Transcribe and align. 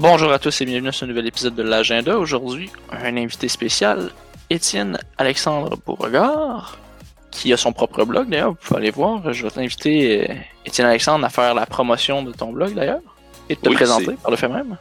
Bonjour 0.00 0.32
à 0.32 0.38
tous 0.38 0.62
et 0.62 0.64
bienvenue 0.64 0.88
à 0.88 0.92
ce 0.92 1.04
nouvel 1.04 1.26
épisode 1.26 1.54
de 1.54 1.62
l'agenda. 1.62 2.18
Aujourd'hui, 2.18 2.70
un 2.90 3.18
invité 3.18 3.48
spécial, 3.48 4.10
Étienne 4.48 4.98
Alexandre 5.18 5.76
Beauregard, 5.84 6.78
qui 7.30 7.52
a 7.52 7.58
son 7.58 7.74
propre 7.74 8.06
blog 8.06 8.30
d'ailleurs, 8.30 8.52
vous 8.52 8.56
pouvez 8.56 8.78
aller 8.78 8.90
voir. 8.92 9.30
Je 9.34 9.42
vais 9.42 9.50
t'inviter, 9.50 10.30
euh, 10.30 10.34
Étienne 10.64 10.86
Alexandre, 10.86 11.26
à 11.26 11.28
faire 11.28 11.52
la 11.52 11.66
promotion 11.66 12.22
de 12.22 12.32
ton 12.32 12.50
blog 12.50 12.72
d'ailleurs, 12.72 13.02
et 13.50 13.56
de 13.56 13.60
te 13.60 13.68
Oui, 13.68 13.74
présenter 13.74 14.14
par 14.14 14.30
le 14.30 14.38
fait 14.38 14.48
même. 14.48 14.78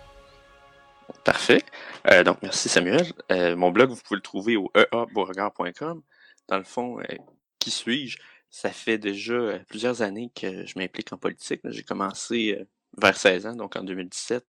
Parfait. 1.25 1.63
Euh, 2.09 2.23
donc, 2.23 2.37
merci 2.41 2.69
Samuel. 2.69 3.11
Euh, 3.29 3.57
mon 3.57 3.71
blog, 3.71 3.89
vous 3.89 3.99
pouvez 4.01 4.15
le 4.15 4.21
trouver 4.21 4.55
au 4.55 4.71
eabeauregard.com. 4.73 6.01
Dans 6.47 6.57
le 6.57 6.63
fond, 6.63 6.97
euh, 7.01 7.15
qui 7.59 7.71
suis-je? 7.71 8.19
Ça 8.49 8.69
fait 8.69 8.97
déjà 8.97 9.59
plusieurs 9.67 10.01
années 10.01 10.31
que 10.33 10.65
je 10.65 10.79
m'implique 10.79 11.11
en 11.11 11.17
politique. 11.17 11.59
J'ai 11.65 11.83
commencé 11.83 12.57
vers 12.97 13.17
16 13.17 13.47
ans, 13.47 13.55
donc 13.57 13.75
en 13.75 13.83
2017, 13.83 14.45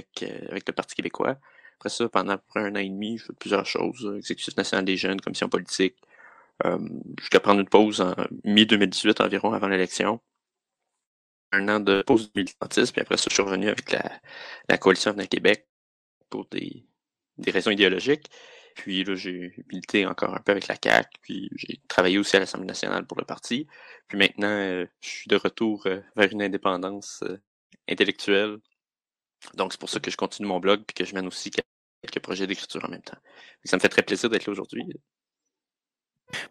avec, 0.00 0.22
euh, 0.22 0.48
avec 0.50 0.68
le 0.68 0.74
Parti 0.74 0.94
québécois. 0.94 1.38
Après 1.78 1.90
ça, 1.90 2.08
pendant 2.08 2.34
à 2.34 2.40
un 2.56 2.72
an 2.76 2.78
et 2.78 2.88
demi, 2.88 3.18
j'ai 3.18 3.26
fait 3.26 3.32
plusieurs 3.34 3.66
choses. 3.66 4.06
euh, 4.06 4.18
Exécutif 4.18 4.56
national 4.56 4.84
des 4.84 4.96
jeunes, 4.96 5.20
commission 5.20 5.48
politique, 5.48 5.96
euh, 6.66 6.78
jusqu'à 7.20 7.40
prendre 7.40 7.60
une 7.60 7.68
pause 7.68 8.00
en 8.00 8.14
mi-2018 8.44 9.22
environ, 9.22 9.52
avant 9.54 9.68
l'élection. 9.68 10.20
Un 11.52 11.68
an 11.68 11.80
de 11.80 12.02
pause 12.02 12.32
de 12.32 12.40
militantisme, 12.40 12.92
puis 12.92 13.02
après 13.02 13.16
ça, 13.16 13.26
je 13.28 13.34
suis 13.34 13.42
revenu 13.42 13.68
avec 13.68 13.90
la, 13.92 14.20
la 14.68 14.78
coalition 14.78 15.10
Avenir 15.10 15.28
Québec 15.28 15.68
pour 16.30 16.46
des, 16.50 16.86
des 17.38 17.50
raisons 17.52 17.70
idéologiques. 17.72 18.28
Puis 18.76 19.04
là, 19.04 19.14
j'ai 19.16 19.54
milité 19.72 20.06
encore 20.06 20.34
un 20.34 20.40
peu 20.40 20.52
avec 20.52 20.68
la 20.68 20.76
CAQ, 20.82 21.10
puis 21.22 21.50
j'ai 21.56 21.80
travaillé 21.88 22.18
aussi 22.18 22.36
à 22.36 22.40
l'Assemblée 22.40 22.66
nationale 22.68 23.06
pour 23.06 23.18
le 23.18 23.24
parti. 23.26 23.66
Puis 24.08 24.18
maintenant, 24.18 24.48
euh, 24.48 24.86
je 25.02 25.08
suis 25.08 25.28
de 25.28 25.36
retour 25.36 25.84
vers 26.16 26.32
une 26.32 26.42
indépendance 26.42 27.24
intellectuelle. 27.88 28.58
Donc 29.54 29.72
c'est 29.72 29.80
pour 29.80 29.88
ça 29.88 30.00
que 30.00 30.10
je 30.10 30.16
continue 30.16 30.48
mon 30.48 30.60
blog, 30.60 30.82
puis 30.86 30.94
que 30.94 31.04
je 31.04 31.14
mène 31.14 31.26
aussi 31.26 31.50
quelques 31.50 32.20
projets 32.22 32.46
d'écriture 32.46 32.84
en 32.84 32.88
même 32.88 33.02
temps. 33.02 33.18
Ça 33.64 33.76
me 33.76 33.80
fait 33.80 33.88
très 33.88 34.02
plaisir 34.02 34.30
d'être 34.30 34.46
là 34.46 34.52
aujourd'hui. 34.52 34.84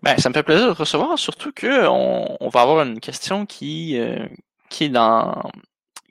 Ben, 0.01 0.17
ça 0.17 0.29
me 0.29 0.33
fait 0.33 0.43
plaisir 0.43 0.67
de 0.67 0.71
recevoir, 0.71 1.17
surtout 1.17 1.51
que 1.51 1.87
on, 1.87 2.49
va 2.49 2.61
avoir 2.61 2.85
une 2.85 2.99
question 2.99 3.45
qui, 3.45 3.97
euh, 3.97 4.27
qui 4.69 4.85
est 4.85 4.89
dans 4.89 5.49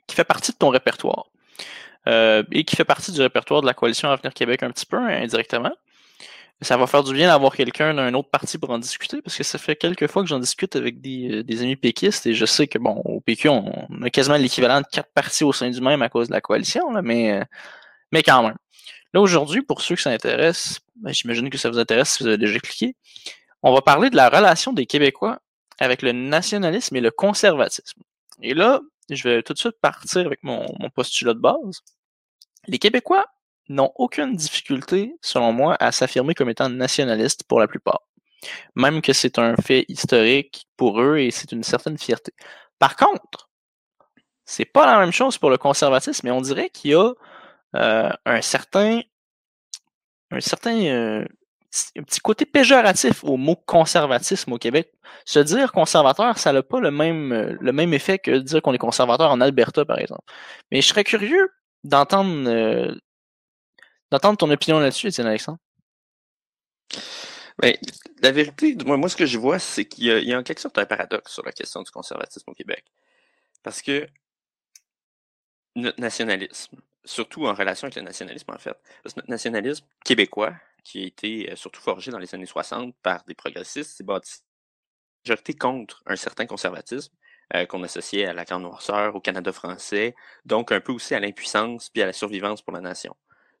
qui 0.07 0.15
fait 0.15 0.23
partie 0.23 0.51
de 0.51 0.57
ton 0.57 0.69
répertoire. 0.69 1.29
Euh, 2.07 2.43
et 2.51 2.63
qui 2.63 2.75
fait 2.75 2.85
partie 2.85 3.11
du 3.11 3.21
répertoire 3.21 3.61
de 3.61 3.67
la 3.67 3.73
coalition 3.73 4.09
Avenir 4.09 4.33
Québec 4.33 4.63
un 4.63 4.71
petit 4.71 4.85
peu 4.85 4.97
indirectement. 4.97 5.73
Ça 6.61 6.75
va 6.75 6.87
faire 6.87 7.03
du 7.03 7.13
bien 7.13 7.27
d'avoir 7.27 7.55
quelqu'un 7.55 7.93
d'un 7.93 8.13
autre 8.13 8.29
parti 8.29 8.57
pour 8.57 8.69
en 8.69 8.79
discuter, 8.79 9.21
parce 9.21 9.37
que 9.37 9.43
ça 9.43 9.57
fait 9.57 9.77
quelques 9.77 10.07
fois 10.07 10.23
que 10.23 10.27
j'en 10.27 10.39
discute 10.39 10.75
avec 10.75 10.99
des, 10.99 11.31
euh, 11.31 11.43
des 11.43 11.61
amis 11.61 11.77
péquistes, 11.77 12.27
et 12.27 12.33
je 12.33 12.45
sais 12.45 12.67
que 12.67 12.77
bon, 12.77 13.01
au 13.05 13.21
PQ, 13.21 13.47
on, 13.47 13.87
a 14.03 14.09
quasiment 14.09 14.35
l'équivalent 14.35 14.81
de 14.81 14.85
quatre 14.91 15.11
partis 15.13 15.45
au 15.45 15.53
sein 15.53 15.69
du 15.69 15.79
même 15.79 16.01
à 16.01 16.09
cause 16.09 16.27
de 16.27 16.33
la 16.33 16.41
coalition, 16.41 16.91
là, 16.91 17.01
mais, 17.01 17.31
euh, 17.31 17.43
mais 18.11 18.23
quand 18.23 18.43
même. 18.43 18.57
Là, 19.13 19.21
aujourd'hui, 19.21 19.61
pour 19.61 19.81
ceux 19.81 19.95
que 19.95 20.01
ça 20.01 20.11
intéresse, 20.11 20.79
ben, 20.97 21.13
j'imagine 21.13 21.49
que 21.49 21.57
ça 21.57 21.69
vous 21.69 21.79
intéresse 21.79 22.15
si 22.15 22.23
vous 22.23 22.27
avez 22.27 22.37
déjà 22.37 22.59
cliqué, 22.59 22.95
on 23.63 23.73
va 23.73 23.81
parler 23.81 24.09
de 24.09 24.15
la 24.17 24.29
relation 24.29 24.73
des 24.73 24.85
Québécois 24.85 25.39
avec 25.79 26.01
le 26.01 26.11
nationalisme 26.11 26.95
et 26.97 27.01
le 27.01 27.11
conservatisme. 27.11 28.01
Et 28.41 28.53
là, 28.53 28.81
je 29.09 29.27
vais 29.27 29.43
tout 29.43 29.53
de 29.53 29.59
suite 29.59 29.79
partir 29.81 30.25
avec 30.25 30.43
mon, 30.43 30.65
mon 30.79 30.89
postulat 30.89 31.33
de 31.33 31.39
base. 31.39 31.81
Les 32.67 32.79
Québécois 32.79 33.25
n'ont 33.69 33.91
aucune 33.95 34.35
difficulté, 34.35 35.15
selon 35.21 35.53
moi, 35.53 35.77
à 35.79 35.91
s'affirmer 35.91 36.33
comme 36.33 36.49
étant 36.49 36.69
nationalistes 36.69 37.43
pour 37.47 37.59
la 37.59 37.67
plupart. 37.67 38.01
Même 38.75 39.01
que 39.01 39.13
c'est 39.13 39.37
un 39.39 39.55
fait 39.55 39.85
historique 39.87 40.65
pour 40.77 41.01
eux 41.01 41.17
et 41.19 41.31
c'est 41.31 41.51
une 41.51 41.63
certaine 41.63 41.97
fierté. 41.97 42.33
Par 42.79 42.95
contre, 42.95 43.49
c'est 44.45 44.65
pas 44.65 44.85
la 44.91 44.99
même 44.99 45.11
chose 45.11 45.37
pour 45.37 45.49
le 45.49 45.57
conservatisme, 45.57 46.21
mais 46.25 46.31
on 46.31 46.41
dirait 46.41 46.69
qu'il 46.69 46.91
y 46.91 46.95
a 46.95 47.13
euh, 47.75 48.09
un 48.25 48.41
certain 48.41 49.01
un 50.31 50.39
certain 50.39 50.75
euh, 50.85 51.25
un 51.97 52.03
petit 52.03 52.19
côté 52.19 52.45
péjoratif 52.45 53.23
au 53.23 53.37
mot 53.37 53.55
conservatisme 53.55 54.53
au 54.53 54.57
Québec. 54.57 54.91
Se 55.25 55.39
dire 55.39 55.71
conservateur, 55.71 56.37
ça 56.37 56.51
n'a 56.51 56.63
pas 56.63 56.79
le 56.79 56.91
même, 56.91 57.57
le 57.59 57.71
même 57.71 57.93
effet 57.93 58.17
que 58.19 58.39
dire 58.39 58.61
qu'on 58.61 58.73
est 58.73 58.79
conservateur 58.79 59.31
en 59.31 59.41
Alberta, 59.41 59.85
par 59.85 59.99
exemple. 59.99 60.23
Mais 60.71 60.81
je 60.81 60.87
serais 60.87 61.03
curieux 61.03 61.49
d'entendre 61.83 62.49
euh, 62.49 62.95
d'entendre 64.11 64.37
ton 64.37 64.49
opinion 64.49 64.79
là-dessus, 64.79 65.07
Étienne 65.07 65.27
Alexandre? 65.27 65.59
Ben, 67.59 67.75
la 68.21 68.31
vérité, 68.31 68.75
moi, 68.85 69.09
ce 69.09 69.15
que 69.15 69.25
je 69.25 69.37
vois, 69.37 69.59
c'est 69.59 69.85
qu'il 69.85 70.05
y 70.05 70.33
a, 70.33 70.39
en 70.39 70.43
quelque 70.43 70.61
sorte 70.61 70.77
un 70.77 70.85
paradoxe 70.85 71.33
sur 71.33 71.45
la 71.45 71.51
question 71.51 71.81
du 71.81 71.91
conservatisme 71.91 72.49
au 72.49 72.53
Québec. 72.53 72.85
Parce 73.63 73.81
que 73.81 74.07
notre 75.75 75.99
nationalisme, 75.99 76.77
surtout 77.03 77.45
en 77.47 77.53
relation 77.53 77.85
avec 77.85 77.95
le 77.95 78.01
nationalisme, 78.01 78.51
en 78.51 78.57
fait, 78.57 78.75
parce 79.03 79.13
que 79.13 79.19
notre 79.19 79.29
nationalisme 79.29 79.85
québécois, 80.05 80.53
qui 80.83 81.03
a 81.03 81.05
été 81.05 81.51
euh, 81.51 81.55
surtout 81.55 81.81
forgé 81.81 82.11
dans 82.11 82.19
les 82.19 82.33
années 82.33 82.45
60 82.45 82.95
par 83.01 83.23
des 83.25 83.35
progressistes, 83.35 83.97
s'est 83.97 84.03
bâti 84.03 84.39
contre 85.59 86.01
un 86.05 86.15
certain 86.15 86.45
conservatisme 86.45 87.13
euh, 87.55 87.65
qu'on 87.65 87.83
associait 87.83 88.25
à 88.25 88.33
la 88.33 88.45
grande 88.45 88.63
noirceur, 88.63 89.15
au 89.15 89.19
Canada 89.19 89.51
français, 89.51 90.15
donc 90.45 90.71
un 90.71 90.79
peu 90.79 90.93
aussi 90.93 91.13
à 91.13 91.19
l'impuissance 91.19 91.89
puis 91.89 92.01
à 92.01 92.05
la 92.05 92.13
survivance 92.13 92.61
pour 92.61 92.73
la 92.73 92.81
nation. 92.81 93.15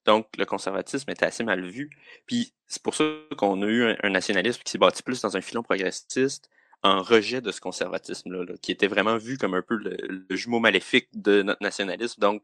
Donc, 0.05 0.27
le 0.37 0.45
conservatisme 0.45 1.09
était 1.11 1.25
assez 1.25 1.43
mal 1.43 1.65
vu. 1.65 1.89
Puis, 2.25 2.53
c'est 2.67 2.81
pour 2.81 2.95
ça 2.95 3.03
qu'on 3.37 3.61
a 3.61 3.65
eu 3.65 3.95
un, 4.01 4.09
nationalisme 4.09 4.61
qui 4.63 4.71
s'est 4.71 4.77
bâti 4.77 5.03
plus 5.03 5.21
dans 5.21 5.35
un 5.37 5.41
filon 5.41 5.63
progressiste, 5.63 6.49
en 6.81 7.01
rejet 7.01 7.41
de 7.41 7.51
ce 7.51 7.59
conservatisme-là, 7.59 8.45
là, 8.45 8.53
qui 8.61 8.71
était 8.71 8.87
vraiment 8.87 9.17
vu 9.17 9.37
comme 9.37 9.53
un 9.53 9.61
peu 9.61 9.75
le, 9.75 10.25
jumeau 10.29 10.59
maléfique 10.59 11.09
de 11.13 11.41
notre 11.41 11.61
nationalisme, 11.61 12.21
donc 12.21 12.41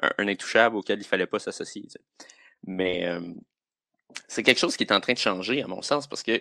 un, 0.00 0.28
intouchable 0.28 0.76
auquel 0.76 1.00
il 1.00 1.04
fallait 1.04 1.26
pas 1.26 1.40
s'associer. 1.40 1.88
Mais 2.64 3.06
euh, 3.06 3.20
c'est 4.28 4.42
quelque 4.42 4.58
chose 4.58 4.76
qui 4.76 4.84
est 4.84 4.92
en 4.92 5.00
train 5.00 5.14
de 5.14 5.18
changer, 5.18 5.62
à 5.62 5.66
mon 5.66 5.82
sens, 5.82 6.06
parce 6.06 6.22
que 6.22 6.40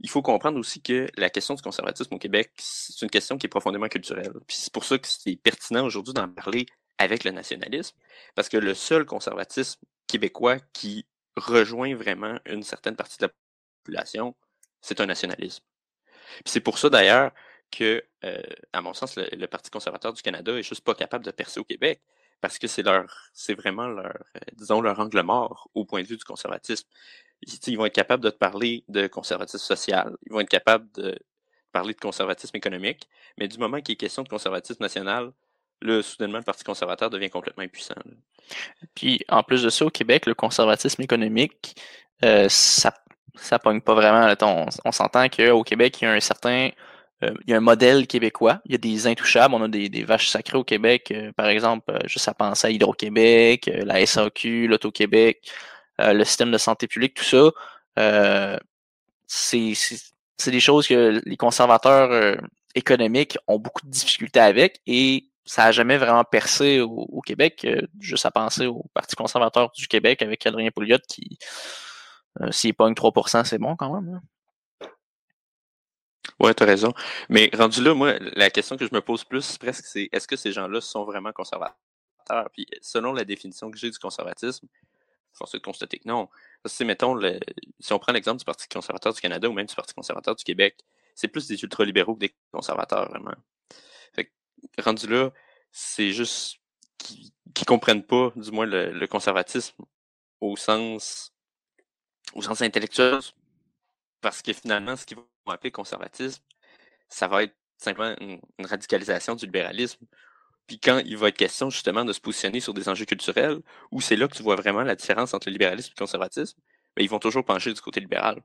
il 0.00 0.10
faut 0.10 0.22
comprendre 0.22 0.58
aussi 0.58 0.82
que 0.82 1.06
la 1.16 1.30
question 1.30 1.54
du 1.54 1.62
conservatisme 1.62 2.14
au 2.14 2.18
Québec, 2.18 2.50
c'est 2.56 3.00
une 3.02 3.10
question 3.10 3.38
qui 3.38 3.46
est 3.46 3.48
profondément 3.48 3.88
culturelle. 3.88 4.32
Puis 4.46 4.56
c'est 4.58 4.72
pour 4.72 4.84
ça 4.84 4.98
que 4.98 5.06
c'est 5.06 5.36
pertinent 5.36 5.84
aujourd'hui 5.86 6.12
d'en 6.12 6.28
parler 6.28 6.66
avec 6.98 7.24
le 7.24 7.30
nationalisme, 7.30 7.96
parce 8.34 8.48
que 8.48 8.56
le 8.56 8.74
seul 8.74 9.04
conservatisme 9.04 9.80
québécois 10.06 10.58
qui 10.72 11.06
rejoint 11.36 11.94
vraiment 11.94 12.38
une 12.46 12.62
certaine 12.62 12.96
partie 12.96 13.18
de 13.18 13.26
la 13.26 13.32
population, 13.82 14.34
c'est 14.80 15.00
un 15.00 15.06
nationalisme. 15.06 15.62
C'est 16.44 16.60
pour 16.60 16.78
ça 16.78 16.90
d'ailleurs 16.90 17.32
que, 17.70 18.04
euh, 18.24 18.42
à 18.72 18.80
mon 18.80 18.94
sens, 18.94 19.16
le, 19.16 19.46
Parti 19.46 19.70
conservateur 19.70 20.12
du 20.12 20.22
Canada 20.22 20.52
est 20.56 20.62
juste 20.62 20.84
pas 20.84 20.94
capable 20.94 21.24
de 21.24 21.30
percer 21.30 21.60
au 21.60 21.64
Québec, 21.64 22.00
parce 22.40 22.58
que 22.58 22.66
c'est 22.66 22.82
leur, 22.82 23.30
c'est 23.32 23.54
vraiment 23.54 23.88
leur, 23.88 24.16
euh, 24.36 24.40
disons, 24.52 24.80
leur 24.80 24.98
angle 25.00 25.22
mort 25.22 25.70
au 25.74 25.84
point 25.84 26.02
de 26.02 26.06
vue 26.06 26.16
du 26.16 26.24
conservatisme. 26.24 26.88
Ils, 27.42 27.58
ils 27.66 27.78
vont 27.78 27.86
être 27.86 27.94
capables 27.94 28.22
de 28.22 28.30
te 28.30 28.36
parler 28.36 28.84
de 28.88 29.06
conservatisme 29.06 29.64
social, 29.64 30.16
ils 30.26 30.32
vont 30.32 30.40
être 30.40 30.48
capables 30.48 30.90
de 30.92 31.18
parler 31.72 31.94
de 31.94 32.00
conservatisme 32.00 32.56
économique, 32.56 33.08
mais 33.38 33.48
du 33.48 33.58
moment 33.58 33.80
qu'il 33.80 33.94
est 33.94 33.96
question 33.96 34.22
de 34.22 34.28
conservatisme 34.28 34.82
national, 34.82 35.32
là, 35.84 36.02
soudainement, 36.02 36.38
le 36.38 36.44
Parti 36.44 36.64
conservateur 36.64 37.10
devient 37.10 37.30
complètement 37.30 37.64
impuissant. 37.64 37.94
Puis, 38.94 39.24
en 39.28 39.42
plus 39.42 39.62
de 39.62 39.70
ça, 39.70 39.84
au 39.86 39.90
Québec, 39.90 40.26
le 40.26 40.34
conservatisme 40.34 41.02
économique, 41.02 41.76
euh, 42.24 42.48
ça 42.48 42.92
ça 43.36 43.58
pogne 43.58 43.80
pas 43.80 43.94
vraiment. 43.94 44.32
On, 44.42 44.66
on 44.84 44.92
s'entend 44.92 45.28
qu'au 45.28 45.64
Québec, 45.64 46.00
il 46.00 46.04
y 46.04 46.06
a 46.06 46.12
un 46.12 46.20
certain 46.20 46.70
euh, 47.24 47.34
il 47.46 47.50
y 47.50 47.54
a 47.54 47.56
un 47.58 47.60
modèle 47.60 48.06
québécois. 48.06 48.60
Il 48.66 48.72
y 48.72 48.74
a 48.74 48.78
des 48.78 49.06
intouchables. 49.06 49.54
On 49.54 49.62
a 49.62 49.68
des, 49.68 49.88
des 49.88 50.04
vaches 50.04 50.28
sacrées 50.28 50.58
au 50.58 50.64
Québec. 50.64 51.10
euh, 51.10 51.32
par 51.32 51.46
exemple, 51.46 51.90
euh, 51.92 51.98
juste 52.06 52.28
à 52.28 52.34
penser 52.34 52.66
à 52.68 52.70
Hydro-Québec, 52.70 53.70
la 53.84 54.04
SAQ, 54.04 54.66
l'Auto-Québec, 54.68 55.50
le 55.98 56.24
système 56.24 56.50
de 56.50 56.58
santé 56.58 56.88
publique, 56.88 57.14
tout 57.14 57.24
ça. 57.24 58.58
c'est 59.26 60.50
des 60.50 60.60
choses 60.60 60.86
que 60.88 61.20
les 61.24 61.36
conservateurs 61.36 62.36
économiques 62.74 63.38
ont 63.46 63.58
beaucoup 63.58 63.86
de 63.86 63.90
difficultés 63.90 64.40
avec 64.40 64.80
et 64.86 65.28
ça 65.44 65.64
a 65.66 65.72
jamais 65.72 65.98
vraiment 65.98 66.24
percé 66.24 66.80
au, 66.80 67.20
Québec. 67.20 67.64
euh, 67.64 67.82
juste 68.00 68.26
à 68.26 68.30
penser 68.30 68.66
au 68.66 68.84
Parti 68.94 69.16
conservateur 69.16 69.70
du 69.72 69.88
Québec 69.88 70.22
avec 70.22 70.44
Adrien 70.46 70.70
Pouliot 70.70 70.98
qui, 71.08 71.38
euh, 72.40 72.50
s'il 72.52 72.74
pogne 72.74 72.94
3%, 72.94 73.44
c'est 73.44 73.58
bon 73.58 73.76
quand 73.76 73.94
même. 74.00 74.14
hein. 74.14 74.22
Ouais, 76.40 76.54
t'as 76.54 76.64
raison. 76.64 76.92
Mais 77.28 77.50
rendu 77.54 77.82
là, 77.82 77.94
moi, 77.94 78.14
la 78.20 78.50
question 78.50 78.76
que 78.76 78.86
je 78.86 78.94
me 78.94 79.00
pose 79.00 79.24
plus 79.24 79.58
presque, 79.58 79.84
c'est 79.86 80.08
est-ce 80.12 80.26
que 80.26 80.36
ces 80.36 80.52
gens-là 80.52 80.80
sont 80.80 81.04
vraiment 81.04 81.32
conservateurs? 81.32 81.76
Puis 82.52 82.66
selon 82.80 83.12
la 83.12 83.24
définition 83.24 83.70
que 83.70 83.78
j'ai 83.78 83.90
du 83.90 83.98
conservatisme, 83.98 84.66
force 85.34 85.52
de 85.52 85.58
constater 85.58 85.98
que 85.98 86.08
non. 86.08 86.28
Que, 86.64 86.84
mettons, 86.84 87.18
si 87.80 87.92
on 87.92 87.98
prend 87.98 88.12
l'exemple 88.12 88.38
du 88.38 88.44
Parti 88.44 88.66
conservateur 88.68 89.12
du 89.12 89.20
Canada 89.20 89.48
ou 89.48 89.52
même 89.52 89.66
du 89.66 89.74
Parti 89.74 89.94
conservateur 89.94 90.34
du 90.34 90.44
Québec, 90.44 90.78
c'est 91.14 91.28
plus 91.28 91.46
des 91.46 91.62
ultralibéraux 91.62 92.14
que 92.14 92.20
des 92.20 92.34
conservateurs, 92.52 93.08
vraiment. 93.08 93.34
Fait 94.14 94.26
que, 94.26 94.30
rendu 94.78 95.06
là, 95.06 95.30
c'est 95.70 96.12
juste 96.12 96.58
qu'ils 96.98 97.66
comprennent 97.66 98.04
pas, 98.04 98.32
du 98.36 98.50
moins, 98.50 98.66
le, 98.66 98.90
le 98.92 99.06
conservatisme 99.06 99.84
au 100.40 100.56
sens, 100.56 101.32
au 102.34 102.42
sens 102.42 102.62
intellectuel, 102.62 103.20
parce 104.20 104.42
que 104.42 104.52
finalement, 104.52 104.96
ce 104.96 105.06
qu'ils 105.06 105.16
vont 105.18 105.26
appeler 105.46 105.70
conservatisme, 105.70 106.42
ça 107.08 107.28
va 107.28 107.44
être 107.44 107.54
simplement 107.78 108.14
une, 108.20 108.40
une 108.58 108.66
radicalisation 108.66 109.34
du 109.34 109.46
libéralisme 109.46 110.06
puis 110.66 110.78
quand 110.78 110.98
il 111.04 111.16
va 111.16 111.28
être 111.28 111.36
question 111.36 111.70
justement 111.70 112.04
de 112.04 112.12
se 112.12 112.20
positionner 112.20 112.60
sur 112.60 112.72
des 112.72 112.88
enjeux 112.88 113.04
culturels, 113.04 113.60
où 113.90 114.00
c'est 114.00 114.16
là 114.16 114.28
que 114.28 114.36
tu 114.36 114.42
vois 114.42 114.56
vraiment 114.56 114.82
la 114.82 114.96
différence 114.96 115.34
entre 115.34 115.48
le 115.48 115.52
libéralisme 115.52 115.88
et 115.88 115.94
le 115.96 116.02
conservatisme, 116.02 116.58
ben, 116.96 117.02
ils 117.02 117.10
vont 117.10 117.18
toujours 117.18 117.44
pencher 117.44 117.72
du 117.72 117.80
côté 117.80 118.00
libéral. 118.00 118.42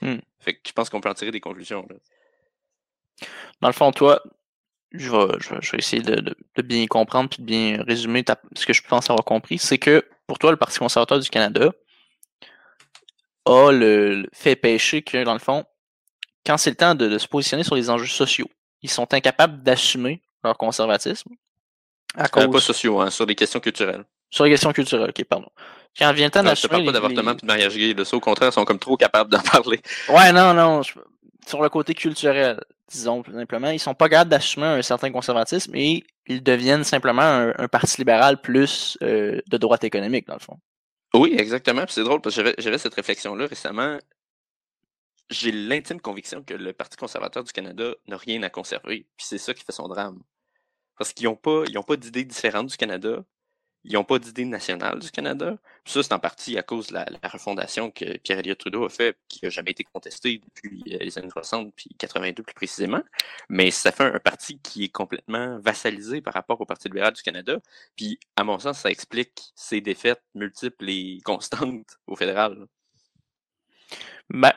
Hmm. 0.00 0.18
Fait 0.38 0.54
que 0.54 0.60
je 0.66 0.72
pense 0.72 0.88
qu'on 0.88 1.00
peut 1.00 1.10
en 1.10 1.14
tirer 1.14 1.30
des 1.30 1.40
conclusions. 1.40 1.86
Là. 1.88 1.96
Dans 3.60 3.68
le 3.68 3.74
fond, 3.74 3.92
toi, 3.92 4.22
je 4.94 5.10
vais, 5.10 5.34
je 5.40 5.54
vais, 5.54 5.60
je 5.60 5.72
vais 5.72 5.78
essayer 5.78 6.02
de, 6.02 6.16
de, 6.16 6.36
de, 6.56 6.62
bien 6.62 6.86
comprendre 6.86 7.30
puis 7.30 7.42
de 7.42 7.46
bien 7.46 7.82
résumer 7.86 8.24
ta, 8.24 8.40
ce 8.54 8.66
que 8.66 8.72
je 8.72 8.82
pense 8.82 9.10
avoir 9.10 9.24
compris. 9.24 9.58
C'est 9.58 9.78
que 9.78 10.04
pour 10.26 10.38
toi, 10.38 10.50
le 10.50 10.56
Parti 10.56 10.78
conservateur 10.78 11.18
du 11.18 11.28
Canada 11.30 11.70
a 13.44 13.70
le, 13.72 14.22
le 14.22 14.28
fait 14.32 14.56
pécher 14.56 15.02
que, 15.02 15.24
dans 15.24 15.32
le 15.32 15.38
fond, 15.38 15.64
quand 16.46 16.56
c'est 16.56 16.70
le 16.70 16.76
temps 16.76 16.94
de, 16.94 17.08
de, 17.08 17.18
se 17.18 17.28
positionner 17.28 17.64
sur 17.64 17.74
les 17.74 17.90
enjeux 17.90 18.06
sociaux, 18.06 18.48
ils 18.82 18.90
sont 18.90 19.12
incapables 19.14 19.62
d'assumer 19.62 20.22
leur 20.44 20.56
conservatisme. 20.56 21.30
À 22.16 22.28
cause... 22.28 22.44
Euh, 22.44 22.48
pas 22.48 22.60
sociaux, 22.60 23.00
hein, 23.00 23.10
sur 23.10 23.26
les 23.26 23.34
questions 23.34 23.60
culturelles. 23.60 24.04
Sur 24.30 24.44
les 24.44 24.50
questions 24.50 24.72
culturelles, 24.72 25.10
ok, 25.10 25.24
pardon. 25.24 25.48
Quand 25.98 26.12
vient 26.12 26.26
le 26.26 26.30
temps 26.30 26.42
d'assumer. 26.42 26.68
Je 26.68 26.68
parle 26.68 26.84
pas 26.86 26.92
d'avortement 26.92 27.30
les... 27.30 27.36
et 27.36 27.40
de 27.40 27.46
mariage 27.46 27.76
gay, 27.76 27.94
là, 27.94 28.04
ça, 28.04 28.16
au 28.16 28.20
contraire, 28.20 28.50
ils 28.50 28.52
sont 28.52 28.64
comme 28.64 28.78
trop 28.78 28.96
capables 28.96 29.30
d'en 29.30 29.40
parler. 29.52 29.80
Ouais, 30.08 30.32
non, 30.32 30.54
non. 30.54 30.82
Je... 30.82 30.94
Sur 31.46 31.62
le 31.62 31.68
côté 31.68 31.94
culturel, 31.94 32.60
disons 32.88 33.24
simplement, 33.24 33.70
ils 33.70 33.80
sont 33.80 33.94
pas 33.94 34.08
capables 34.08 34.30
d'assumer 34.30 34.66
un 34.66 34.82
certain 34.82 35.10
conservatisme 35.10 35.74
et 35.74 36.04
ils 36.26 36.42
deviennent 36.42 36.84
simplement 36.84 37.52
un, 37.56 37.68
parti 37.68 37.98
libéral 37.98 38.40
plus 38.40 38.96
euh, 39.02 39.40
de 39.46 39.56
droite 39.56 39.84
économique, 39.84 40.26
dans 40.26 40.34
le 40.34 40.40
fond. 40.40 40.58
Oui, 41.14 41.34
exactement. 41.36 41.84
c'est 41.88 42.04
drôle 42.04 42.20
parce 42.20 42.36
que 42.36 42.54
j'avais 42.58 42.78
cette 42.78 42.94
réflexion-là 42.94 43.46
récemment. 43.46 43.98
J'ai 45.30 45.52
l'intime 45.52 46.00
conviction 46.00 46.42
que 46.42 46.54
le 46.54 46.72
Parti 46.72 46.96
conservateur 46.96 47.42
du 47.44 47.52
Canada 47.52 47.94
n'a 48.06 48.16
rien 48.16 48.42
à 48.42 48.50
conserver. 48.50 49.06
Puis 49.16 49.26
c'est 49.26 49.38
ça 49.38 49.54
qui 49.54 49.64
fait 49.64 49.72
son 49.72 49.88
drame. 49.88 50.20
Parce 50.98 51.12
qu'ils 51.12 51.26
n'ont 51.26 51.36
pas 51.36 51.96
d'idées 51.96 52.24
différentes 52.24 52.68
du 52.68 52.76
Canada. 52.76 53.24
Ils 53.84 53.94
n'ont 53.94 54.04
pas 54.04 54.18
d'idée 54.18 54.44
nationale 54.44 55.00
du 55.00 55.10
Canada. 55.10 55.56
Ça, 55.84 56.02
c'est 56.02 56.12
en 56.12 56.18
partie 56.20 56.56
à 56.56 56.62
cause 56.62 56.88
de 56.88 56.94
la, 56.94 57.06
la 57.22 57.28
refondation 57.28 57.90
que 57.90 58.16
Pierre 58.18 58.38
Elliott 58.38 58.58
Trudeau 58.58 58.84
a 58.84 58.88
fait, 58.88 59.16
qui 59.28 59.40
n'a 59.42 59.50
jamais 59.50 59.72
été 59.72 59.84
contestée 59.84 60.40
depuis 60.44 60.82
euh, 60.92 60.98
les 61.00 61.18
années 61.18 61.30
60 61.30 61.72
puis 61.74 61.90
82 61.98 62.42
plus 62.42 62.54
précisément. 62.54 63.02
Mais 63.48 63.70
ça 63.70 63.90
fait 63.90 64.04
un, 64.04 64.14
un, 64.14 64.20
parti 64.20 64.60
qui 64.60 64.84
est 64.84 64.88
complètement 64.88 65.58
vassalisé 65.58 66.20
par 66.20 66.34
rapport 66.34 66.60
au 66.60 66.66
Parti 66.66 66.88
libéral 66.88 67.12
du 67.12 67.22
Canada. 67.22 67.58
Puis, 67.96 68.20
à 68.36 68.44
mon 68.44 68.58
sens, 68.58 68.78
ça 68.78 68.90
explique 68.90 69.52
ses 69.56 69.80
défaites 69.80 70.22
multiples 70.34 70.88
et 70.88 71.20
constantes 71.24 71.98
au 72.06 72.14
fédéral. 72.14 72.66
Ben, 74.30 74.52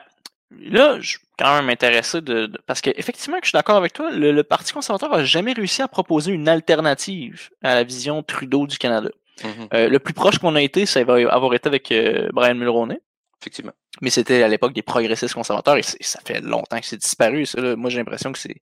là, 0.50 1.00
je 1.00 1.08
suis 1.10 1.18
quand 1.38 1.56
même 1.56 1.68
intéressé 1.68 2.20
de, 2.20 2.46
de 2.46 2.58
parce 2.66 2.80
qu'effectivement, 2.80 3.38
je 3.42 3.48
suis 3.48 3.56
d'accord 3.56 3.76
avec 3.76 3.92
toi, 3.92 4.10
le, 4.10 4.32
le, 4.32 4.44
Parti 4.44 4.72
conservateur 4.72 5.10
n'a 5.10 5.24
jamais 5.24 5.52
réussi 5.52 5.82
à 5.82 5.88
proposer 5.88 6.32
une 6.32 6.48
alternative 6.48 7.50
à 7.62 7.74
la 7.74 7.84
vision 7.84 8.22
Trudeau 8.22 8.66
du 8.66 8.78
Canada. 8.78 9.10
Mm 9.42 9.48
-hmm. 9.48 9.68
euh, 9.74 9.88
le 9.88 9.98
plus 9.98 10.14
proche 10.14 10.38
qu'on 10.38 10.54
a 10.56 10.62
été, 10.62 10.86
ça 10.86 11.04
va 11.04 11.14
avoir 11.32 11.52
été 11.54 11.66
avec 11.68 11.92
euh, 11.92 12.28
Brian 12.32 12.54
Mulroney. 12.54 13.00
Effectivement. 13.40 13.72
Mais 14.00 14.10
c'était 14.10 14.42
à 14.42 14.48
l'époque 14.48 14.72
des 14.72 14.82
progressistes 14.82 15.34
conservateurs 15.34 15.76
et 15.76 15.82
ça 15.82 16.20
fait 16.26 16.40
longtemps 16.40 16.80
que 16.80 16.86
c'est 16.86 16.96
disparu. 17.08 17.44
Ça, 17.46 17.60
là. 17.60 17.76
Moi, 17.76 17.90
j'ai 17.90 17.98
l'impression 17.98 18.32
que 18.32 18.38
c'est 18.38 18.60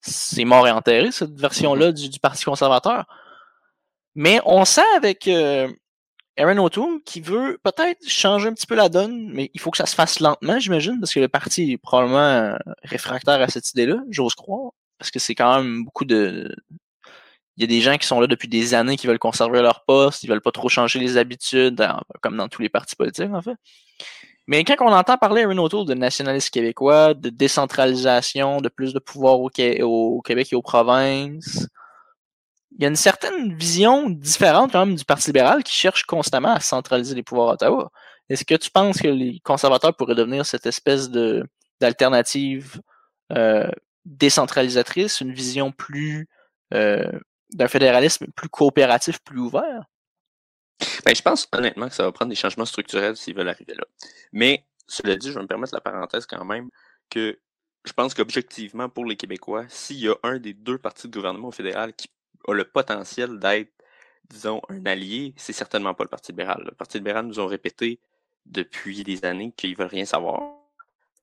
c'est 0.00 0.44
mort 0.44 0.66
et 0.68 0.70
enterré, 0.70 1.10
cette 1.10 1.36
version-là 1.40 1.88
mm 1.88 1.90
-hmm. 1.90 2.00
du, 2.02 2.08
du, 2.10 2.20
Parti 2.20 2.44
conservateur. 2.44 3.04
Mais 4.14 4.40
on 4.44 4.64
sent 4.64 4.90
avec 4.96 5.20
euh, 5.28 5.68
Aaron 6.38 6.58
O'Toole 6.58 7.00
qui 7.04 7.20
veut 7.20 7.58
peut-être 7.62 8.06
changer 8.08 8.48
un 8.48 8.52
petit 8.52 8.66
peu 8.66 8.74
la 8.74 8.88
donne, 8.88 9.30
mais 9.32 9.50
il 9.54 9.60
faut 9.60 9.70
que 9.70 9.78
ça 9.78 9.86
se 9.86 9.94
fasse 9.94 10.20
lentement, 10.20 10.58
j'imagine, 10.58 10.98
parce 11.00 11.14
que 11.14 11.20
le 11.20 11.28
parti 11.28 11.72
est 11.72 11.78
probablement 11.78 12.56
réfractaire 12.82 13.40
à 13.40 13.48
cette 13.48 13.70
idée-là, 13.70 14.02
j'ose 14.10 14.34
croire, 14.34 14.72
parce 14.98 15.10
que 15.10 15.18
c'est 15.18 15.34
quand 15.34 15.56
même 15.56 15.84
beaucoup 15.84 16.04
de... 16.04 16.54
Il 17.56 17.62
y 17.62 17.64
a 17.64 17.66
des 17.66 17.80
gens 17.80 17.96
qui 17.96 18.06
sont 18.06 18.20
là 18.20 18.26
depuis 18.26 18.48
des 18.48 18.74
années 18.74 18.98
qui 18.98 19.06
veulent 19.06 19.18
conserver 19.18 19.62
leur 19.62 19.84
poste, 19.84 20.22
ils 20.22 20.28
veulent 20.28 20.42
pas 20.42 20.52
trop 20.52 20.68
changer 20.68 20.98
les 20.98 21.16
habitudes, 21.16 21.82
comme 22.20 22.36
dans 22.36 22.48
tous 22.48 22.60
les 22.60 22.68
partis 22.68 22.96
politiques, 22.96 23.32
en 23.32 23.40
fait. 23.40 23.56
Mais 24.46 24.62
quand 24.62 24.76
on 24.80 24.92
entend 24.92 25.16
parler 25.16 25.42
Aaron 25.42 25.56
O'Toole 25.58 25.86
de 25.86 25.94
nationalisme 25.94 26.50
québécois, 26.50 27.14
de 27.14 27.30
décentralisation, 27.30 28.60
de 28.60 28.68
plus 28.68 28.92
de 28.92 28.98
pouvoir 28.98 29.40
au, 29.40 29.48
au 29.48 30.20
Québec 30.20 30.48
et 30.52 30.54
aux 30.54 30.62
provinces, 30.62 31.66
il 32.76 32.82
y 32.82 32.84
a 32.84 32.88
une 32.88 32.96
certaine 32.96 33.54
vision 33.54 34.10
différente 34.10 34.72
quand 34.72 34.84
même 34.84 34.96
du 34.96 35.04
Parti 35.04 35.28
libéral 35.28 35.64
qui 35.64 35.74
cherche 35.74 36.04
constamment 36.04 36.52
à 36.52 36.60
centraliser 36.60 37.14
les 37.14 37.22
pouvoirs 37.22 37.48
à 37.48 37.52
Ottawa. 37.54 37.90
Est-ce 38.28 38.44
que 38.44 38.54
tu 38.54 38.70
penses 38.70 38.98
que 38.98 39.08
les 39.08 39.40
conservateurs 39.40 39.96
pourraient 39.96 40.14
devenir 40.14 40.44
cette 40.44 40.66
espèce 40.66 41.10
de 41.10 41.44
d'alternative 41.80 42.80
euh, 43.32 43.70
décentralisatrice, 44.04 45.20
une 45.20 45.32
vision 45.32 45.72
plus 45.72 46.28
euh, 46.74 47.10
d'un 47.52 47.68
fédéralisme 47.68 48.26
plus 48.34 48.48
coopératif, 48.48 49.20
plus 49.20 49.40
ouvert? 49.40 49.84
Ben, 51.04 51.14
je 51.14 51.22
pense 51.22 51.48
honnêtement 51.52 51.88
que 51.88 51.94
ça 51.94 52.02
va 52.02 52.12
prendre 52.12 52.30
des 52.30 52.36
changements 52.36 52.64
structurels 52.66 53.16
s'ils 53.16 53.34
veulent 53.34 53.48
arriver 53.48 53.74
là. 53.74 53.84
Mais 54.32 54.66
cela 54.86 55.16
dit, 55.16 55.28
je 55.28 55.34
vais 55.34 55.42
me 55.42 55.46
permettre 55.46 55.74
la 55.74 55.80
parenthèse 55.80 56.26
quand 56.26 56.44
même 56.44 56.68
que 57.08 57.38
je 57.86 57.92
pense 57.92 58.14
qu'objectivement, 58.14 58.88
pour 58.88 59.06
les 59.06 59.16
Québécois, 59.16 59.64
s'il 59.68 59.98
y 59.98 60.08
a 60.08 60.14
un 60.22 60.38
des 60.38 60.54
deux 60.54 60.76
partis 60.76 61.08
de 61.08 61.16
gouvernement 61.16 61.52
fédéral 61.52 61.94
qui 61.94 62.08
a 62.46 62.54
le 62.54 62.64
potentiel 62.64 63.38
d'être, 63.38 63.72
disons, 64.28 64.60
un 64.68 64.84
allié, 64.86 65.34
c'est 65.36 65.52
certainement 65.52 65.94
pas 65.94 66.04
le 66.04 66.08
Parti 66.08 66.32
libéral. 66.32 66.62
Le 66.64 66.72
Parti 66.72 66.98
libéral 66.98 67.26
nous 67.26 67.40
ont 67.40 67.46
répété 67.46 68.00
depuis 68.44 69.02
des 69.02 69.24
années 69.24 69.52
qu'ils 69.56 69.76
veulent 69.76 69.88
rien 69.88 70.04
savoir. 70.04 70.42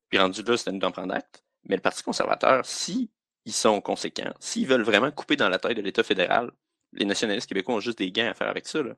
Puis 0.09 0.19
rendu 0.19 0.43
là, 0.43 0.57
c'est 0.57 0.69
à 0.69 0.71
nous 0.71 0.79
d'en 0.79 0.91
prendre 0.91 1.13
acte. 1.13 1.43
Mais 1.65 1.75
le 1.75 1.81
Parti 1.81 2.03
conservateur, 2.03 2.65
si 2.65 3.09
ils 3.45 3.53
sont 3.53 3.81
conséquents, 3.81 4.33
s'ils 4.39 4.67
veulent 4.67 4.83
vraiment 4.83 5.11
couper 5.11 5.35
dans 5.35 5.49
la 5.49 5.59
taille 5.59 5.75
de 5.75 5.81
l'État 5.81 6.03
fédéral, 6.03 6.51
les 6.93 7.05
nationalistes 7.05 7.47
québécois 7.47 7.75
ont 7.75 7.79
juste 7.79 7.97
des 7.97 8.11
gains 8.11 8.29
à 8.29 8.33
faire 8.33 8.49
avec 8.49 8.67
ça. 8.67 8.81
Là. 8.81 8.95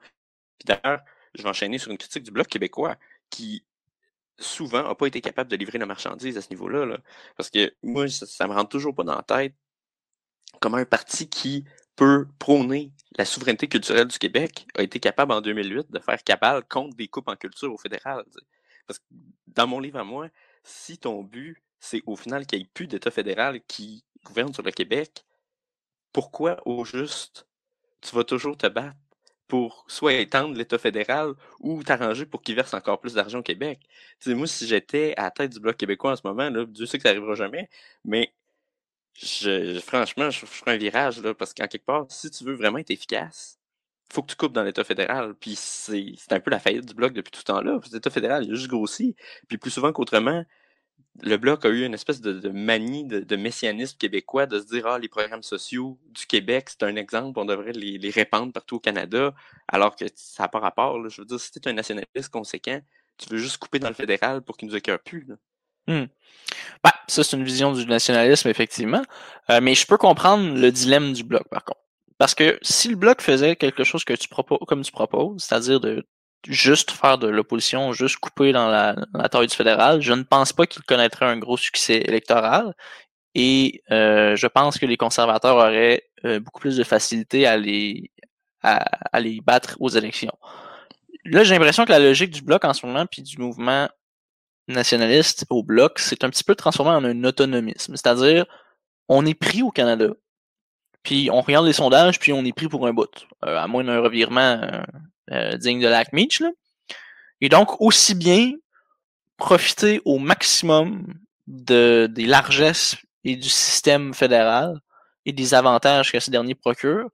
Puis 0.60 0.66
d'ailleurs, 0.66 1.02
je 1.34 1.44
vais 1.44 1.50
enchaîner 1.50 1.78
sur 1.78 1.92
une 1.92 1.98
critique 1.98 2.24
du 2.24 2.32
Bloc 2.32 2.48
québécois 2.48 2.96
qui 3.30 3.64
souvent 4.38 4.84
n'a 4.84 4.96
pas 4.96 5.08
été 5.08 5.22
capable 5.22 5.50
de 5.50 5.56
livrer 5.56 5.78
la 5.78 5.86
marchandise 5.86 6.38
à 6.38 6.42
ce 6.42 6.50
niveau-là. 6.50 6.86
Là. 6.86 6.98
Parce 7.38 7.50
que 7.50 7.74
moi, 7.84 8.08
ça, 8.10 8.26
ça 8.26 8.48
me 8.48 8.54
rentre 8.54 8.70
toujours 8.70 8.94
pas 8.94 9.04
dans 9.04 9.16
la 9.16 9.24
tête 9.24 9.54
comment 10.60 10.78
un 10.78 10.86
parti 10.86 11.30
qui 11.30 11.66
peut 11.96 12.28
prôner 12.40 12.92
la 13.18 13.26
souveraineté 13.26 13.68
culturelle 13.68 14.08
du 14.08 14.18
Québec 14.20 14.68
a 14.78 14.84
été 14.84 15.00
capable 15.00 15.32
en 15.32 15.42
2008 15.42 15.92
de 15.92 16.00
faire 16.00 16.24
cabale 16.24 16.64
contre 16.68 16.96
des 16.98 17.08
coupes 17.08 17.30
en 17.30 17.36
culture 17.36 17.74
au 17.74 17.78
fédéral. 17.78 18.24
Parce 18.88 19.00
que 19.00 19.06
dans 19.48 19.68
mon 19.68 19.80
livre 19.80 20.00
à 20.00 20.04
moi, 20.04 20.28
si 20.64 20.98
ton 20.98 21.24
but, 21.24 21.62
c'est 21.80 22.02
au 22.06 22.16
final 22.16 22.46
qu'il 22.46 22.60
n'y 22.60 22.66
ait 22.66 22.70
plus 22.74 22.88
d'État 22.88 23.12
fédéral 23.12 23.62
qui 23.68 24.04
gouverne 24.26 24.54
sur 24.54 24.64
le 24.64 24.72
Québec, 24.72 25.24
pourquoi 26.12 26.58
au 26.68 26.86
juste 26.86 27.48
tu 28.02 28.16
vas 28.16 28.24
toujours 28.24 28.58
te 28.58 28.68
battre 28.68 28.98
pour 29.48 29.86
soit 29.88 30.14
étendre 30.14 30.56
l'État 30.56 30.78
fédéral 30.78 31.34
ou 31.60 31.84
t'arranger 31.84 32.26
pour 32.26 32.42
qu'il 32.42 32.56
verse 32.56 32.74
encore 32.74 33.00
plus 33.00 33.14
d'argent 33.14 33.40
au 33.40 33.44
Québec? 33.44 33.80
T'sais, 34.20 34.34
moi, 34.34 34.48
si 34.48 34.68
j'étais 34.68 35.14
à 35.18 35.24
la 35.24 35.32
tête 35.32 35.52
du 35.54 35.60
Bloc 35.60 35.78
québécois 35.78 36.14
en 36.14 36.16
ce 36.16 36.26
moment, 36.26 36.50
là, 36.50 36.66
Dieu 36.66 36.86
sait 36.86 36.98
que 36.98 37.04
ça 37.04 37.10
n'arrivera 37.10 37.36
jamais, 37.36 37.70
mais 38.04 38.34
je, 39.16 39.80
franchement, 39.80 40.30
je, 40.30 40.46
ferai 40.46 40.72
un 40.72 40.78
virage, 40.78 41.22
là, 41.22 41.34
parce 41.34 41.54
qu'en 41.54 41.68
quelque 41.68 41.86
part, 41.86 42.06
si 42.10 42.30
tu 42.30 42.44
veux 42.44 42.54
vraiment 42.54 42.80
être 42.80 42.92
efficace, 42.92 43.60
faut 44.12 44.22
que 44.22 44.28
tu 44.28 44.36
coupes 44.36 44.54
dans 44.54 44.64
l'État 44.64 44.84
fédéral. 44.84 45.36
Puis 45.36 45.56
c'est 45.56 46.16
un 46.32 46.40
peu 46.40 46.52
la 46.52 46.60
faillite 46.60 46.86
du 46.86 46.94
Bloc 46.94 47.14
depuis 47.14 47.32
tout 47.32 47.40
ce 47.40 47.46
temps-là. 47.46 47.80
L'État 47.92 48.10
fédéral, 48.10 48.44
il 48.46 48.52
a 48.52 48.56
juste 48.56 48.68
grossi. 48.68 49.16
Puis 49.48 49.58
plus 49.58 49.72
souvent 49.72 49.92
qu'autrement, 49.94 50.46
le 51.24 51.38
Bloc 51.38 51.66
a 51.66 51.70
eu 51.70 51.86
une 51.86 51.94
espèce 51.94 52.22
de, 52.22 52.50
manie 52.50 53.06
de, 53.06 53.36
messianisme 53.36 53.98
québécois 53.98 54.46
de 54.48 54.60
se 54.60 54.66
dire 54.66 54.86
Ah, 54.88 55.00
les 55.00 55.08
programmes 55.10 55.44
sociaux 55.44 56.00
du 56.10 56.26
Québec, 56.26 56.70
c'est 56.70 56.84
un 56.84 56.96
exemple, 56.98 57.40
on 57.40 57.46
devrait 57.46 57.72
les, 57.74 57.98
les, 57.98 58.10
répandre 58.10 58.52
partout 58.54 58.76
au 58.78 58.80
Canada, 58.80 59.34
alors 59.68 59.96
que 59.96 60.06
ça 60.16 60.44
n'a 60.44 60.50
pas 60.50 60.60
rapport. 60.60 61.00
Là. 61.00 61.10
Je 61.10 61.22
veux 61.22 61.26
dire, 61.26 61.40
si 61.40 61.52
tu 61.52 61.60
es 61.60 61.68
un 61.70 61.74
nationaliste 61.74 62.30
conséquent, 62.30 62.82
tu 63.18 63.30
veux 63.30 63.38
juste 63.38 63.58
couper 63.58 63.80
dans 63.80 63.88
le 63.88 63.94
fédéral 63.96 64.42
pour 64.42 64.58
qu'il 64.58 64.68
nous 64.68 64.76
écœure 64.76 65.00
plus. 65.00 65.26
Là. 65.26 65.36
Hmm. 65.88 66.06
Bah, 66.84 66.94
ça, 67.08 67.24
c'est 67.24 67.38
une 67.38 67.44
vision 67.44 67.74
du 67.74 67.86
nationalisme, 67.86 68.48
effectivement. 68.50 69.04
Euh, 69.50 69.60
mais 69.62 69.76
je 69.76 69.86
peux 69.88 69.98
comprendre 69.98 70.58
le 70.58 70.72
dilemme 70.72 71.14
du 71.14 71.24
bloc, 71.24 71.48
par 71.50 71.64
contre. 71.64 71.82
Parce 72.18 72.36
que 72.36 72.58
si 72.62 72.88
le 72.90 72.96
bloc 72.96 73.22
faisait 73.22 73.56
quelque 73.56 73.84
chose 73.84 74.06
que 74.06 74.14
tu 74.14 74.30
proposes, 74.30 74.60
comme 74.68 74.84
tu 74.84 74.92
proposes, 74.92 75.44
c'est-à-dire 75.44 75.80
de 75.80 76.06
juste 76.48 76.92
faire 76.92 77.18
de 77.18 77.28
l'opposition, 77.28 77.92
juste 77.94 78.18
couper 78.18 78.52
dans 78.52 78.70
la, 78.70 78.96
la, 79.14 79.30
taille 79.30 79.48
du 79.48 79.56
fédéral, 79.56 80.02
je 80.02 80.14
ne 80.14 80.24
pense 80.24 80.54
pas 80.54 80.66
qu'il 80.68 80.84
connaîtrait 80.84 81.26
un 81.26 81.38
gros 81.38 81.58
succès 81.58 81.98
électoral. 81.98 82.74
Et 83.36 83.82
euh, 83.92 84.36
je 84.36 84.48
pense 84.48 84.78
que 84.80 84.86
les 84.86 84.98
conservateurs 84.98 85.58
auraient 85.58 86.04
euh, 86.26 86.40
beaucoup 86.40 86.62
plus 86.62 86.78
de 86.78 86.84
facilité 86.84 87.46
à 87.46 87.58
les, 87.58 88.12
à, 88.64 88.78
à 89.12 89.20
les 89.20 89.42
battre 89.42 89.76
aux 89.80 89.90
élections. 89.90 90.38
Là, 91.26 91.44
j'ai 91.44 91.56
l'impression 91.56 91.86
que 91.86 91.92
la 91.92 92.00
logique 92.00 92.32
du 92.32 92.42
bloc 92.44 92.64
en 92.64 92.74
ce 92.74 92.86
moment, 92.86 93.06
puis 93.08 93.24
du 93.24 93.38
mouvement 93.40 93.90
nationaliste 94.68 95.46
au 95.50 95.64
bloc, 95.64 96.00
c'est 96.00 96.24
un 96.24 96.30
petit 96.30 96.44
peu 96.44 96.56
transformé 96.56 96.92
en 96.92 97.04
un 97.04 97.24
autonomisme. 97.24 97.96
C'est-à-dire, 97.96 98.46
on 99.08 99.26
est 99.26 99.34
pris 99.36 99.62
au 99.62 99.72
Canada, 99.72 100.10
puis 101.04 101.30
on 101.32 101.42
regarde 101.42 101.66
les 101.66 101.74
sondages, 101.74 102.20
puis 102.20 102.34
on 102.34 102.44
est 102.44 102.54
pris 102.54 102.68
pour 102.68 102.88
un 102.88 102.94
bout, 102.94 103.28
euh, 103.46 103.58
à 103.58 103.68
moins 103.68 103.84
d'un 103.84 104.00
revirement 104.02 104.60
euh, 104.62 104.82
euh, 105.32 105.58
digne 105.58 105.82
de 105.82 105.88
Lac 105.88 106.12
Meach. 106.14 106.40
Là. 106.40 106.50
Et 107.42 107.50
donc, 107.50 107.80
aussi 107.80 108.16
bien 108.16 108.54
profiter 109.38 110.02
au 110.06 110.18
maximum 110.18 111.06
de, 111.48 112.08
des 112.12 112.26
largesses 112.26 112.96
et 113.24 113.36
du 113.36 113.50
système 113.50 114.14
fédéral 114.14 114.80
et 115.26 115.34
des 115.34 115.54
avantages 115.54 116.12
que 116.12 116.20
ces 116.20 116.32
derniers 116.32 116.56
procurent, 116.56 117.10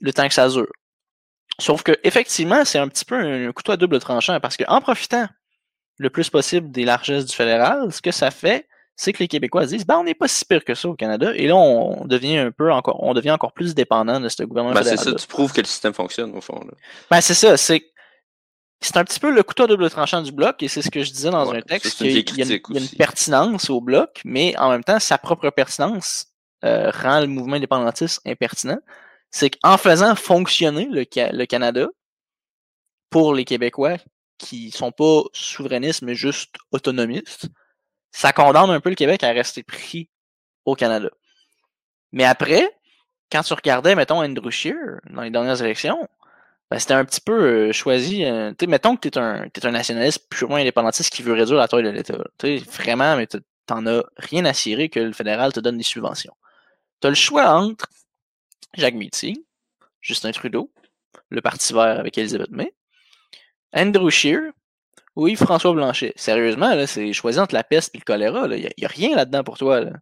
le 0.00 0.12
temps 0.12 0.28
que 0.28 0.34
ça 0.34 0.48
dure. 0.48 0.70
Sauf 1.58 1.82
que, 1.82 1.92
effectivement, 2.02 2.64
c'est 2.64 2.78
un 2.78 2.88
petit 2.88 3.04
peu 3.04 3.14
un 3.14 3.52
couteau 3.52 3.72
à 3.72 3.76
double 3.76 3.98
tranchant 4.00 4.38
parce 4.40 4.56
qu'en 4.56 4.80
profitant 4.80 5.28
le 6.02 6.10
plus 6.10 6.28
possible 6.30 6.70
des 6.70 6.84
largesses 6.84 7.24
du 7.26 7.34
fédéral, 7.34 7.92
ce 7.92 8.02
que 8.02 8.10
ça 8.10 8.30
fait, 8.30 8.68
c'est 8.96 9.12
que 9.12 9.20
les 9.20 9.28
Québécois 9.28 9.64
disent 9.66 9.86
ben, 9.86 9.96
on 9.98 10.04
n'est 10.04 10.14
pas 10.14 10.28
si 10.28 10.44
pire 10.44 10.64
que 10.64 10.74
ça 10.74 10.88
au 10.88 10.94
Canada. 10.94 11.32
Et 11.34 11.46
là, 11.46 11.56
on 11.56 12.04
devient 12.04 12.36
un 12.38 12.50
peu 12.50 12.70
encore, 12.72 13.02
on 13.02 13.14
devient 13.14 13.30
encore 13.30 13.52
plus 13.52 13.74
dépendant 13.74 14.20
de 14.20 14.28
ce 14.28 14.42
gouvernement 14.42 14.74
ben. 14.74 14.82
C'est 14.84 14.96
ça, 14.98 15.14
tu 15.14 15.26
prouves 15.26 15.52
que 15.52 15.60
le 15.62 15.66
système 15.66 15.94
fonctionne, 15.94 16.34
au 16.36 16.40
fond. 16.40 16.60
Là. 16.64 16.72
Ben, 17.10 17.20
c'est 17.20 17.34
ça, 17.34 17.56
c'est. 17.56 17.88
C'est 18.84 18.96
un 18.96 19.04
petit 19.04 19.20
peu 19.20 19.30
le 19.32 19.44
couteau 19.44 19.62
à 19.62 19.66
double 19.68 19.88
tranchant 19.90 20.22
du 20.22 20.32
bloc, 20.32 20.60
et 20.60 20.66
c'est 20.66 20.82
ce 20.82 20.90
que 20.90 21.04
je 21.04 21.12
disais 21.12 21.30
dans 21.30 21.48
Ouais, 21.48 21.58
un 21.58 21.62
texte, 21.62 21.98
qu'il 21.98 22.08
y, 22.10 22.16
a 22.16 22.18
une- 22.18 22.24
critique 22.24 22.64
il 22.68 22.74
y 22.74 22.76
a 22.78 22.80
une 22.80 22.84
aussi. 22.86 22.96
pertinence 22.96 23.70
au 23.70 23.80
bloc, 23.80 24.20
mais 24.24 24.56
en 24.58 24.70
même 24.70 24.82
temps, 24.82 24.98
sa 24.98 25.18
propre 25.18 25.50
pertinence 25.50 26.26
euh, 26.64 26.90
rend 26.90 27.20
le 27.20 27.28
mouvement 27.28 27.54
indépendantiste 27.54 28.20
impertinent. 28.26 28.80
C'est 29.30 29.50
qu'en 29.50 29.78
faisant 29.78 30.16
fonctionner 30.16 30.88
le 30.90 31.44
Canada 31.46 31.86
pour 33.08 33.34
les 33.34 33.44
Québécois 33.44 33.98
qui 34.38 34.70
sont 34.70 34.92
pas 34.92 35.22
souverainistes, 35.32 36.02
mais 36.02 36.14
juste 36.14 36.56
autonomistes, 36.72 37.48
ça 38.10 38.32
condamne 38.32 38.70
un 38.70 38.80
peu 38.80 38.90
le 38.90 38.96
Québec 38.96 39.22
à 39.24 39.30
rester 39.30 39.62
pris 39.62 40.10
au 40.64 40.74
Canada. 40.74 41.10
Mais 42.12 42.24
après, 42.24 42.68
quand 43.30 43.42
tu 43.42 43.54
regardais, 43.54 43.94
mettons, 43.94 44.22
Andrew 44.22 44.50
Scheer 44.50 45.00
dans 45.10 45.22
les 45.22 45.30
dernières 45.30 45.62
élections, 45.62 46.08
ben, 46.70 46.78
c'était 46.78 46.94
un 46.94 47.04
petit 47.04 47.20
peu 47.20 47.68
euh, 47.68 47.72
choisi. 47.72 48.24
euh, 48.24 48.52
mettons 48.68 48.96
que 48.96 49.08
tu 49.08 49.18
es 49.18 49.66
un, 49.66 49.70
nationaliste 49.70 50.28
purement 50.30 50.56
indépendantiste 50.56 51.12
qui 51.12 51.22
veut 51.22 51.34
réduire 51.34 51.58
la 51.58 51.68
taille 51.68 51.82
de 51.82 51.90
l'État. 51.90 52.16
Vraiment, 52.70 53.16
mais 53.16 53.26
t'en 53.66 53.86
as 53.86 54.02
rien 54.16 54.44
à 54.44 54.52
cirer 54.54 54.88
que 54.88 55.00
le 55.00 55.12
fédéral 55.12 55.52
te 55.52 55.60
donne 55.60 55.78
des 55.78 55.84
subventions. 55.84 56.34
Tu 57.00 57.06
as 57.08 57.10
le 57.10 57.16
choix 57.16 57.50
entre 57.50 57.86
Jacques 58.74 58.94
Meeting, 58.94 59.36
Justin 60.00 60.32
Trudeau, 60.32 60.72
le 61.30 61.40
Parti 61.40 61.72
vert 61.72 61.98
avec 61.98 62.16
Elisabeth 62.18 62.50
May, 62.50 62.72
Andrew 63.74 64.10
Scheer, 64.10 64.52
oui, 65.16 65.36
François 65.36 65.72
Blanchet. 65.72 66.12
Sérieusement, 66.16 66.74
là, 66.74 66.86
c'est 66.86 67.12
choisi 67.12 67.38
entre 67.38 67.54
la 67.54 67.64
peste 67.64 67.94
et 67.94 67.98
le 67.98 68.04
choléra. 68.04 68.46
Il 68.48 68.70
n'y 68.78 68.84
a, 68.84 68.88
rien 68.88 69.14
là-dedans 69.14 69.44
pour 69.44 69.58
toi. 69.58 69.80
Là. 69.80 69.92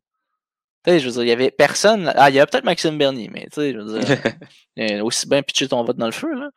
Je 0.87 1.05
veux 1.05 1.11
dire, 1.13 1.23
il 1.23 1.29
y 1.29 1.33
avait 1.33 1.51
personne. 1.51 2.13
Ah, 2.17 2.31
il 2.31 2.37
y 2.37 2.39
avait 2.39 2.47
peut-être 2.47 2.65
Maxime 2.65 2.97
Bernier, 2.97 3.29
mais 3.33 3.47
tu 3.53 3.61
sais, 3.61 3.73
je 3.73 3.79
veux 3.79 3.99
dire, 4.01 4.19
euh, 4.79 5.03
aussi 5.03 5.29
bien 5.29 5.43
pitcher 5.43 5.69
ton 5.69 5.83
vote 5.85 5.97
dans 5.97 6.07
le 6.07 6.13
feu. 6.13 6.33
Là. 6.33 6.51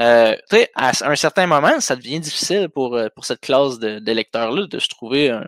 Euh, 0.00 0.36
tu 0.48 0.56
sais, 0.56 0.70
à 0.74 0.92
un 1.04 1.16
certain 1.16 1.46
moment, 1.46 1.80
ça 1.80 1.96
devient 1.96 2.18
difficile 2.18 2.68
pour, 2.70 2.96
euh, 2.96 3.08
pour 3.14 3.26
cette 3.26 3.40
classe 3.40 3.78
de- 3.78 3.98
d'électeurs-là 3.98 4.66
de 4.66 4.78
se 4.78 4.88
trouver 4.88 5.30
un, 5.30 5.46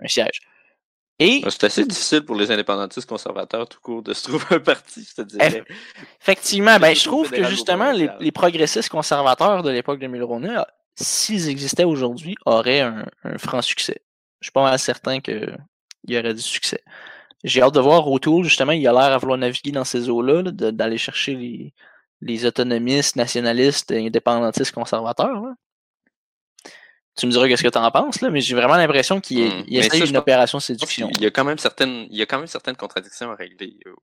un 0.00 0.08
siège. 0.08 0.40
Et 1.18 1.42
C'est 1.48 1.64
assez 1.64 1.84
difficile 1.84 2.24
pour 2.24 2.36
les 2.36 2.50
indépendantistes 2.50 3.08
conservateurs 3.08 3.68
tout 3.68 3.80
court 3.82 4.02
de 4.02 4.14
se 4.14 4.28
trouver 4.28 4.44
un 4.50 4.60
parti, 4.60 5.06
je 5.08 5.22
te 5.22 5.22
dirais. 5.22 5.64
effectivement, 6.20 6.78
ben, 6.78 6.94
je 6.94 7.04
trouve 7.04 7.30
que 7.30 7.42
justement, 7.44 7.92
les, 7.92 8.32
progressistes 8.32 8.88
conservateurs 8.88 9.62
de 9.62 9.70
l'époque 9.70 9.98
de 9.98 10.06
Mulroney, 10.06 10.54
ah, 10.56 10.68
s'ils 10.94 11.48
existaient 11.48 11.84
aujourd'hui, 11.84 12.36
auraient 12.46 12.80
un, 12.80 13.04
un 13.24 13.38
franc 13.38 13.62
succès. 13.62 14.02
Je 14.40 14.46
suis 14.46 14.52
pas 14.52 14.62
mal 14.62 14.78
certain 14.78 15.20
qu'il 15.20 15.58
y 16.06 16.16
aurait 16.16 16.34
du 16.34 16.42
succès. 16.42 16.82
J'ai 17.42 17.62
hâte 17.62 17.74
de 17.74 17.80
voir 17.80 18.08
O'Toole, 18.08 18.44
justement, 18.44 18.72
il 18.72 18.86
a 18.86 18.92
l'air 18.92 19.12
à 19.12 19.18
vouloir 19.18 19.38
naviguer 19.38 19.72
dans 19.72 19.84
ces 19.84 20.08
eaux-là, 20.08 20.42
d'aller 20.44 20.98
chercher 20.98 21.34
les, 21.34 21.74
les 22.20 22.46
autonomistes, 22.46 23.16
nationalistes, 23.16 23.90
et 23.90 24.06
indépendantistes 24.06 24.72
conservateurs. 24.72 25.40
là. 25.40 25.54
Tu 27.18 27.26
me 27.26 27.32
diras 27.32 27.48
ce 27.56 27.62
que 27.62 27.68
tu 27.68 27.78
en 27.78 27.90
penses, 27.90 28.20
là, 28.20 28.30
mais 28.30 28.40
j'ai 28.40 28.54
vraiment 28.54 28.76
l'impression 28.76 29.20
qu'il 29.20 29.64
il 29.66 29.84
ça, 29.84 29.98
je 29.98 30.10
une 30.10 30.16
opération 30.16 30.60
séduction. 30.60 31.08
qu'il 31.08 31.22
y 31.22 31.26
a 31.26 31.30
quand 31.30 31.44
même 31.44 31.58
certaines, 31.58 32.06
il 32.10 32.16
y 32.16 32.22
a 32.22 32.26
quand 32.26 32.38
même 32.38 32.46
certaines 32.46 32.76
contradictions 32.76 33.30
à 33.30 33.34
régler. 33.34 33.76
euh. 33.86 33.94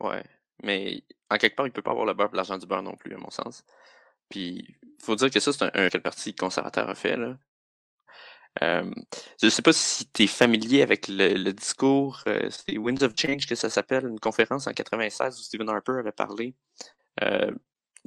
Ouais. 0.00 0.24
Mais 0.62 1.04
en 1.30 1.36
quelque 1.36 1.56
part, 1.56 1.66
il 1.66 1.72
peut 1.72 1.82
pas 1.82 1.90
avoir 1.90 2.06
le 2.06 2.14
beurre 2.14 2.30
l'argent 2.34 2.56
du 2.58 2.66
beurre 2.66 2.82
non 2.82 2.96
plus, 2.96 3.14
à 3.14 3.18
mon 3.18 3.30
sens. 3.30 3.64
Puis, 4.30 4.66
faut 5.02 5.14
dire 5.14 5.30
que 5.30 5.40
ça, 5.40 5.52
c'est 5.52 5.62
un, 5.64 5.70
un 5.74 5.88
que 5.88 5.98
le 5.98 6.02
Parti 6.02 6.34
conservateur 6.34 6.88
a 6.88 6.94
fait, 6.94 7.16
là. 7.16 7.36
Euh, 8.62 8.90
je 9.40 9.48
sais 9.48 9.62
pas 9.62 9.72
si 9.72 10.10
tu 10.10 10.24
es 10.24 10.26
familier 10.26 10.82
avec 10.82 11.06
le, 11.06 11.34
le 11.34 11.52
discours, 11.52 12.22
euh, 12.26 12.48
c'est 12.50 12.76
Winds 12.78 13.02
of 13.04 13.12
Change 13.16 13.46
que 13.46 13.54
ça 13.54 13.70
s'appelle, 13.70 14.06
une 14.06 14.18
conférence 14.18 14.66
en 14.66 14.72
96 14.72 15.38
où 15.38 15.42
Stephen 15.42 15.68
Harper 15.68 15.92
avait 15.98 16.12
parlé, 16.12 16.54
euh, 17.22 17.52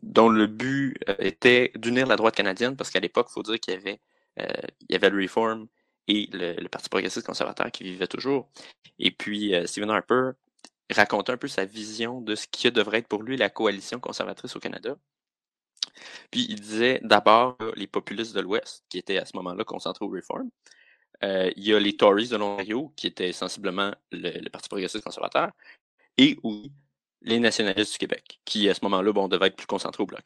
dont 0.03 0.29
le 0.29 0.47
but 0.47 0.97
euh, 1.09 1.15
était 1.19 1.71
d'unir 1.75 2.07
la 2.07 2.15
droite 2.15 2.35
canadienne, 2.35 2.75
parce 2.75 2.89
qu'à 2.89 2.99
l'époque, 2.99 3.27
il 3.29 3.33
faut 3.33 3.43
dire 3.43 3.59
qu'il 3.59 3.73
y 3.73 3.77
avait, 3.77 3.99
euh, 4.39 4.47
il 4.81 4.93
y 4.93 4.95
avait 4.95 5.09
le 5.09 5.21
Reform 5.21 5.67
et 6.07 6.29
le, 6.33 6.67
Parti 6.67 6.89
progressiste 6.89 7.25
conservateur 7.25 7.71
qui 7.71 7.83
vivaient 7.83 8.07
toujours. 8.07 8.49
Et 8.99 9.11
puis, 9.11 9.55
euh, 9.55 9.65
Stephen 9.67 9.89
Harper 9.89 10.31
racontait 10.91 11.33
un 11.33 11.37
peu 11.37 11.47
sa 11.47 11.65
vision 11.65 12.21
de 12.21 12.35
ce 12.35 12.47
qui 12.47 12.69
devrait 12.71 12.99
être 12.99 13.07
pour 13.07 13.23
lui 13.23 13.37
la 13.37 13.49
coalition 13.49 13.99
conservatrice 13.99 14.55
au 14.55 14.59
Canada. 14.59 14.97
Puis 16.31 16.45
il 16.49 16.59
disait 16.59 16.99
d'abord 17.03 17.57
les 17.75 17.87
populistes 17.87 18.35
de 18.35 18.41
l'Ouest, 18.41 18.83
qui 18.89 18.97
étaient 18.97 19.17
à 19.17 19.25
ce 19.25 19.35
moment-là 19.37 19.63
concentrés 19.63 20.05
au 20.05 20.09
Reform. 20.09 20.49
Euh, 21.23 21.51
il 21.55 21.63
y 21.63 21.73
a 21.73 21.79
les 21.79 21.95
Tories 21.95 22.29
de 22.29 22.37
l'Ontario, 22.37 22.91
qui 22.95 23.07
étaient 23.07 23.31
sensiblement 23.31 23.93
le, 24.11 24.31
le 24.39 24.49
Parti 24.49 24.69
progressiste 24.69 25.03
conservateur. 25.03 25.51
Et 26.17 26.37
oui, 26.43 26.71
les 27.21 27.39
nationalistes 27.39 27.93
du 27.93 27.97
Québec, 27.99 28.39
qui 28.45 28.67
à 28.69 28.73
ce 28.73 28.79
moment-là, 28.83 29.11
bon, 29.13 29.27
devaient 29.27 29.47
être 29.47 29.55
plus 29.55 29.67
concentrés 29.67 30.03
au 30.03 30.07
bloc. 30.07 30.23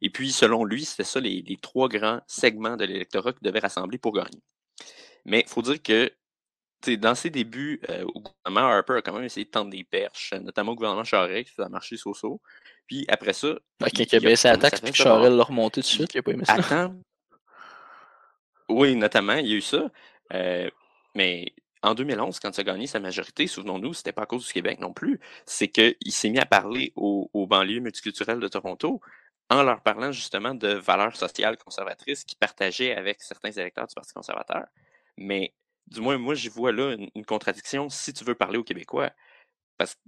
Et 0.00 0.10
puis, 0.10 0.32
selon 0.32 0.64
lui, 0.64 0.84
c'était 0.84 1.04
ça 1.04 1.20
les, 1.20 1.42
les 1.42 1.56
trois 1.56 1.88
grands 1.88 2.20
segments 2.26 2.76
de 2.76 2.84
l'électorat 2.84 3.32
qui 3.32 3.38
devaient 3.42 3.60
rassembler 3.60 3.98
pour 3.98 4.12
gagner. 4.12 4.42
Mais 5.24 5.40
il 5.40 5.48
faut 5.48 5.62
dire 5.62 5.80
que 5.80 6.10
dans 6.96 7.14
ses 7.14 7.30
débuts 7.30 7.80
euh, 7.90 8.04
au 8.12 8.20
gouvernement, 8.20 8.72
Harper 8.72 8.94
a 8.94 9.02
quand 9.02 9.12
même 9.12 9.22
essayé 9.22 9.44
de 9.44 9.50
tendre 9.50 9.70
des 9.70 9.84
perches, 9.84 10.32
notamment 10.32 10.72
au 10.72 10.74
gouvernement 10.74 11.04
Charest, 11.04 11.54
ça 11.54 11.66
a 11.66 11.68
marché 11.68 11.96
so-so. 11.96 12.40
Puis 12.88 13.04
après 13.06 13.32
ça, 13.34 13.54
Fait 13.80 13.90
il- 13.92 14.06
qu'il 14.06 14.16
a 14.18 14.20
baissé 14.20 14.48
la 14.48 14.56
taxe, 14.56 14.80
puis 14.80 14.92
Charel 14.92 15.36
l'a 15.36 15.44
remonté 15.44 15.80
tout 15.80 15.86
de 15.86 15.92
suite, 15.92 16.12
il 16.14 16.22
pas 16.24 16.32
aimé 16.32 16.44
ça. 16.44 16.54
Attends. 16.54 16.96
Oui, 18.68 18.96
notamment, 18.96 19.34
il 19.34 19.46
y 19.46 19.52
a 19.52 19.56
eu 19.56 19.60
ça. 19.60 19.88
Euh, 20.32 20.68
mais 21.14 21.52
en 21.82 21.94
2011, 21.94 22.38
quand 22.38 22.56
il 22.56 22.60
a 22.60 22.64
gagné 22.64 22.86
sa 22.86 23.00
majorité, 23.00 23.46
souvenons-nous, 23.46 23.94
c'était 23.94 24.12
pas 24.12 24.22
à 24.22 24.26
cause 24.26 24.46
du 24.46 24.52
Québec 24.52 24.78
non 24.80 24.92
plus. 24.92 25.18
C'est 25.46 25.68
qu'il 25.68 26.12
s'est 26.12 26.30
mis 26.30 26.38
à 26.38 26.46
parler 26.46 26.92
aux, 26.96 27.28
banlieues 27.48 27.80
multiculturelles 27.80 28.40
de 28.40 28.48
Toronto 28.48 29.00
en 29.50 29.62
leur 29.62 29.82
parlant 29.82 30.12
justement 30.12 30.54
de 30.54 30.68
valeurs 30.68 31.16
sociales 31.16 31.58
conservatrices 31.58 32.24
qu'il 32.24 32.38
partageait 32.38 32.94
avec 32.96 33.20
certains 33.22 33.50
électeurs 33.50 33.86
du 33.86 33.94
Parti 33.94 34.12
conservateur. 34.14 34.64
Mais 35.16 35.54
du 35.88 36.00
moins, 36.00 36.18
moi, 36.18 36.34
j'y 36.34 36.48
vois 36.48 36.72
là 36.72 36.96
une, 37.14 37.24
contradiction 37.26 37.88
si 37.88 38.12
tu 38.12 38.24
veux 38.24 38.34
parler 38.34 38.58
aux 38.58 38.64
Québécois. 38.64 39.10
Parce 39.76 39.94
que 39.96 40.00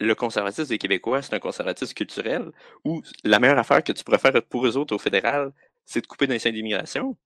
le 0.00 0.14
conservatisme 0.14 0.68
des 0.68 0.78
Québécois, 0.78 1.22
c'est 1.22 1.34
un 1.34 1.40
conservatisme 1.40 1.94
culturel 1.94 2.52
où 2.84 3.02
la 3.24 3.38
meilleure 3.38 3.58
affaire 3.58 3.82
que 3.82 3.92
tu 3.92 4.04
pourrais 4.04 4.18
faire 4.18 4.32
pour 4.48 4.66
eux 4.66 4.76
autres 4.76 4.94
au 4.94 4.98
fédéral, 4.98 5.52
c'est 5.86 6.02
de 6.02 6.06
couper 6.06 6.26
dans 6.26 6.34
les 6.34 6.52
d'immigration. 6.52 7.16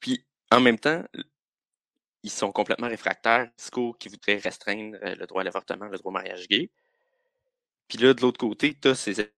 Puis, 0.00 0.24
en 0.50 0.60
même 0.60 0.78
temps, 0.78 1.04
ils 2.24 2.30
sont 2.30 2.50
complètement 2.52 2.88
réfractaires, 2.88 3.48
discours 3.56 3.98
qui 3.98 4.08
voudraient 4.08 4.38
restreindre 4.38 4.96
euh, 5.04 5.14
le 5.14 5.26
droit 5.26 5.42
à 5.42 5.44
l'avortement, 5.44 5.86
le 5.86 5.98
droit 5.98 6.10
au 6.10 6.12
mariage 6.12 6.48
gay. 6.48 6.70
Puis 7.86 7.98
là, 7.98 8.14
de 8.14 8.22
l'autre 8.22 8.38
côté, 8.38 8.74
tu 8.80 8.88
as 8.88 8.94
ces 8.94 9.20
élus 9.20 9.30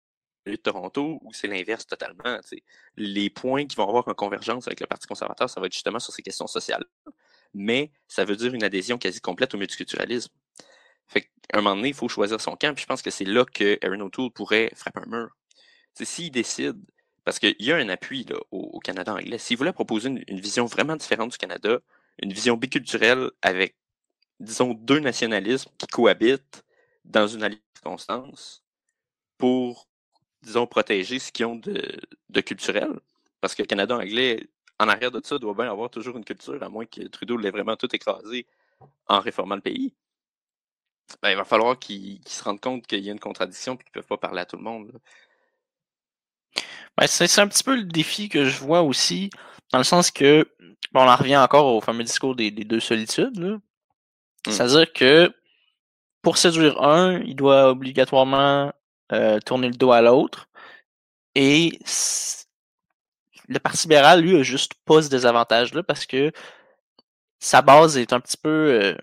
de 0.46 0.54
Toronto 0.54 1.18
où 1.20 1.32
c'est 1.32 1.48
l'inverse 1.48 1.84
totalement. 1.84 2.38
Les 2.96 3.28
points 3.28 3.66
qui 3.66 3.74
vont 3.74 3.88
avoir 3.88 4.06
en 4.06 4.14
convergence 4.14 4.68
avec 4.68 4.78
le 4.78 4.86
Parti 4.86 5.08
conservateur, 5.08 5.50
ça 5.50 5.60
va 5.60 5.66
être 5.66 5.72
justement 5.72 5.98
sur 5.98 6.14
ces 6.14 6.22
questions 6.22 6.46
sociales. 6.46 6.84
Mais 7.54 7.90
ça 8.06 8.24
veut 8.24 8.36
dire 8.36 8.54
une 8.54 8.62
adhésion 8.62 8.98
quasi 8.98 9.20
complète 9.20 9.52
au 9.54 9.58
multiculturalisme. 9.58 10.32
Fait 11.08 11.22
qu'à 11.22 11.58
un 11.58 11.62
moment 11.62 11.74
donné, 11.74 11.88
il 11.88 11.94
faut 11.94 12.08
choisir 12.08 12.40
son 12.40 12.54
camp. 12.54 12.72
Puis 12.72 12.82
je 12.82 12.86
pense 12.86 13.02
que 13.02 13.10
c'est 13.10 13.24
là 13.24 13.44
que 13.44 13.78
Aaron 13.84 14.00
O'Toole 14.00 14.30
pourrait 14.30 14.70
frapper 14.76 15.00
un 15.04 15.10
mur. 15.10 15.36
S'il 15.94 16.30
décide, 16.30 16.78
parce 17.24 17.40
qu'il 17.40 17.56
y 17.58 17.72
a 17.72 17.76
un 17.76 17.88
appui 17.88 18.22
là, 18.24 18.36
au, 18.52 18.78
Canada 18.78 19.12
anglais, 19.12 19.38
s'il 19.38 19.56
voulait 19.56 19.72
proposer 19.72 20.08
une 20.08 20.40
vision 20.40 20.66
vraiment 20.66 20.94
différente 20.94 21.32
du 21.32 21.38
Canada, 21.38 21.80
une 22.22 22.32
vision 22.32 22.56
biculturelle 22.56 23.30
avec, 23.42 23.76
disons, 24.40 24.74
deux 24.74 25.00
nationalismes 25.00 25.70
qui 25.78 25.86
cohabitent 25.86 26.64
dans 27.04 27.26
une 27.26 27.42
alliance 27.42 27.60
de 27.60 27.78
circonstances 27.78 28.64
pour, 29.38 29.88
disons, 30.42 30.66
protéger 30.66 31.18
ce 31.18 31.32
qu'ils 31.32 31.46
ont 31.46 31.56
de, 31.56 32.40
culturel. 32.40 33.00
Parce 33.40 33.54
que 33.54 33.62
le 33.62 33.66
Canada 33.66 33.96
anglais, 33.96 34.48
en 34.78 34.88
arrière 34.88 35.10
de 35.10 35.20
ça, 35.24 35.38
doit 35.38 35.54
bien 35.54 35.70
avoir 35.70 35.90
toujours 35.90 36.16
une 36.16 36.24
culture, 36.24 36.62
à 36.62 36.68
moins 36.68 36.86
que 36.86 37.02
Trudeau 37.08 37.36
l'ait 37.36 37.50
vraiment 37.50 37.76
tout 37.76 37.94
écrasé 37.94 38.46
en 39.08 39.20
réformant 39.20 39.54
le 39.54 39.60
pays. 39.60 39.94
Ben, 41.22 41.30
il 41.30 41.36
va 41.36 41.44
falloir 41.44 41.78
qu'ils 41.78 42.20
se 42.26 42.42
rendent 42.42 42.60
compte 42.60 42.86
qu'il 42.86 43.00
y 43.00 43.08
a 43.08 43.12
une 43.12 43.20
contradiction 43.20 43.74
et 43.74 43.78
qu'ils 43.78 43.86
ne 43.88 44.00
peuvent 44.00 44.06
pas 44.06 44.18
parler 44.18 44.40
à 44.40 44.46
tout 44.46 44.56
le 44.56 44.62
monde. 44.62 44.92
Ben, 46.96 47.06
c'est 47.06 47.40
un 47.40 47.48
petit 47.48 47.62
peu 47.62 47.76
le 47.76 47.84
défi 47.84 48.28
que 48.28 48.44
je 48.44 48.58
vois 48.58 48.82
aussi, 48.82 49.30
dans 49.72 49.78
le 49.78 49.84
sens 49.84 50.10
que, 50.10 50.48
bon, 50.92 51.02
on 51.02 51.08
en 51.08 51.16
revient 51.16 51.36
encore 51.36 51.66
au 51.66 51.80
fameux 51.80 52.04
discours 52.04 52.34
des, 52.34 52.50
des 52.50 52.64
deux 52.64 52.80
solitudes. 52.80 53.38
là. 53.38 53.56
Mm. 54.46 54.50
C'est-à-dire 54.50 54.92
que 54.92 55.32
pour 56.22 56.38
séduire 56.38 56.82
un, 56.82 57.20
il 57.20 57.36
doit 57.36 57.70
obligatoirement 57.70 58.72
euh, 59.12 59.38
tourner 59.40 59.68
le 59.68 59.76
dos 59.76 59.92
à 59.92 60.02
l'autre. 60.02 60.48
Et 61.34 61.78
le 63.48 63.58
Parti 63.60 63.84
libéral, 63.84 64.22
lui, 64.22 64.36
a 64.36 64.42
juste 64.42 64.74
pas 64.84 65.02
ce 65.02 65.08
désavantage-là 65.08 65.82
parce 65.82 66.06
que 66.06 66.32
sa 67.38 67.62
base 67.62 67.96
est 67.96 68.12
un 68.12 68.20
petit 68.20 68.36
peu 68.36 68.48
euh, 68.48 68.96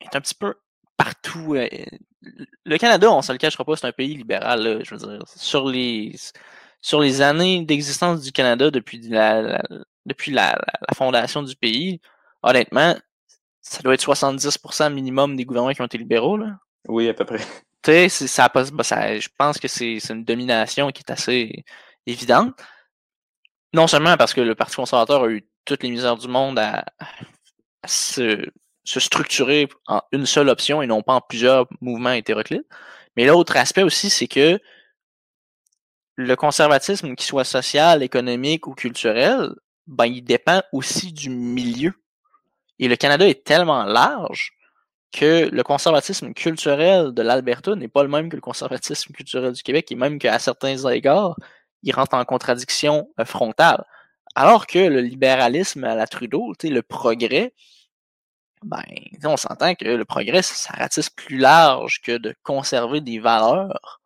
est 0.00 0.16
un 0.16 0.20
petit 0.20 0.34
peu 0.34 0.54
partout. 0.96 1.54
euh, 1.54 1.68
le 2.64 2.78
Canada, 2.78 3.10
on 3.12 3.20
se 3.22 3.32
le 3.32 3.38
cachera 3.38 3.64
pas, 3.64 3.76
c'est 3.76 3.86
un 3.86 3.92
pays 3.92 4.14
libéral. 4.14 4.82
je 4.84 4.94
veux 4.94 4.98
dire, 4.98 5.22
sur 5.26 5.68
les 5.68 6.14
sur 6.80 7.00
les 7.00 7.20
années 7.22 7.64
d'existence 7.64 8.22
du 8.22 8.32
Canada 8.32 8.70
depuis 8.70 9.00
la, 9.08 9.62
depuis 10.06 10.32
la, 10.32 10.58
fondation 10.94 11.42
du 11.42 11.56
pays, 11.56 12.00
honnêtement, 12.42 12.96
ça 13.60 13.82
doit 13.82 13.94
être 13.94 14.04
70% 14.04 14.92
minimum 14.92 15.36
des 15.36 15.44
gouvernements 15.44 15.72
qui 15.72 15.82
ont 15.82 15.86
été 15.86 15.98
libéraux. 15.98 16.36
Là. 16.36 16.58
Oui, 16.88 17.08
à 17.08 17.14
peu 17.14 17.24
près. 17.24 17.40
Tu 17.80 17.92
sais, 17.92 18.26
ça, 18.26 18.50
bah, 18.52 18.64
ça, 18.82 19.18
je 19.20 19.28
pense 19.38 19.56
que 19.58 19.68
c'est 19.68 19.98
une 20.10 20.24
domination 20.24 20.90
qui 20.90 21.00
est 21.06 21.12
assez 21.12 21.64
évidente. 22.06 22.60
Non 23.72 23.86
seulement 23.86 24.16
parce 24.16 24.34
que 24.34 24.40
le 24.40 24.56
Parti 24.56 24.74
conservateur 24.74 25.22
a 25.22 25.28
eu 25.28 25.48
toutes 25.64 25.84
les 25.84 25.90
misères 25.90 26.16
du 26.16 26.26
monde 26.26 26.58
à, 26.58 26.84
se, 27.86 28.50
structurer 28.84 29.68
en 29.86 30.02
une 30.10 30.26
seule 30.26 30.48
option 30.48 30.82
et 30.82 30.88
non 30.88 31.02
pas 31.02 31.14
en 31.14 31.20
plusieurs 31.20 31.66
mouvements 31.80 32.12
hétéroclites, 32.12 32.66
mais 33.16 33.26
l'autre 33.26 33.56
aspect 33.56 33.84
aussi, 33.84 34.10
c'est 34.10 34.26
que 34.28 34.58
le 36.18 36.34
conservatisme, 36.34 37.14
qu'il 37.14 37.26
soit 37.26 37.44
social, 37.44 38.02
économique 38.02 38.66
ou 38.66 38.74
culturel, 38.74 39.54
ben, 39.86 40.06
il 40.06 40.22
dépend 40.22 40.62
aussi 40.72 41.12
du 41.12 41.30
milieu. 41.30 41.92
Et 42.80 42.88
le 42.88 42.96
Canada 42.96 43.26
est 43.28 43.44
tellement 43.44 43.84
large 43.84 44.52
que 45.12 45.48
le 45.48 45.62
conservatisme 45.62 46.34
culturel 46.34 47.12
de 47.12 47.22
l'Alberta 47.22 47.76
n'est 47.76 47.86
pas 47.86 48.02
le 48.02 48.08
même 48.08 48.28
que 48.30 48.34
le 48.34 48.42
conservatisme 48.42 49.12
culturel 49.12 49.52
du 49.52 49.62
Québec, 49.62 49.92
et 49.92 49.94
même 49.94 50.18
qu'à 50.18 50.40
certains 50.40 50.76
égards, 50.90 51.36
il 51.84 51.94
rentre 51.94 52.14
en 52.14 52.24
contradiction 52.24 53.08
euh, 53.20 53.24
frontale. 53.24 53.84
Alors 54.34 54.66
que 54.66 54.80
le 54.80 55.00
libéralisme 55.00 55.84
à 55.84 55.94
la 55.94 56.08
Trudeau, 56.08 56.52
le 56.64 56.82
progrès, 56.82 57.54
ben, 58.64 58.82
on 59.24 59.36
s'entend 59.36 59.76
que 59.76 59.84
le 59.84 60.04
progrès, 60.04 60.42
ça 60.42 60.72
ratisse 60.74 61.10
plus 61.10 61.38
large 61.38 62.00
que 62.02 62.18
de 62.18 62.34
conserver 62.42 63.00
des 63.00 63.20
valeurs 63.20 63.97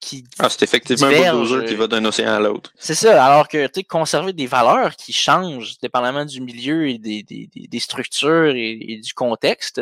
qui. 0.00 0.24
Ah, 0.38 0.48
c'est 0.48 0.62
effectivement 0.62 1.06
un 1.06 1.10
bulldozer 1.10 1.64
qui 1.64 1.74
va 1.74 1.86
d'un 1.86 2.04
océan 2.04 2.34
à 2.34 2.40
l'autre. 2.40 2.72
C'est 2.78 2.94
ça, 2.94 3.24
alors 3.24 3.48
que 3.48 3.66
tu 3.66 3.84
conserver 3.84 4.32
des 4.32 4.46
valeurs 4.46 4.96
qui 4.96 5.12
changent 5.12 5.78
dépendamment 5.80 6.24
du 6.24 6.40
milieu 6.40 6.88
et 6.88 6.98
des, 6.98 7.22
des, 7.22 7.48
des 7.54 7.80
structures 7.80 8.54
et, 8.54 9.00
du 9.02 9.14
contexte 9.14 9.80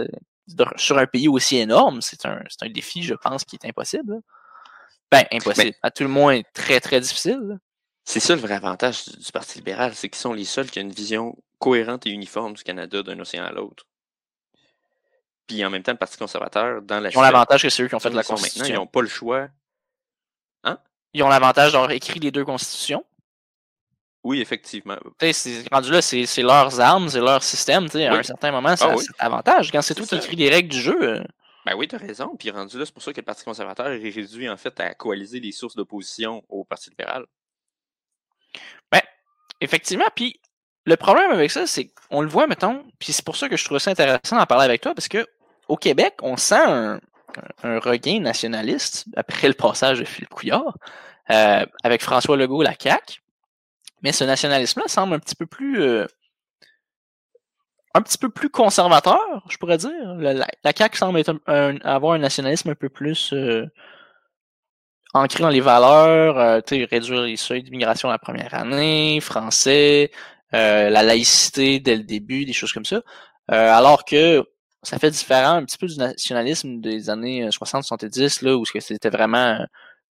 sur 0.76 0.98
un 0.98 1.06
pays 1.06 1.28
aussi 1.28 1.56
énorme, 1.56 2.02
c'est 2.02 2.26
un, 2.26 2.42
un 2.60 2.68
défi, 2.68 3.02
je 3.02 3.14
pense, 3.14 3.44
qui 3.44 3.56
est 3.56 3.66
impossible. 3.66 4.20
Ben, 5.10 5.24
impossible. 5.32 5.74
à 5.82 5.90
tout 5.90 6.02
le 6.02 6.08
moins, 6.08 6.40
très, 6.52 6.80
très 6.80 7.00
difficile. 7.00 7.58
C'est 8.04 8.20
ça 8.20 8.34
le 8.34 8.40
vrai 8.40 8.54
avantage 8.54 9.06
du, 9.06 9.32
Parti 9.32 9.58
libéral, 9.58 9.94
c'est 9.94 10.08
qu'ils 10.08 10.20
sont 10.20 10.32
les 10.32 10.44
seuls 10.44 10.70
qui 10.70 10.78
ont 10.78 10.82
une 10.82 10.92
vision 10.92 11.36
cohérente 11.58 12.06
et 12.06 12.10
uniforme 12.10 12.52
du 12.52 12.62
Canada 12.62 13.02
d'un 13.02 13.18
océan 13.18 13.44
à 13.44 13.52
l'autre. 13.52 13.86
Puis 15.46 15.64
en 15.64 15.70
même 15.70 15.82
temps, 15.82 15.92
le 15.92 15.98
Parti 15.98 16.18
conservateur, 16.18 16.82
dans 16.82 17.00
la 17.00 17.10
Ils 17.10 17.18
ont 17.18 17.22
l'avantage 17.22 17.62
que 17.62 17.70
c'est 17.70 17.82
eux 17.82 17.88
qui 17.88 17.94
ont 17.94 18.00
fait 18.00 18.10
la 18.10 18.22
Constitution. 18.22 18.60
Maintenant, 18.60 18.74
ils 18.74 18.78
n'ont 18.78 18.86
pas 18.86 19.00
le 19.00 19.08
choix. 19.08 19.48
Ils 21.14 21.22
ont 21.22 21.28
l'avantage 21.28 21.72
d'avoir 21.72 21.90
écrit 21.92 22.20
les 22.20 22.30
deux 22.30 22.44
constitutions. 22.44 23.04
Oui, 24.24 24.40
effectivement. 24.40 24.96
Rendu 25.70 25.90
là, 25.90 26.02
c'est 26.02 26.42
leurs 26.42 26.80
armes, 26.80 27.08
c'est 27.08 27.20
leur 27.20 27.42
système. 27.42 27.86
À 27.94 28.14
un 28.14 28.22
certain 28.22 28.50
moment, 28.50 28.74
c'est 28.76 28.84
ah 28.86 29.26
avantage. 29.26 29.70
Quand 29.70 29.82
c'est 29.82 29.94
tout 29.94 30.12
écrit 30.14 30.36
les 30.36 30.48
règles 30.48 30.70
du 30.70 30.80
jeu. 30.80 31.02
Euh, 31.02 31.24
ben 31.66 31.74
oui, 31.76 31.88
tu 31.88 31.94
as 31.94 31.98
raison. 31.98 32.34
Puis 32.36 32.50
rendu 32.50 32.78
là, 32.78 32.84
c'est 32.84 32.92
pour 32.92 33.02
ça 33.02 33.12
que 33.12 33.20
le 33.20 33.24
Parti 33.24 33.44
conservateur 33.44 33.88
est 33.88 34.10
réduit 34.10 34.48
en 34.48 34.56
fait 34.56 34.78
à 34.80 34.94
coaliser 34.94 35.40
les 35.40 35.52
sources 35.52 35.76
d'opposition 35.76 36.42
au 36.48 36.64
Parti 36.64 36.90
libéral. 36.90 37.26
Ben, 38.90 39.02
effectivement. 39.60 40.06
Puis 40.14 40.40
le 40.86 40.96
problème 40.96 41.30
avec 41.30 41.50
ça, 41.50 41.66
c'est 41.66 41.90
qu'on 42.08 42.20
le 42.20 42.28
voit, 42.28 42.46
mettons, 42.46 42.84
puis 42.98 43.12
c'est 43.12 43.24
pour 43.24 43.36
ça 43.36 43.48
que 43.48 43.56
je 43.56 43.64
trouve 43.64 43.78
ça 43.78 43.90
intéressant 43.90 44.36
d'en 44.36 44.46
parler 44.46 44.64
avec 44.64 44.80
toi, 44.80 44.94
parce 44.94 45.08
que 45.08 45.26
au 45.68 45.76
Québec, 45.76 46.14
on 46.22 46.36
sent 46.36 46.56
un, 46.56 47.00
regain 47.80 48.20
nationaliste 48.20 49.06
après 49.16 49.48
le 49.48 49.54
passage 49.54 49.98
de 49.98 50.04
Philippe 50.04 50.30
Couillard, 50.30 50.76
euh, 51.30 51.64
avec 51.82 52.02
François 52.02 52.36
Legault, 52.36 52.62
la 52.62 52.74
CAQ. 52.78 53.20
Mais 54.02 54.12
ce 54.12 54.24
nationalisme-là 54.24 54.88
semble 54.88 55.14
un 55.14 55.18
petit 55.18 55.34
peu 55.34 55.46
plus 55.46 55.80
euh, 55.80 56.06
un 57.94 58.02
petit 58.02 58.18
peu 58.18 58.28
plus 58.28 58.50
conservateur, 58.50 59.44
je 59.48 59.56
pourrais 59.56 59.78
dire. 59.78 60.14
La, 60.18 60.34
la 60.34 60.72
CAQ 60.76 60.98
semble 60.98 61.22
avoir 61.84 62.14
un 62.14 62.18
nationalisme 62.18 62.70
un 62.70 62.74
peu 62.74 62.88
plus 62.88 63.32
euh, 63.32 63.66
ancré 65.14 65.42
dans 65.42 65.48
les 65.48 65.60
valeurs, 65.60 66.38
euh, 66.38 66.60
réduire 66.90 67.22
les 67.22 67.36
seuils 67.36 67.62
d'immigration 67.62 68.08
la 68.10 68.18
première 68.18 68.52
année, 68.54 69.20
français, 69.20 70.10
euh, 70.54 70.90
la 70.90 71.02
laïcité 71.04 71.78
dès 71.78 71.96
le 71.96 72.02
début, 72.02 72.44
des 72.44 72.52
choses 72.52 72.72
comme 72.72 72.84
ça. 72.84 73.00
alors 73.48 74.04
que 74.04 74.44
ça 74.82 74.98
fait 74.98 75.10
différent 75.10 75.54
un 75.54 75.64
petit 75.64 75.78
peu 75.78 75.86
du 75.86 75.96
nationalisme 75.96 76.80
des 76.80 77.10
années 77.10 77.48
60-70, 77.48 78.44
là, 78.44 78.56
où 78.56 78.64
c'était 78.66 79.08
vraiment 79.08 79.58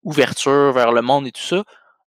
ouverture 0.05 0.73
vers 0.73 0.93
le 0.93 1.03
monde 1.03 1.27
et 1.27 1.33
tout 1.33 1.43
ça. 1.43 1.65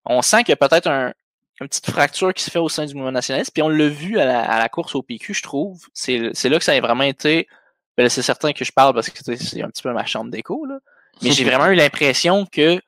On 0.04 0.22
sent 0.22 0.44
qu'il 0.44 0.50
y 0.50 0.52
a 0.52 0.68
peut-être 0.68 0.88
un, 0.88 1.12
une 1.60 1.68
petite 1.68 1.90
fracture 1.90 2.34
qui 2.34 2.42
se 2.42 2.50
fait 2.50 2.58
au 2.58 2.68
sein 2.68 2.84
du 2.86 2.94
mouvement 2.94 3.12
nationaliste. 3.12 3.52
Puis 3.52 3.62
on 3.62 3.68
l'a 3.68 3.88
vu 3.88 4.18
à 4.18 4.24
la, 4.24 4.68
course 4.68 4.94
au 4.94 5.02
PQ, 5.02 5.34
je 5.34 5.42
trouve. 5.42 5.86
C'est 5.94 6.18
là 6.18 6.58
que 6.58 6.64
ça 6.64 6.72
a 6.72 6.80
vraiment 6.80 7.04
été. 7.04 7.48
Ben 7.96 8.08
c'est 8.08 8.22
certain 8.22 8.52
que 8.52 8.64
je 8.64 8.72
parle 8.72 8.94
parce 8.94 9.10
que 9.10 9.36
c'est 9.36 9.62
un 9.62 9.68
petit 9.68 9.82
peu 9.82 9.92
ma 9.92 10.06
chambre 10.06 10.30
d'écho, 10.30 10.64
là. 10.64 10.78
Mais 11.22 11.30
j'ai 11.30 11.44
vraiment 11.44 11.66
eu 11.66 11.74
l'impression 11.74 12.46
que 12.46 12.80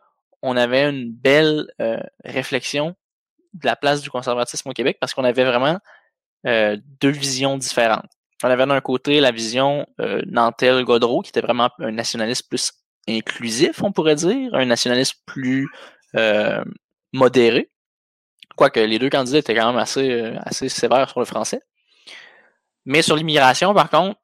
on 0.43 0.57
avait 0.57 0.89
une 0.89 1.13
belle 1.13 1.67
euh, 1.81 2.01
réflexion 2.25 2.95
de 3.53 3.67
la 3.67 3.77
place 3.77 4.01
du 4.03 4.11
conservatisme 4.11 4.69
au 4.69 4.73
Québec 4.73 4.97
parce 5.01 5.15
qu'on 5.15 5.25
avait 5.25 5.45
vraiment 5.45 5.79
euh, 6.47 6.77
deux 7.01 7.11
visions 7.11 7.57
différentes. 7.57 8.11
On 8.43 8.51
avait 8.51 8.67
d'un 8.67 8.81
côté 8.81 9.21
la 9.21 9.31
vision 9.31 9.87
euh, 10.01 10.23
Nantel-Godreau, 10.27 11.23
qui 11.23 11.31
était 11.31 11.41
vraiment 11.41 11.71
un 11.79 11.93
nationaliste 11.93 12.49
plus 12.49 12.73
inclusif, 13.09 13.83
on 13.83 13.93
pourrait 13.93 14.15
dire, 14.15 14.55
un 14.55 14.65
nationaliste 14.65 15.17
plus 15.27 15.69
euh, 16.17 16.65
modéré, 17.13 17.71
Quoique 18.57 18.79
les 18.79 19.01
deux 19.01 19.11
candidats 19.11 19.39
étaient 19.39 19.55
quand 19.55 19.67
même 19.67 19.81
assez, 19.81 20.11
euh, 20.11 20.37
assez 20.45 20.69
sévères 20.69 21.11
sur 21.11 21.19
le 21.19 21.27
français. 21.27 21.61
Mais 22.85 23.03
sur 23.03 23.17
l'immigration, 23.17 23.75
par 23.75 23.91
contre, 23.91 24.21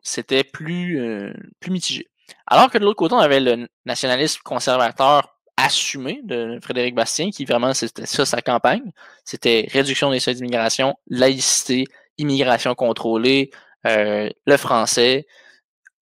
c'était 0.00 0.44
plus, 0.44 0.98
euh, 1.00 1.34
mitigé. 1.68 2.08
Alors 2.46 2.70
que 2.70 2.78
de 2.78 2.84
l'autre 2.84 2.96
côté, 2.96 3.14
on 3.14 3.18
avait 3.18 3.40
le 3.40 3.68
nationalisme 3.84 4.40
conservateur 4.42 5.38
assumé 5.56 6.20
de 6.24 6.58
Frédéric 6.62 6.94
Bastien, 6.94 7.30
qui 7.30 7.44
vraiment, 7.44 7.74
c'était 7.74 8.06
ça 8.06 8.24
sa 8.24 8.40
campagne. 8.40 8.90
C'était 9.24 9.66
réduction 9.70 10.10
des 10.10 10.20
seuils 10.20 10.36
d'immigration, 10.36 10.96
laïcité, 11.08 11.84
immigration 12.16 12.74
contrôlée, 12.74 13.50
le 13.84 14.56
français. 14.56 15.26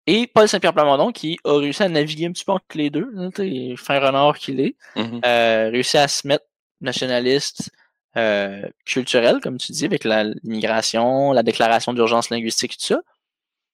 Et 0.08 0.28
Paul 0.28 0.48
Saint-Pierre 0.48 0.74
Plamondon, 0.74 1.12
qui 1.12 1.40
a 1.46 1.58
réussi 1.58 1.82
à 1.82 1.90
naviguer 1.90 2.28
un 2.28 2.32
petit 2.32 2.46
peu 2.46 2.52
entre 2.52 2.66
les 2.76 2.90
deux, 2.90 3.12
hein, 3.18 3.30
fin 3.76 4.00
renard 4.00 4.38
qu'il 4.38 4.60
est, 4.60 4.76
mm-hmm. 4.96 5.72
réussi 5.72 5.98
à 5.98 6.08
se 6.08 6.28
mettre 6.28 6.46
nationaliste 6.82 7.72
euh, 8.18 8.62
culturel, 8.86 9.42
comme 9.42 9.58
tu 9.58 9.74
dis, 9.74 9.84
avec 9.84 10.06
l'immigration, 10.06 11.34
la, 11.34 11.44
déclaration 11.44 11.94
d'urgence 11.94 12.30
linguistique, 12.30 12.78
tout 12.78 12.86
ça. 12.86 13.02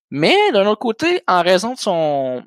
Mais 0.09 0.35
d'un 0.51 0.65
autre 0.65 0.79
côté, 0.79 1.21
en 1.27 1.43
raison 1.43 1.73
de 1.73 1.79
son, 1.79 2.43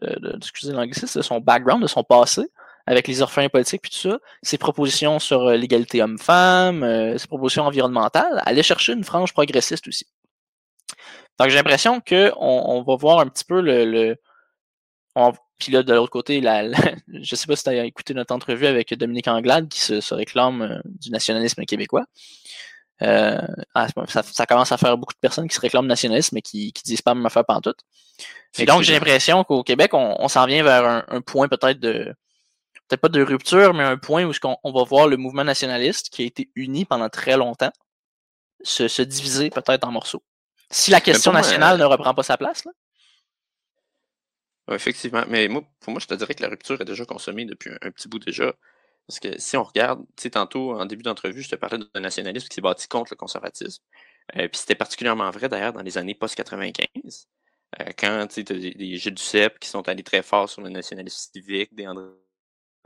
de, 0.00 0.36
excusez 0.36 0.72
l'anglicisme, 0.72 1.18
de 1.18 1.22
son 1.22 1.40
background, 1.40 1.82
de 1.82 1.88
son 1.88 2.04
passé, 2.04 2.42
avec 2.86 3.06
les 3.06 3.20
orphelins 3.20 3.50
politiques 3.50 3.82
puis 3.82 3.90
tout 3.90 4.10
ça, 4.10 4.18
ses 4.42 4.56
propositions 4.56 5.18
sur 5.18 5.48
euh, 5.48 5.56
l'égalité 5.56 6.02
homme-femme, 6.02 6.82
euh, 6.82 7.18
ses 7.18 7.26
propositions 7.26 7.64
environnementales, 7.64 8.42
aller 8.46 8.62
chercher 8.62 8.94
une 8.94 9.04
frange 9.04 9.34
progressiste 9.34 9.86
aussi. 9.88 10.06
Donc 11.38 11.48
j'ai 11.48 11.56
l'impression 11.56 12.00
qu'on 12.00 12.32
on 12.38 12.82
va 12.82 12.96
voir 12.96 13.20
un 13.20 13.26
petit 13.26 13.44
peu 13.44 13.60
le, 13.60 13.84
le 13.84 14.16
puis 15.58 15.72
là, 15.72 15.82
de 15.82 15.94
l'autre 15.94 16.10
côté, 16.10 16.40
la, 16.40 16.64
je 17.08 17.36
sais 17.36 17.46
pas 17.46 17.56
si 17.56 17.64
tu 17.64 17.70
as 17.70 17.84
écouté 17.84 18.14
notre 18.14 18.34
entrevue 18.34 18.66
avec 18.66 18.92
Dominique 18.94 19.28
Anglade 19.28 19.68
qui 19.68 19.80
se, 19.80 20.14
réclame 20.14 20.62
euh, 20.62 20.80
du 20.84 21.10
nationalisme 21.10 21.64
québécois. 21.64 22.04
Euh, 23.02 23.38
ah, 23.74 23.88
ça, 24.06 24.46
commence 24.46 24.72
à 24.72 24.76
faire 24.76 24.96
beaucoup 24.96 25.14
de 25.14 25.18
personnes 25.18 25.48
qui 25.48 25.54
se 25.54 25.60
réclament 25.60 25.86
nationalisme 25.86 26.36
mais 26.36 26.42
qui, 26.42 26.72
qui 26.72 26.82
disent 26.84 27.02
pas 27.02 27.14
même 27.14 27.26
affaire 27.26 27.44
pantoute. 27.44 27.80
Et 28.58 28.66
donc, 28.66 28.82
j'ai 28.82 28.92
l'impression 28.92 29.42
qu'au 29.42 29.64
Québec, 29.64 29.94
on, 29.94 30.28
s'en 30.28 30.46
vient 30.46 30.62
vers 30.62 31.04
un, 31.08 31.20
point 31.20 31.48
peut-être 31.48 31.80
de, 31.80 32.14
peut-être 32.88 33.00
pas 33.00 33.08
de 33.08 33.20
rupture, 33.20 33.74
mais 33.74 33.82
un 33.82 33.96
point 33.96 34.24
où 34.24 34.32
on, 34.62 34.72
va 34.72 34.84
voir 34.84 35.08
le 35.08 35.16
mouvement 35.16 35.42
nationaliste 35.42 36.10
qui 36.10 36.22
a 36.22 36.26
été 36.26 36.50
uni 36.54 36.84
pendant 36.84 37.08
très 37.08 37.36
longtemps 37.36 37.72
se, 38.62 38.86
se 38.86 39.02
diviser 39.02 39.50
peut-être 39.50 39.84
en 39.84 39.90
morceaux. 39.90 40.22
Si 40.70 40.90
la 40.90 41.00
question 41.00 41.32
nationale 41.32 41.78
ne 41.78 41.84
reprend 41.84 42.14
pas 42.14 42.22
sa 42.22 42.36
place, 42.36 42.64
là 42.64 42.72
effectivement. 44.72 45.24
Mais 45.28 45.48
moi, 45.48 45.62
pour 45.80 45.92
moi, 45.92 46.00
je 46.00 46.06
te 46.06 46.14
dirais 46.14 46.34
que 46.34 46.42
la 46.42 46.48
rupture 46.48 46.80
est 46.80 46.84
déjà 46.84 47.04
consommée 47.04 47.44
depuis 47.44 47.70
un, 47.82 47.90
petit 47.90 48.08
bout 48.08 48.18
déjà. 48.18 48.54
Parce 49.06 49.20
que 49.20 49.38
si 49.38 49.56
on 49.56 49.64
regarde, 49.64 50.00
tu 50.16 50.22
sais, 50.22 50.30
tantôt, 50.30 50.78
en 50.78 50.86
début 50.86 51.02
d'entrevue, 51.02 51.42
je 51.42 51.50
te 51.50 51.56
parlais 51.56 51.78
d'un 51.78 52.00
nationalisme 52.00 52.48
qui 52.48 52.54
s'est 52.54 52.62
bâti 52.62 52.88
contre 52.88 53.12
le 53.12 53.16
conservatisme. 53.16 53.82
Euh, 54.36 54.48
puis 54.48 54.58
c'était 54.58 54.74
particulièrement 54.74 55.30
vrai 55.30 55.48
d'ailleurs 55.48 55.74
dans 55.74 55.82
les 55.82 55.98
années 55.98 56.14
post-95. 56.14 57.26
Euh, 57.80 57.84
quand 57.98 58.26
tu 58.28 58.34
sais, 58.36 58.42
des, 58.44 58.70
des 58.70 58.96
Gilles 58.96 59.14
Duceppe 59.14 59.58
qui 59.58 59.68
sont 59.68 59.86
allés 59.88 60.02
très 60.02 60.22
fort 60.22 60.48
sur 60.48 60.62
le 60.62 60.70
nationalisme 60.70 61.30
civique, 61.32 61.74
des 61.74 61.86
André 61.86 62.06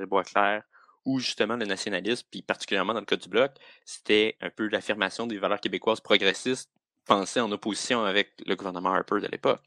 Boisclair, 0.01 0.63
ou 1.05 1.21
justement 1.21 1.57
le 1.57 1.67
nationalisme, 1.67 2.27
puis 2.31 2.43
particulièrement 2.43 2.95
dans 2.95 3.01
le 3.01 3.07
cas 3.07 3.17
du 3.17 3.29
Bloc, 3.29 3.53
c'était 3.85 4.37
un 4.41 4.51
peu 4.51 4.67
l'affirmation 4.69 5.27
des 5.27 5.39
valeurs 5.39 5.61
québécoises 5.61 6.01
progressistes 6.01 6.71
pensées 7.09 7.41
en 7.41 7.51
opposition 7.51 8.05
avec 8.05 8.33
le 8.47 8.55
gouvernement 8.57 8.93
Harper 8.93 9.21
de 9.21 9.27
l'époque. 9.27 9.65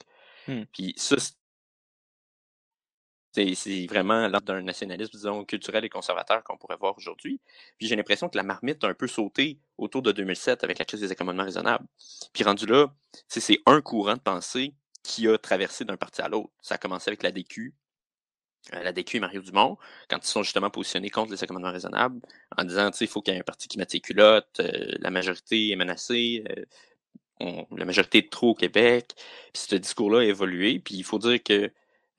Hmm. 0.47 0.63
Puis 0.73 0.93
ça, 0.97 1.17
C'est 3.33 3.87
vraiment 3.87 4.27
l'ordre 4.27 4.47
d'un 4.47 4.61
nationalisme, 4.61 5.11
disons, 5.13 5.45
culturel 5.45 5.85
et 5.85 5.89
conservateur 5.89 6.43
qu'on 6.43 6.57
pourrait 6.57 6.77
voir 6.77 6.97
aujourd'hui. 6.97 7.39
Puis 7.77 7.87
j'ai 7.87 7.95
l'impression 7.95 8.27
que 8.29 8.37
la 8.37 8.43
marmite 8.43 8.83
a 8.83 8.87
un 8.87 8.93
peu 8.93 9.07
sauté 9.07 9.59
autour 9.77 10.01
de 10.01 10.11
2007 10.11 10.63
avec 10.63 10.79
la 10.79 10.85
crise 10.85 11.01
des 11.01 11.11
accommodements 11.11 11.45
raisonnables. 11.45 11.85
Puis 12.33 12.43
rendu 12.43 12.65
là, 12.65 12.93
c'est 13.27 13.59
un 13.65 13.81
courant 13.81 14.15
de 14.15 14.19
pensée 14.21 14.73
qui 15.03 15.27
a 15.27 15.37
traversé 15.37 15.85
d'un 15.85 15.97
parti 15.97 16.21
à 16.21 16.29
l'autre. 16.29 16.51
Ça 16.61 16.75
a 16.75 16.77
commencé 16.77 17.09
avec 17.09 17.23
la 17.23 17.31
DQ, 17.31 17.73
euh, 18.73 18.83
la 18.83 18.93
DQ 18.93 19.17
et 19.17 19.19
Mario 19.19 19.41
Dumont, 19.41 19.77
quand 20.09 20.17
ils 20.17 20.27
sont 20.27 20.43
justement 20.43 20.69
positionnés 20.69 21.09
contre 21.09 21.31
les 21.31 21.43
accommodements 21.43 21.71
raisonnables, 21.71 22.21
en 22.57 22.63
disant, 22.63 22.91
tu 22.91 22.97
sais, 22.97 23.05
il 23.05 23.07
faut 23.07 23.21
qu'il 23.21 23.33
y 23.33 23.37
ait 23.37 23.39
un 23.39 23.43
parti 23.43 23.67
qui 23.67 23.77
mette 23.77 23.91
ses 23.91 23.99
culottes, 24.01 24.59
euh, 24.59 24.95
la 24.99 25.09
majorité 25.09 25.71
est 25.71 25.75
menacée, 25.75 26.43
euh, 26.49 26.65
la 27.75 27.85
majorité 27.85 28.19
est 28.19 28.31
trop 28.31 28.49
au 28.49 28.55
Québec. 28.55 29.13
Puis 29.53 29.63
ce 29.69 29.75
discours-là 29.75 30.19
a 30.19 30.23
évolué, 30.23 30.79
puis 30.79 30.95
il 30.95 31.03
faut 31.03 31.19
dire 31.19 31.41
que 31.43 31.71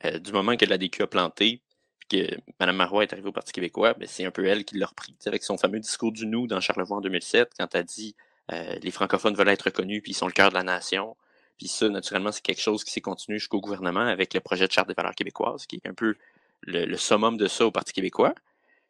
euh, 0.05 0.19
du 0.19 0.33
moment 0.33 0.57
que 0.57 0.65
la 0.65 0.79
DQ 0.79 1.03
a 1.03 1.07
planté, 1.07 1.61
puis 1.99 2.21
que 2.21 2.37
Mme 2.61 2.77
Marois 2.77 3.05
est 3.05 3.13
arrivée 3.13 3.29
au 3.29 3.33
Parti 3.33 3.53
québécois, 3.53 3.95
ben, 3.95 4.09
c'est 4.09 4.25
un 4.25 4.31
peu 4.31 4.45
elle 4.47 4.65
qui 4.65 4.77
l'a 4.79 4.87
repris, 4.87 5.15
avec 5.27 5.43
son 5.43 5.57
fameux 5.57 5.81
discours 5.81 6.13
du 6.13 6.27
nous 6.27 6.47
dans 6.47 6.61
Charlevoix 6.61 6.99
en 6.99 7.01
2007, 7.01 7.53
quand 7.59 7.75
elle 7.75 7.85
dit 7.85 8.15
euh, 8.53 8.77
les 8.83 8.91
francophones 8.91 9.35
veulent 9.35 9.49
être 9.49 9.63
reconnus, 9.63 10.03
puis 10.03 10.13
ils 10.13 10.17
sont 10.17 10.27
le 10.27 10.33
cœur 10.33 10.51
de 10.51 10.55
la 10.55 10.65
nation. 10.65 11.17
Puis 11.59 11.69
ça, 11.69 11.89
naturellement, 11.89 12.33
c'est 12.33 12.43
quelque 12.43 12.61
chose 12.61 12.83
qui 12.83 12.91
s'est 12.91 13.01
continué 13.01 13.39
jusqu'au 13.39 13.61
gouvernement 13.61 14.01
avec 14.01 14.35
le 14.35 14.41
projet 14.41 14.67
de 14.67 14.73
charte 14.73 14.89
des 14.89 14.95
valeurs 14.95 15.15
québécoises, 15.15 15.67
qui 15.67 15.77
est 15.77 15.89
un 15.89 15.95
peu 15.95 16.17
le, 16.63 16.97
summum 16.97 17.37
de 17.37 17.47
ça 17.47 17.67
au 17.67 17.71
Parti 17.71 17.93
québécois. 17.93 18.35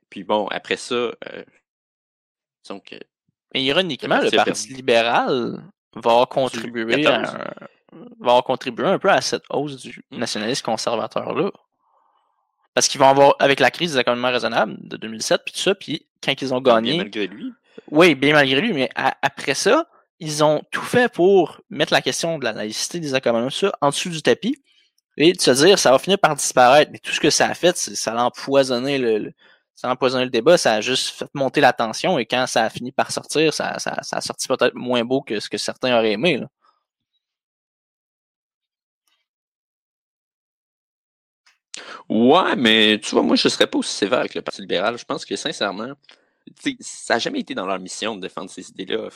Puis 0.08 0.24
bon, 0.24 0.46
après 0.48 0.76
ça, 0.76 0.94
euh, 0.94 1.44
donc, 2.68 2.98
Mais 3.54 3.62
ironiquement, 3.62 4.20
le 4.20 4.30
Parti, 4.30 4.72
libéral 4.72 5.62
va 5.94 6.26
contribuer 6.26 7.06
à, 7.06 7.54
va 8.20 8.42
contribuer 8.42 8.86
un 8.86 8.98
peu 8.98 9.10
à 9.10 9.20
cette 9.20 9.44
hausse 9.50 9.76
du 9.76 10.02
mmh. 10.10 10.18
nationalisme 10.18 10.64
conservateur-là. 10.64 11.50
Parce 12.74 12.88
qu'ils 12.88 13.00
vont 13.00 13.08
avoir, 13.08 13.34
avec 13.38 13.60
la 13.60 13.70
crise 13.70 13.92
des 13.92 13.98
accommodements 13.98 14.30
raisonnables 14.30 14.76
de 14.80 14.96
2007, 14.96 15.42
puis 15.44 15.52
tout 15.52 15.60
ça, 15.60 15.74
puis 15.74 16.06
quand 16.24 16.40
ils 16.40 16.54
ont 16.54 16.60
gagné. 16.60 16.92
Bien 16.92 17.02
malgré 17.02 17.26
lui. 17.26 17.52
Oui, 17.90 18.14
bien 18.14 18.32
malgré 18.32 18.60
lui, 18.60 18.72
mais 18.72 18.88
après 18.94 19.54
ça, 19.54 19.86
ils 20.20 20.42
ont 20.44 20.62
tout 20.70 20.82
fait 20.82 21.12
pour 21.12 21.60
mettre 21.68 21.92
la 21.92 22.00
question 22.00 22.38
de 22.38 22.44
la 22.44 22.52
laïcité 22.52 23.00
des 23.00 23.14
accommodements 23.14 23.50
ça, 23.50 23.72
en 23.80 23.90
dessous 23.90 24.08
du 24.08 24.22
tapis 24.22 24.56
et 25.16 25.32
de 25.32 25.40
se 25.40 25.50
dire 25.50 25.78
ça 25.78 25.90
va 25.90 25.98
finir 25.98 26.18
par 26.18 26.34
disparaître. 26.34 26.90
Mais 26.92 26.98
tout 26.98 27.12
ce 27.12 27.20
que 27.20 27.30
ça 27.30 27.48
a 27.48 27.54
fait, 27.54 27.76
c'est 27.76 27.94
ça 27.94 28.12
a 28.12 28.24
empoisonné 28.24 28.98
le, 28.98 29.32
ça 29.82 29.88
a 29.88 29.92
empoisonné 29.92 30.24
le 30.24 30.30
débat, 30.30 30.56
ça 30.56 30.74
a 30.74 30.80
juste 30.80 31.08
fait 31.10 31.26
monter 31.34 31.60
la 31.60 31.72
tension 31.72 32.16
et 32.16 32.24
quand 32.24 32.46
ça 32.46 32.62
a 32.64 32.70
fini 32.70 32.92
par 32.92 33.10
sortir, 33.10 33.52
ça, 33.52 33.80
ça, 33.80 34.00
ça 34.02 34.18
a 34.18 34.20
sorti 34.20 34.46
peut-être 34.46 34.74
moins 34.76 35.04
beau 35.04 35.22
que 35.22 35.40
ce 35.40 35.50
que 35.50 35.58
certains 35.58 35.98
auraient 35.98 36.12
aimé. 36.12 36.40
Ouais, 42.08 42.54
mais 42.56 43.00
tu 43.02 43.10
vois, 43.10 43.22
moi, 43.22 43.34
je 43.34 43.48
serais 43.48 43.66
pas 43.66 43.78
aussi 43.78 43.92
sévère 43.92 44.20
avec 44.20 44.34
le 44.34 44.42
Parti 44.42 44.60
libéral. 44.60 44.96
Je 44.98 45.04
pense 45.04 45.24
que, 45.24 45.34
sincèrement, 45.34 45.94
ça 46.80 47.14
n'a 47.14 47.18
jamais 47.18 47.40
été 47.40 47.54
dans 47.54 47.66
leur 47.66 47.80
mission 47.80 48.14
de 48.14 48.20
défendre 48.20 48.50
ces 48.50 48.70
idées-là. 48.70 49.08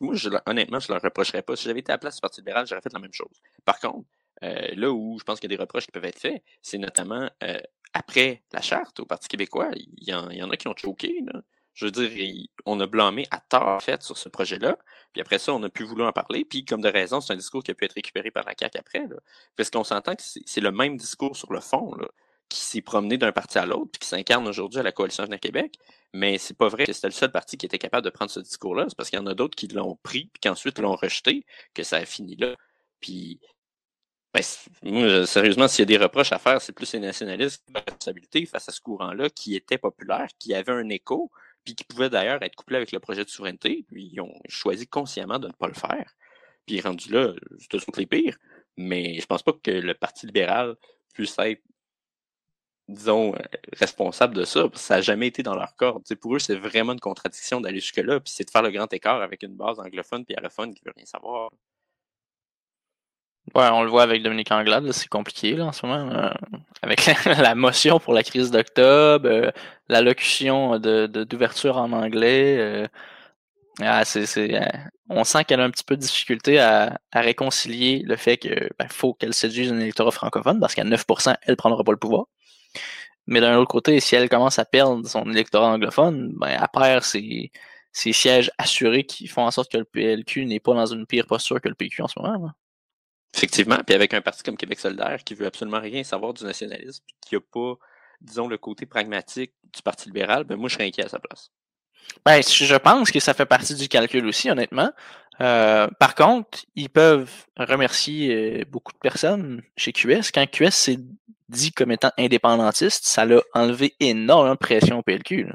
Moi, 0.00 0.14
honnêtement, 0.46 0.80
je 0.80 0.92
leur 0.92 1.00
reprocherais 1.00 1.42
pas. 1.42 1.56
Si 1.56 1.64
j'avais 1.64 1.80
été 1.80 1.92
à 1.92 1.94
la 1.94 1.98
place 1.98 2.16
du 2.16 2.20
Parti 2.20 2.40
libéral, 2.40 2.66
j'aurais 2.66 2.82
fait 2.82 2.92
la 2.92 2.98
même 2.98 3.12
chose. 3.14 3.40
Par 3.64 3.78
contre, 3.80 4.06
euh, 4.42 4.68
là 4.74 4.90
où 4.90 5.18
je 5.18 5.24
pense 5.24 5.40
qu'il 5.40 5.50
y 5.50 5.54
a 5.54 5.56
des 5.56 5.62
reproches 5.62 5.86
qui 5.86 5.92
peuvent 5.92 6.04
être 6.04 6.18
faits, 6.18 6.42
c'est 6.60 6.78
notamment 6.78 7.28
euh, 7.42 7.58
après 7.92 8.42
la 8.52 8.60
charte 8.60 9.00
au 9.00 9.06
Parti 9.06 9.28
québécois. 9.28 9.70
Il 9.74 10.08
y, 10.08 10.14
en, 10.14 10.50
a 10.50 10.56
qui 10.56 10.68
ont 10.68 10.76
choqué. 10.76 11.24
Je 11.74 11.86
veux 11.86 11.90
dire, 11.90 12.46
on 12.66 12.78
a 12.80 12.86
blâmé 12.86 13.26
à 13.30 13.40
tort, 13.40 13.68
en 13.68 13.80
fait, 13.80 14.02
sur 14.02 14.18
ce 14.18 14.28
projet-là. 14.28 14.78
Puis 15.12 15.20
après 15.20 15.38
ça, 15.38 15.54
on 15.54 15.62
a 15.62 15.68
pu 15.68 15.84
vouloir 15.84 16.08
en 16.08 16.12
parler. 16.12 16.44
Puis 16.44 16.64
comme 16.64 16.80
de 16.80 16.88
raison, 16.88 17.20
c'est 17.20 17.32
un 17.32 17.36
discours 17.36 17.62
qui 17.62 17.70
a 17.70 17.74
pu 17.74 17.84
être 17.84 17.94
récupéré 17.94 18.30
par 18.30 18.44
la 18.44 18.54
CAQ 18.58 18.78
après. 18.78 19.02
Parce 19.56 19.70
qu'on 19.70 19.84
s'entend 19.84 20.14
que 20.14 20.22
c'est 20.22 20.60
le 20.60 20.72
même 20.72 20.96
discours 20.96 21.36
sur 21.36 21.52
le 21.52 21.60
fond. 21.60 21.96
Qui 22.48 22.60
s'est 22.60 22.82
promené 22.82 23.16
d'un 23.16 23.30
parti 23.30 23.58
à 23.58 23.66
l'autre, 23.66 23.92
puis 23.92 24.00
qui 24.00 24.08
s'incarne 24.08 24.48
aujourd'hui 24.48 24.80
à 24.80 24.82
la 24.82 24.90
Coalition 24.90 25.22
Avenir 25.22 25.38
Québec. 25.38 25.78
Mais 26.12 26.36
c'est 26.36 26.56
pas 26.56 26.66
vrai 26.66 26.84
que 26.84 26.92
c'était 26.92 27.06
le 27.06 27.12
seul 27.12 27.30
parti 27.30 27.56
qui 27.56 27.66
était 27.66 27.78
capable 27.78 28.04
de 28.04 28.10
prendre 28.10 28.30
ce 28.30 28.40
discours-là. 28.40 28.86
C'est 28.88 28.96
parce 28.96 29.08
qu'il 29.08 29.20
y 29.20 29.22
en 29.22 29.26
a 29.26 29.34
d'autres 29.34 29.54
qui 29.54 29.68
l'ont 29.68 29.96
pris, 30.02 30.30
puis 30.32 30.40
qui 30.40 30.48
ensuite 30.48 30.80
l'ont 30.80 30.96
rejeté, 30.96 31.46
que 31.74 31.84
ça 31.84 31.98
a 31.98 32.04
fini 32.04 32.34
là. 32.34 32.56
Puis, 33.00 33.40
ben, 34.32 34.42
moi, 34.82 35.26
sérieusement, 35.26 35.66
s'il 35.66 35.80
y 35.80 35.82
a 35.82 35.98
des 35.98 36.04
reproches 36.04 36.32
à 36.32 36.38
faire, 36.38 36.62
c'est 36.62 36.72
plus 36.72 36.92
les 36.92 37.00
nationalistes 37.00 37.64
qui 37.66 37.72
ont 37.76 37.82
responsabilité 37.84 38.46
face 38.46 38.68
à 38.68 38.72
ce 38.72 38.80
courant-là 38.80 39.28
qui 39.30 39.56
était 39.56 39.78
populaire, 39.78 40.28
qui 40.38 40.54
avait 40.54 40.72
un 40.72 40.88
écho, 40.88 41.30
puis 41.64 41.74
qui 41.74 41.84
pouvait 41.84 42.10
d'ailleurs 42.10 42.42
être 42.42 42.54
couplé 42.54 42.76
avec 42.76 42.92
le 42.92 43.00
projet 43.00 43.24
de 43.24 43.30
souveraineté. 43.30 43.84
Puis 43.88 44.10
ils 44.12 44.20
ont 44.20 44.34
choisi 44.48 44.86
consciemment 44.86 45.38
de 45.38 45.48
ne 45.48 45.52
pas 45.52 45.66
le 45.68 45.74
faire. 45.74 46.14
Puis 46.66 46.80
rendu 46.80 47.12
là, 47.12 47.34
c'est 47.58 47.68
tout 47.68 47.80
les 47.96 48.06
pires. 48.06 48.38
Mais 48.76 49.18
je 49.20 49.26
pense 49.26 49.42
pas 49.42 49.52
que 49.52 49.70
le 49.70 49.94
Parti 49.94 50.26
libéral 50.26 50.76
puisse 51.12 51.36
être 51.38 51.62
disons, 52.90 53.34
euh, 53.34 53.38
responsables 53.74 54.34
de 54.34 54.44
ça, 54.44 54.68
ça 54.74 54.96
n'a 54.96 55.00
jamais 55.00 55.28
été 55.28 55.42
dans 55.42 55.54
leur 55.54 55.74
corde. 55.76 56.02
pour 56.16 56.36
eux, 56.36 56.38
c'est 56.38 56.56
vraiment 56.56 56.92
une 56.92 57.00
contradiction 57.00 57.60
d'aller 57.60 57.80
jusque-là, 57.80 58.20
puis 58.20 58.32
c'est 58.32 58.44
de 58.44 58.50
faire 58.50 58.62
le 58.62 58.70
grand 58.70 58.92
écart 58.92 59.22
avec 59.22 59.42
une 59.42 59.54
base 59.54 59.78
anglophone 59.78 60.24
puis 60.24 60.34
allophone 60.36 60.74
qui 60.74 60.82
veut 60.84 60.92
rien 60.96 61.06
savoir. 61.06 61.50
Ouais, 63.54 63.68
on 63.72 63.82
le 63.82 63.90
voit 63.90 64.02
avec 64.02 64.22
Dominique 64.22 64.52
Anglade, 64.52 64.92
c'est 64.92 65.08
compliqué 65.08 65.60
en 65.60 65.72
ce 65.72 65.84
moment. 65.84 66.08
Euh, 66.12 66.30
avec 66.82 67.04
la, 67.24 67.54
motion 67.54 67.98
pour 67.98 68.14
la 68.14 68.22
crise 68.22 68.50
d'octobre, 68.50 69.28
euh, 69.28 69.50
l'allocution 69.88 70.78
d'ouverture 70.78 71.74
de, 71.74 71.80
en 71.80 71.92
anglais. 71.92 72.88
Ah, 73.82 74.02
on 75.08 75.24
sent 75.24 75.44
qu'elle 75.44 75.60
a 75.60 75.64
un 75.64 75.70
petit 75.70 75.84
peu 75.84 75.96
de 75.96 76.02
difficulté 76.02 76.58
à, 76.60 76.98
réconcilier 77.12 78.02
le 78.04 78.16
fait 78.16 78.36
qu'il 78.36 78.68
ben, 78.78 78.88
faut 78.88 79.14
qu'elle 79.14 79.34
séduise 79.34 79.72
un 79.72 79.80
électorat 79.80 80.10
francophone 80.10 80.60
parce 80.60 80.74
qu'à 80.74 80.84
9%, 80.84 81.34
elle 81.42 81.52
ne 81.52 81.54
prendra 81.56 81.82
pas 81.82 81.92
le 81.92 81.98
pouvoir. 81.98 82.26
Mais 83.26 83.40
d'un 83.40 83.56
autre 83.56 83.70
côté, 83.70 84.00
si 84.00 84.16
elle 84.16 84.28
commence 84.28 84.58
à 84.58 84.64
perdre 84.64 85.06
son 85.08 85.30
électorat 85.30 85.68
anglophone, 85.68 86.32
ben, 86.36 86.48
elle 86.48 86.66
perd 86.72 87.04
ses, 87.04 87.50
sièges 87.92 88.50
assurés 88.58 89.04
qui 89.04 89.26
font 89.28 89.42
en 89.46 89.50
sorte 89.50 89.70
que 89.70 89.78
le 89.78 89.84
PLQ 89.84 90.46
n'est 90.46 90.60
pas 90.60 90.74
dans 90.74 90.86
une 90.86 91.06
pire 91.06 91.26
posture 91.26 91.60
que 91.60 91.68
le 91.68 91.74
PQ 91.74 92.02
en 92.02 92.08
ce 92.08 92.18
moment. 92.20 92.50
Effectivement, 93.34 93.78
puis 93.86 93.94
avec 93.94 94.12
un 94.12 94.20
parti 94.20 94.42
comme 94.42 94.56
Québec 94.56 94.80
solidaire 94.80 95.22
qui 95.24 95.34
veut 95.34 95.46
absolument 95.46 95.80
rien 95.80 96.02
savoir 96.02 96.34
du 96.34 96.44
nationalisme, 96.44 97.04
qui 97.20 97.36
n'a 97.36 97.40
pas, 97.40 97.74
disons, 98.20 98.48
le 98.48 98.58
côté 98.58 98.86
pragmatique 98.86 99.52
du 99.72 99.82
Parti 99.82 100.06
libéral, 100.06 100.44
ben 100.44 100.56
moi 100.56 100.68
je 100.68 100.74
serais 100.74 100.86
inquiet 100.86 101.04
à 101.04 101.08
sa 101.08 101.20
place. 101.20 101.50
Ben, 102.24 102.42
je 102.42 102.76
pense 102.76 103.10
que 103.10 103.20
ça 103.20 103.34
fait 103.34 103.46
partie 103.46 103.74
du 103.74 103.88
calcul 103.88 104.26
aussi, 104.26 104.50
honnêtement. 104.50 104.90
Euh, 105.40 105.88
par 105.98 106.14
contre, 106.14 106.66
ils 106.74 106.90
peuvent 106.90 107.46
remercier 107.56 108.34
euh, 108.34 108.64
beaucoup 108.68 108.92
de 108.92 108.98
personnes 108.98 109.62
chez 109.76 109.92
QS. 109.92 110.32
Quand 110.34 110.44
QS 110.46 110.70
s'est 110.70 110.98
dit 111.48 111.72
comme 111.72 111.92
étant 111.92 112.10
indépendantiste, 112.18 113.06
ça 113.06 113.24
l'a 113.24 113.40
enlevé 113.54 113.94
énormément 114.00 114.54
de 114.54 114.58
pression 114.58 114.98
au 114.98 115.02
PLQ. 115.02 115.48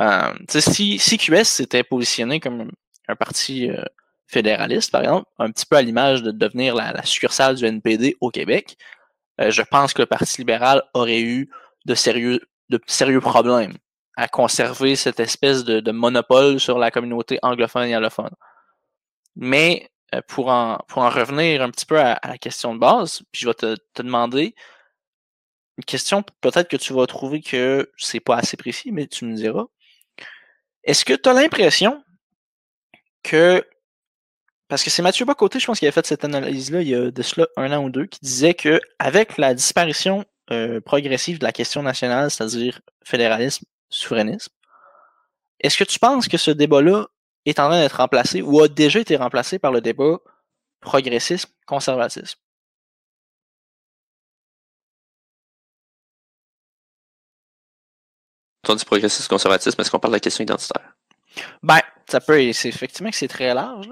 Euh, 0.00 0.34
si, 0.48 0.98
si 0.98 1.18
QS 1.18 1.44
s'était 1.44 1.84
positionné 1.84 2.40
comme 2.40 2.70
un 3.08 3.16
parti 3.16 3.70
euh, 3.70 3.84
fédéraliste, 4.32 4.90
par 4.90 5.02
exemple, 5.02 5.26
un 5.38 5.50
petit 5.50 5.66
peu 5.66 5.76
à 5.76 5.82
l'image 5.82 6.22
de 6.22 6.30
devenir 6.30 6.74
la, 6.74 7.02
succursale 7.04 7.56
du 7.56 7.64
NPD 7.64 8.16
au 8.20 8.30
Québec, 8.30 8.76
euh, 9.40 9.50
je 9.50 9.62
pense 9.62 9.92
que 9.92 10.02
le 10.02 10.06
Parti 10.06 10.38
libéral 10.38 10.82
aurait 10.94 11.20
eu 11.20 11.50
de 11.86 11.94
sérieux, 11.94 12.40
de 12.70 12.80
sérieux 12.86 13.20
problèmes 13.20 13.74
à 14.16 14.28
conserver 14.28 14.96
cette 14.96 15.20
espèce 15.20 15.64
de, 15.64 15.90
monopole 15.90 16.60
sur 16.60 16.78
la 16.78 16.90
communauté 16.90 17.38
anglophone 17.42 17.88
et 17.88 17.94
allophone. 17.94 18.34
Mais 19.36 19.90
pour 20.28 20.48
en, 20.48 20.78
pour 20.88 21.02
en 21.02 21.08
revenir 21.08 21.62
un 21.62 21.70
petit 21.70 21.86
peu 21.86 21.98
à, 21.98 22.20
la 22.22 22.36
question 22.36 22.74
de 22.74 22.78
base, 22.78 23.22
je 23.32 23.48
vais 23.48 23.54
te, 23.54 23.76
te 23.94 24.02
demander, 24.02 24.54
une 25.78 25.84
question, 25.84 26.22
peut-être 26.40 26.68
que 26.68 26.76
tu 26.76 26.92
vas 26.92 27.06
trouver 27.06 27.40
que 27.40 27.90
c'est 27.96 28.20
pas 28.20 28.36
assez 28.36 28.56
précis, 28.56 28.92
mais 28.92 29.06
tu 29.06 29.24
me 29.24 29.34
diras. 29.34 29.64
Est-ce 30.84 31.04
que 31.04 31.14
tu 31.14 31.28
as 31.28 31.32
l'impression 31.32 32.02
que. 33.22 33.64
Parce 34.72 34.84
que 34.84 34.88
c'est 34.88 35.02
Mathieu 35.02 35.26
Bocoté, 35.26 35.60
je 35.60 35.66
pense, 35.66 35.78
qui 35.78 35.86
a 35.86 35.92
fait 35.92 36.06
cette 36.06 36.24
analyse-là 36.24 36.80
il 36.80 36.88
y 36.88 36.94
a 36.94 37.10
de 37.10 37.22
cela 37.22 37.46
un 37.58 37.70
an 37.72 37.84
ou 37.84 37.90
deux, 37.90 38.06
qui 38.06 38.18
disait 38.22 38.54
que 38.54 38.80
avec 38.98 39.36
la 39.36 39.52
disparition 39.52 40.24
euh, 40.50 40.80
progressive 40.80 41.38
de 41.38 41.44
la 41.44 41.52
question 41.52 41.82
nationale, 41.82 42.30
c'est-à-dire 42.30 42.80
fédéralisme, 43.04 43.66
souverainisme, 43.90 44.50
est-ce 45.60 45.76
que 45.76 45.84
tu 45.84 45.98
penses 45.98 46.26
que 46.26 46.38
ce 46.38 46.50
débat-là 46.50 47.06
est 47.44 47.60
en 47.60 47.68
train 47.68 47.82
d'être 47.82 47.98
remplacé 47.98 48.40
ou 48.40 48.62
a 48.62 48.68
déjà 48.68 49.00
été 49.00 49.14
remplacé 49.14 49.58
par 49.58 49.72
le 49.72 49.82
débat 49.82 50.20
progressisme-conservatisme? 50.80 52.38
on 58.66 58.74
dit 58.74 58.86
progressiste 58.86 59.28
conservatisme, 59.28 59.78
est-ce 59.78 59.90
qu'on 59.90 59.98
parle 59.98 60.12
de 60.12 60.16
la 60.16 60.20
question 60.20 60.42
identitaire? 60.42 60.94
Ben, 61.62 61.80
ça 62.08 62.22
peut, 62.22 62.50
c'est 62.54 62.70
effectivement 62.70 63.10
que 63.10 63.16
c'est 63.16 63.28
très 63.28 63.52
large. 63.52 63.90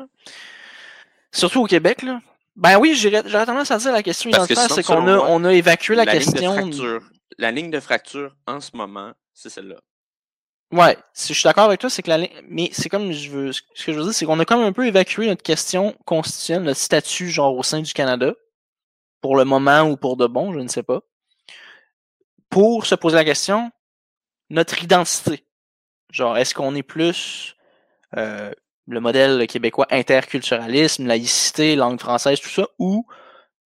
Surtout 1.32 1.62
au 1.62 1.66
Québec, 1.66 2.02
là. 2.02 2.20
Ben 2.56 2.78
oui, 2.78 2.94
j'aurais 2.94 3.46
tendance 3.46 3.70
à 3.70 3.78
dire 3.78 3.92
la 3.92 4.02
question 4.02 4.28
identitaire, 4.28 4.70
c'est 4.70 4.82
qu'on 4.82 5.06
a, 5.06 5.16
on 5.16 5.44
a 5.44 5.52
évacué 5.52 5.94
la, 5.94 6.04
question. 6.04 6.56
Ligne 6.56 6.70
de 6.70 6.76
fracture, 6.76 7.10
la 7.38 7.50
ligne 7.50 7.70
de 7.70 7.80
fracture 7.80 8.36
en 8.46 8.60
ce 8.60 8.76
moment, 8.76 9.12
c'est 9.32 9.48
celle-là. 9.48 9.76
Ouais, 10.72 10.96
si 11.14 11.32
je 11.32 11.38
suis 11.38 11.46
d'accord 11.46 11.64
avec 11.64 11.80
toi, 11.80 11.90
c'est 11.90 12.02
que 12.02 12.10
la 12.10 12.18
ligne. 12.18 12.42
Mais 12.48 12.70
c'est 12.72 12.88
comme 12.88 13.12
je 13.12 13.30
veux. 13.30 13.52
Ce 13.52 13.62
que 13.62 13.92
je 13.92 13.98
veux 13.98 14.04
dire, 14.04 14.14
c'est 14.14 14.26
qu'on 14.26 14.38
a 14.38 14.44
comme 14.44 14.60
un 14.60 14.72
peu 14.72 14.86
évacué 14.86 15.26
notre 15.26 15.42
question 15.42 15.96
constitutionnelle, 16.04 16.64
notre 16.64 16.80
statut, 16.80 17.28
genre 17.28 17.56
au 17.56 17.62
sein 17.62 17.80
du 17.80 17.92
Canada. 17.92 18.34
Pour 19.20 19.36
le 19.36 19.44
moment 19.44 19.82
ou 19.82 19.96
pour 19.96 20.16
de 20.16 20.26
bon, 20.26 20.52
je 20.52 20.60
ne 20.60 20.68
sais 20.68 20.82
pas. 20.82 21.00
pour 22.48 22.86
se 22.86 22.94
poser 22.94 23.16
la 23.16 23.24
question, 23.24 23.70
notre 24.48 24.82
identité. 24.82 25.44
Genre, 26.10 26.36
est-ce 26.36 26.54
qu'on 26.54 26.74
est 26.74 26.82
plus 26.82 27.56
euh, 28.16 28.50
le 28.90 29.00
modèle 29.00 29.46
québécois 29.46 29.86
interculturalisme, 29.90 31.06
laïcité, 31.06 31.76
langue 31.76 32.00
française, 32.00 32.40
tout 32.40 32.48
ça, 32.48 32.66
ou 32.78 33.06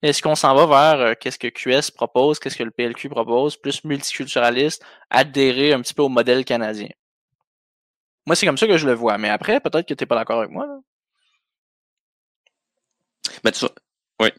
est-ce 0.02 0.22
qu'on 0.22 0.34
s'en 0.34 0.54
va 0.54 0.66
vers 0.66 1.00
euh, 1.00 1.14
qu'est-ce 1.18 1.38
que 1.38 1.48
QS 1.48 1.90
propose, 1.90 2.38
qu'est-ce 2.38 2.56
que 2.56 2.62
le 2.62 2.70
PLQ 2.70 3.08
propose, 3.08 3.56
plus 3.56 3.84
multiculturaliste, 3.84 4.84
adhérer 5.10 5.72
un 5.72 5.80
petit 5.80 5.94
peu 5.94 6.02
au 6.02 6.10
modèle 6.10 6.44
canadien? 6.44 6.90
Moi, 8.26 8.36
c'est 8.36 8.46
comme 8.46 8.58
ça 8.58 8.66
que 8.66 8.76
je 8.78 8.86
le 8.86 8.94
vois, 8.94 9.18
mais 9.18 9.30
après, 9.30 9.60
peut-être 9.60 9.86
que 9.88 9.94
tu 9.94 10.02
n'es 10.02 10.06
pas 10.06 10.16
d'accord 10.16 10.40
avec 10.40 10.50
moi. 10.50 10.66
Là. 10.66 10.80
Mais 13.44 13.52
tu 13.52 13.64
oui. 14.20 14.30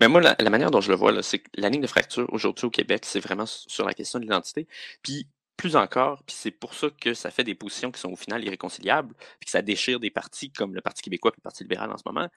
Mais 0.00 0.08
moi, 0.08 0.20
la, 0.20 0.50
manière 0.50 0.70
dont 0.70 0.80
je 0.80 0.90
le 0.90 0.96
vois, 0.96 1.22
c'est 1.22 1.40
que 1.40 1.50
la 1.54 1.68
ligne 1.68 1.80
de 1.80 1.86
fracture 1.86 2.26
aujourd'hui 2.32 2.66
au 2.66 2.70
Québec, 2.70 3.02
c'est 3.04 3.20
vraiment 3.20 3.46
sur 3.46 3.84
la 3.84 3.94
question 3.94 4.18
de 4.18 4.24
l'identité. 4.24 4.66
Puis 5.02 5.28
plus 5.58 5.76
encore, 5.76 6.22
puis 6.24 6.36
c'est 6.38 6.52
pour 6.52 6.72
ça 6.72 6.88
que 6.88 7.12
ça 7.14 7.30
fait 7.30 7.44
des 7.44 7.56
positions 7.56 7.90
qui 7.90 8.00
sont 8.00 8.12
au 8.12 8.16
final 8.16 8.44
irréconciliables, 8.44 9.14
puis 9.14 9.46
que 9.46 9.50
ça 9.50 9.60
déchire 9.60 10.00
des 10.00 10.10
partis 10.10 10.52
comme 10.52 10.74
le 10.74 10.80
Parti 10.80 11.02
québécois 11.02 11.32
et 11.34 11.36
le 11.36 11.42
Parti 11.42 11.64
libéral 11.64 11.90
en 11.90 11.98
ce 11.98 12.04
moment, 12.06 12.28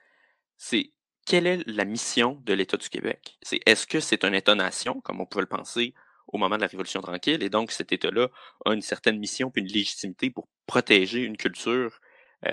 c'est 0.57 0.91
quelle 1.25 1.47
est 1.47 1.63
la 1.67 1.85
mission 1.85 2.41
de 2.43 2.53
l'État 2.53 2.77
du 2.77 2.89
Québec? 2.89 3.37
C'est 3.43 3.59
est-ce 3.67 3.85
que 3.85 3.99
c'est 3.99 4.25
un 4.25 4.33
État-nation, 4.33 5.01
comme 5.01 5.21
on 5.21 5.27
pouvait 5.27 5.43
le 5.43 5.47
penser 5.47 5.93
au 6.27 6.39
moment 6.39 6.55
de 6.55 6.61
la 6.61 6.67
Révolution 6.67 7.01
tranquille, 7.01 7.43
et 7.43 7.49
donc 7.49 7.71
cet 7.71 7.91
État-là 7.91 8.29
a 8.65 8.73
une 8.73 8.81
certaine 8.81 9.19
mission 9.19 9.51
puis 9.51 9.61
une 9.61 9.67
légitimité 9.67 10.31
pour 10.31 10.49
protéger 10.65 11.21
une 11.21 11.37
culture 11.37 11.99
euh, 12.47 12.51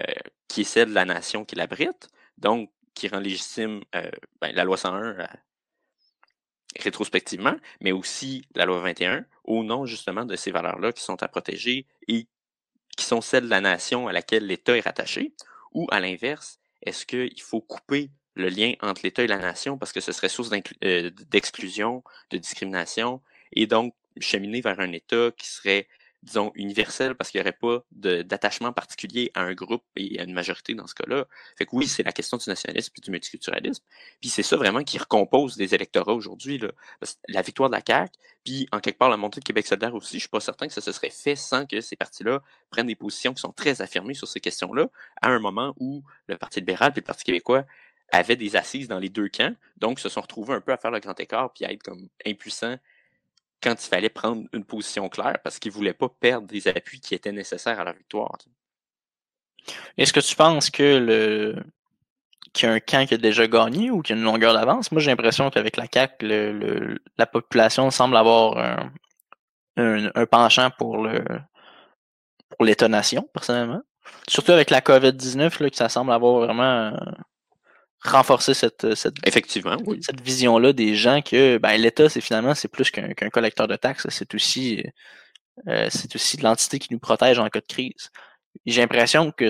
qui 0.48 0.62
est 0.62 0.64
celle 0.64 0.90
de 0.90 0.94
la 0.94 1.06
nation 1.06 1.46
qui 1.46 1.56
l'abrite, 1.56 2.08
donc 2.36 2.70
qui 2.94 3.08
rend 3.08 3.20
légitime 3.20 3.82
euh, 3.94 4.10
ben, 4.40 4.54
la 4.54 4.64
loi 4.64 4.76
101 4.76 5.02
euh, 5.02 5.26
rétrospectivement, 6.78 7.56
mais 7.80 7.92
aussi 7.92 8.46
la 8.54 8.66
loi 8.66 8.80
21, 8.80 9.24
au 9.44 9.64
nom 9.64 9.86
justement 9.86 10.24
de 10.24 10.36
ces 10.36 10.50
valeurs-là 10.50 10.92
qui 10.92 11.02
sont 11.02 11.22
à 11.22 11.28
protéger 11.28 11.86
et 12.06 12.26
qui 12.96 13.04
sont 13.04 13.20
celles 13.20 13.44
de 13.44 13.50
la 13.50 13.60
nation 13.60 14.08
à 14.08 14.12
laquelle 14.12 14.46
l'État 14.46 14.76
est 14.76 14.80
rattaché, 14.80 15.32
ou 15.72 15.86
à 15.90 16.00
l'inverse, 16.00 16.58
est-ce 16.82 17.06
qu'il 17.06 17.40
faut 17.40 17.60
couper 17.60 18.10
le 18.34 18.48
lien 18.48 18.74
entre 18.80 19.02
l'État 19.04 19.22
et 19.22 19.26
la 19.26 19.38
nation 19.38 19.78
parce 19.78 19.92
que 19.92 20.00
ce 20.00 20.12
serait 20.12 20.28
source 20.28 20.50
euh, 20.84 21.10
d'exclusion, 21.30 22.02
de 22.30 22.38
discrimination, 22.38 23.20
et 23.52 23.66
donc 23.66 23.94
cheminer 24.20 24.60
vers 24.60 24.80
un 24.80 24.92
État 24.92 25.30
qui 25.36 25.48
serait, 25.48 25.88
disons, 26.22 26.50
universel 26.54 27.14
parce 27.14 27.30
qu'il 27.30 27.40
n'y 27.40 27.42
aurait 27.42 27.52
pas 27.52 27.84
d'attachement 27.92 28.72
particulier 28.72 29.30
à 29.34 29.42
un 29.42 29.54
groupe 29.54 29.84
et 29.96 30.18
à 30.18 30.24
une 30.24 30.32
majorité 30.32 30.74
dans 30.74 30.86
ce 30.86 30.94
cas-là. 30.94 31.26
Fait 31.56 31.64
que 31.64 31.74
oui, 31.74 31.86
c'est 31.86 32.02
la 32.02 32.12
question 32.12 32.36
du 32.36 32.48
nationalisme 32.48 32.92
et 32.96 33.00
du 33.00 33.10
multiculturalisme. 33.10 33.84
Puis 34.20 34.30
c'est 34.30 34.42
ça 34.42 34.56
vraiment 34.56 34.82
qui 34.82 34.98
recompose 34.98 35.56
des 35.56 35.74
électorats 35.74 36.14
aujourd'hui. 36.14 36.60
La 37.28 37.42
victoire 37.42 37.70
de 37.70 37.76
la 37.76 37.82
CAQ, 37.86 38.12
puis 38.44 38.68
en 38.72 38.80
quelque 38.80 38.98
part 38.98 39.10
la 39.10 39.16
montée 39.16 39.40
de 39.40 39.44
Québec 39.44 39.66
solidaire 39.66 39.94
aussi, 39.94 40.16
je 40.16 40.20
suis 40.20 40.28
pas 40.28 40.40
certain 40.40 40.66
que 40.66 40.72
ça 40.72 40.80
se 40.80 40.92
serait 40.92 41.10
fait 41.10 41.36
sans 41.36 41.66
que 41.66 41.80
ces 41.80 41.96
partis-là 41.96 42.42
prennent 42.70 42.86
des 42.86 42.96
positions 42.96 43.32
qui 43.32 43.40
sont 43.40 43.52
très 43.52 43.80
affirmées 43.80 44.14
sur 44.14 44.28
ces 44.28 44.40
questions-là, 44.40 44.88
à 45.22 45.28
un 45.28 45.38
moment 45.38 45.74
où 45.78 46.02
le 46.26 46.36
Parti 46.36 46.60
libéral 46.60 46.92
et 46.92 47.00
le 47.00 47.02
Parti 47.02 47.24
québécois 47.24 47.64
avaient 48.10 48.36
des 48.36 48.56
assises 48.56 48.88
dans 48.88 48.98
les 48.98 49.10
deux 49.10 49.28
camps, 49.28 49.54
donc 49.76 50.00
se 50.00 50.08
sont 50.08 50.22
retrouvés 50.22 50.54
un 50.54 50.60
peu 50.60 50.72
à 50.72 50.78
faire 50.78 50.90
le 50.90 50.98
grand 50.98 51.18
écart 51.20 51.52
puis 51.52 51.64
à 51.64 51.72
être 51.72 51.82
comme 51.82 52.08
impuissants 52.26 52.76
quand 53.62 53.72
il 53.72 53.88
fallait 53.88 54.08
prendre 54.08 54.44
une 54.52 54.64
position 54.64 55.08
claire 55.08 55.38
parce 55.42 55.58
qu'ils 55.58 55.72
ne 55.72 55.76
voulaient 55.76 55.94
pas 55.94 56.08
perdre 56.08 56.46
des 56.46 56.68
appuis 56.68 57.00
qui 57.00 57.14
étaient 57.14 57.32
nécessaires 57.32 57.80
à 57.80 57.84
leur 57.84 57.94
victoire. 57.94 58.36
Est-ce 59.96 60.12
que 60.12 60.20
tu 60.20 60.34
penses 60.36 60.70
que 60.70 60.98
le 60.98 61.56
qu'il 62.54 62.66
y 62.66 62.72
a 62.72 62.74
un 62.74 62.80
camp 62.80 63.06
qui 63.06 63.14
a 63.14 63.18
déjà 63.18 63.46
gagné 63.46 63.90
ou 63.90 64.00
qu'il 64.00 64.16
y 64.16 64.18
a 64.18 64.20
une 64.20 64.24
longueur 64.24 64.54
d'avance? 64.54 64.90
Moi, 64.90 65.02
j'ai 65.02 65.10
l'impression 65.10 65.50
qu'avec 65.50 65.76
la 65.76 65.86
CAQ, 65.92 66.26
le, 66.26 66.98
la 67.18 67.26
population 67.26 67.90
semble 67.90 68.16
avoir 68.16 68.56
un, 69.76 70.10
un, 70.14 70.26
penchant 70.26 70.70
pour 70.70 70.98
le 70.98 71.22
pour 72.48 72.64
l'État-nation, 72.64 73.28
personnellement. 73.34 73.82
Surtout 74.28 74.52
avec 74.52 74.70
la 74.70 74.80
COVID-19, 74.80 75.62
là, 75.62 75.70
que 75.70 75.76
ça 75.76 75.90
semble 75.90 76.12
avoir 76.12 76.46
vraiment 76.46 76.92
renforcer 78.02 78.54
cette, 78.54 78.94
cette, 78.94 79.16
Effectivement, 79.26 79.76
cette 80.00 80.20
vision-là 80.20 80.72
des 80.72 80.94
gens 80.94 81.20
que 81.20 81.58
ben, 81.58 81.76
l'État, 81.76 82.08
c'est 82.08 82.20
finalement 82.20 82.54
c'est 82.54 82.68
plus 82.68 82.90
qu'un 82.90 83.30
collecteur 83.30 83.66
de 83.66 83.76
taxes, 83.76 84.06
c'est 84.10 84.34
aussi 84.34 84.84
euh, 85.66 85.88
c'est 85.90 86.14
aussi 86.14 86.36
l'entité 86.36 86.78
qui 86.78 86.92
nous 86.92 87.00
protège 87.00 87.38
en 87.38 87.48
cas 87.48 87.60
de 87.60 87.66
crise. 87.66 88.10
J'ai 88.66 88.80
l'impression 88.80 89.32
que 89.32 89.48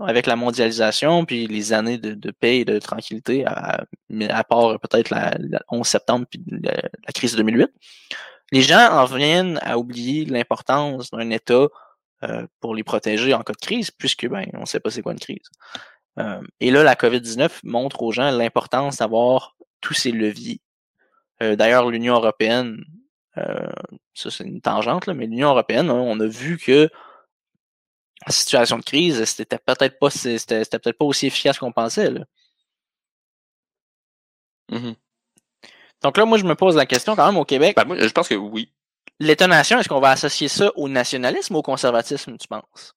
avec 0.00 0.26
la 0.26 0.36
mondialisation 0.36 1.24
puis 1.24 1.46
les 1.46 1.72
années 1.72 1.98
de, 1.98 2.14
de 2.14 2.30
paix 2.30 2.60
et 2.60 2.64
de 2.64 2.78
tranquillité, 2.78 3.44
à, 3.46 3.84
à 4.30 4.44
part 4.44 4.80
peut-être 4.80 5.10
la, 5.10 5.34
11 5.70 5.86
septembre 5.86 6.26
puis 6.28 6.42
la, 6.48 7.12
crise 7.14 7.32
de 7.32 7.38
2008, 7.38 7.70
les 8.52 8.62
gens 8.62 8.90
en 8.90 9.04
viennent 9.04 9.58
à 9.62 9.78
oublier 9.78 10.24
l'importance 10.24 11.10
d'un 11.10 11.30
État 11.30 11.68
euh, 12.24 12.46
pour 12.60 12.74
les 12.74 12.84
protéger 12.84 13.34
en 13.34 13.42
cas 13.42 13.52
de 13.52 13.58
crise, 13.58 13.90
puisque 13.90 14.26
ben 14.28 14.46
on 14.54 14.66
sait 14.66 14.80
pas 14.80 14.90
c'est 14.90 15.02
quoi 15.02 15.12
une 15.12 15.20
crise. 15.20 15.48
Euh, 16.18 16.42
et 16.60 16.70
là, 16.70 16.82
la 16.82 16.94
COVID-19 16.94 17.60
montre 17.64 18.02
aux 18.02 18.12
gens 18.12 18.30
l'importance 18.30 18.98
d'avoir 18.98 19.56
tous 19.80 19.94
ces 19.94 20.12
leviers. 20.12 20.60
Euh, 21.42 21.56
d'ailleurs, 21.56 21.90
l'Union 21.90 22.14
européenne, 22.14 22.84
euh, 23.38 23.72
ça 24.14 24.30
c'est 24.30 24.44
une 24.44 24.60
tangente, 24.60 25.06
là, 25.06 25.14
mais 25.14 25.26
l'Union 25.26 25.50
européenne, 25.50 25.90
hein, 25.90 25.94
on 25.94 26.20
a 26.20 26.26
vu 26.26 26.58
que 26.58 26.90
en 28.26 28.30
situation 28.30 28.78
de 28.78 28.84
crise, 28.84 29.24
c'était 29.24 29.58
peut-être 29.58 29.98
pas 29.98 30.10
c'était, 30.10 30.62
peut-être 30.64 30.98
pas 30.98 31.04
aussi 31.04 31.26
efficace 31.26 31.58
qu'on 31.58 31.72
pensait. 31.72 32.10
Là. 32.10 32.24
Mmh 34.70 34.92
Donc 36.02 36.16
là, 36.16 36.24
moi, 36.24 36.38
je 36.38 36.44
me 36.44 36.54
pose 36.54 36.76
la 36.76 36.86
question 36.86 37.16
quand 37.16 37.26
même 37.26 37.36
au 37.36 37.44
Québec. 37.44 37.74
Ben, 37.76 37.84
moi, 37.84 37.96
je 37.98 38.08
pense 38.12 38.28
que 38.28 38.34
oui. 38.34 38.72
L'État-nation, 39.18 39.78
est-ce 39.78 39.88
qu'on 39.88 40.00
va 40.00 40.10
associer 40.10 40.48
ça 40.48 40.70
au 40.76 40.88
nationalisme 40.88 41.56
ou 41.56 41.58
au 41.58 41.62
conservatisme, 41.62 42.36
tu 42.38 42.46
penses? 42.46 42.94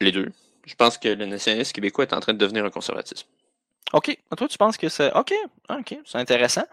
Les 0.00 0.12
deux 0.12 0.32
je 0.64 0.74
pense 0.74 0.98
que 0.98 1.08
le 1.08 1.26
nationalisme 1.26 1.72
québécois 1.72 2.04
est 2.04 2.14
en 2.14 2.20
train 2.20 2.32
de 2.32 2.38
devenir 2.38 2.64
un 2.64 2.70
conservatisme. 2.70 3.26
OK. 3.92 4.16
Toi, 4.36 4.48
tu 4.48 4.58
penses 4.58 4.76
que 4.76 4.88
c'est. 4.88 5.12
OK. 5.14 5.32
OK. 5.70 5.98
C'est 6.04 6.18
intéressant. 6.18 6.64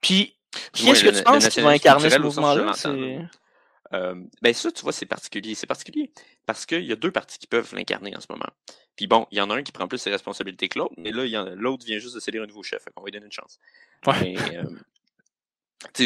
Puis, 0.00 0.34
qui 0.72 0.88
est-ce 0.88 1.04
que 1.04 1.16
tu 1.16 1.22
penses 1.22 1.48
qui 1.48 1.60
va 1.60 1.70
incarner 1.70 2.10
ce 2.10 2.18
mouvement-là? 2.18 2.72
Euh, 3.92 4.16
ben 4.42 4.52
ça, 4.52 4.72
tu 4.72 4.82
vois, 4.82 4.92
c'est 4.92 5.06
particulier. 5.06 5.54
C'est 5.54 5.66
particulier 5.66 6.10
parce 6.44 6.66
qu'il 6.66 6.84
y 6.84 6.92
a 6.92 6.96
deux 6.96 7.12
partis 7.12 7.38
qui 7.38 7.46
peuvent 7.46 7.72
l'incarner 7.72 8.16
en 8.16 8.20
ce 8.20 8.26
moment. 8.30 8.48
Puis 8.96 9.06
bon, 9.06 9.26
il 9.30 9.38
y 9.38 9.40
en 9.40 9.50
a 9.50 9.54
un 9.54 9.62
qui 9.62 9.72
prend 9.72 9.86
plus 9.86 9.98
ses 9.98 10.10
responsabilités 10.10 10.68
que 10.68 10.78
l'autre, 10.78 10.94
mais 10.96 11.12
là, 11.12 11.24
l'autre 11.54 11.84
vient 11.84 11.98
juste 11.98 12.14
de 12.14 12.20
céder 12.20 12.38
un 12.38 12.46
nouveau 12.46 12.62
chef. 12.62 12.82
On 12.96 13.02
va 13.02 13.06
lui 13.06 13.12
donner 13.12 13.26
une 13.26 13.32
chance. 13.32 13.60
Ouais. 14.06 14.14
Mais, 14.20 14.56
euh, 14.56 14.64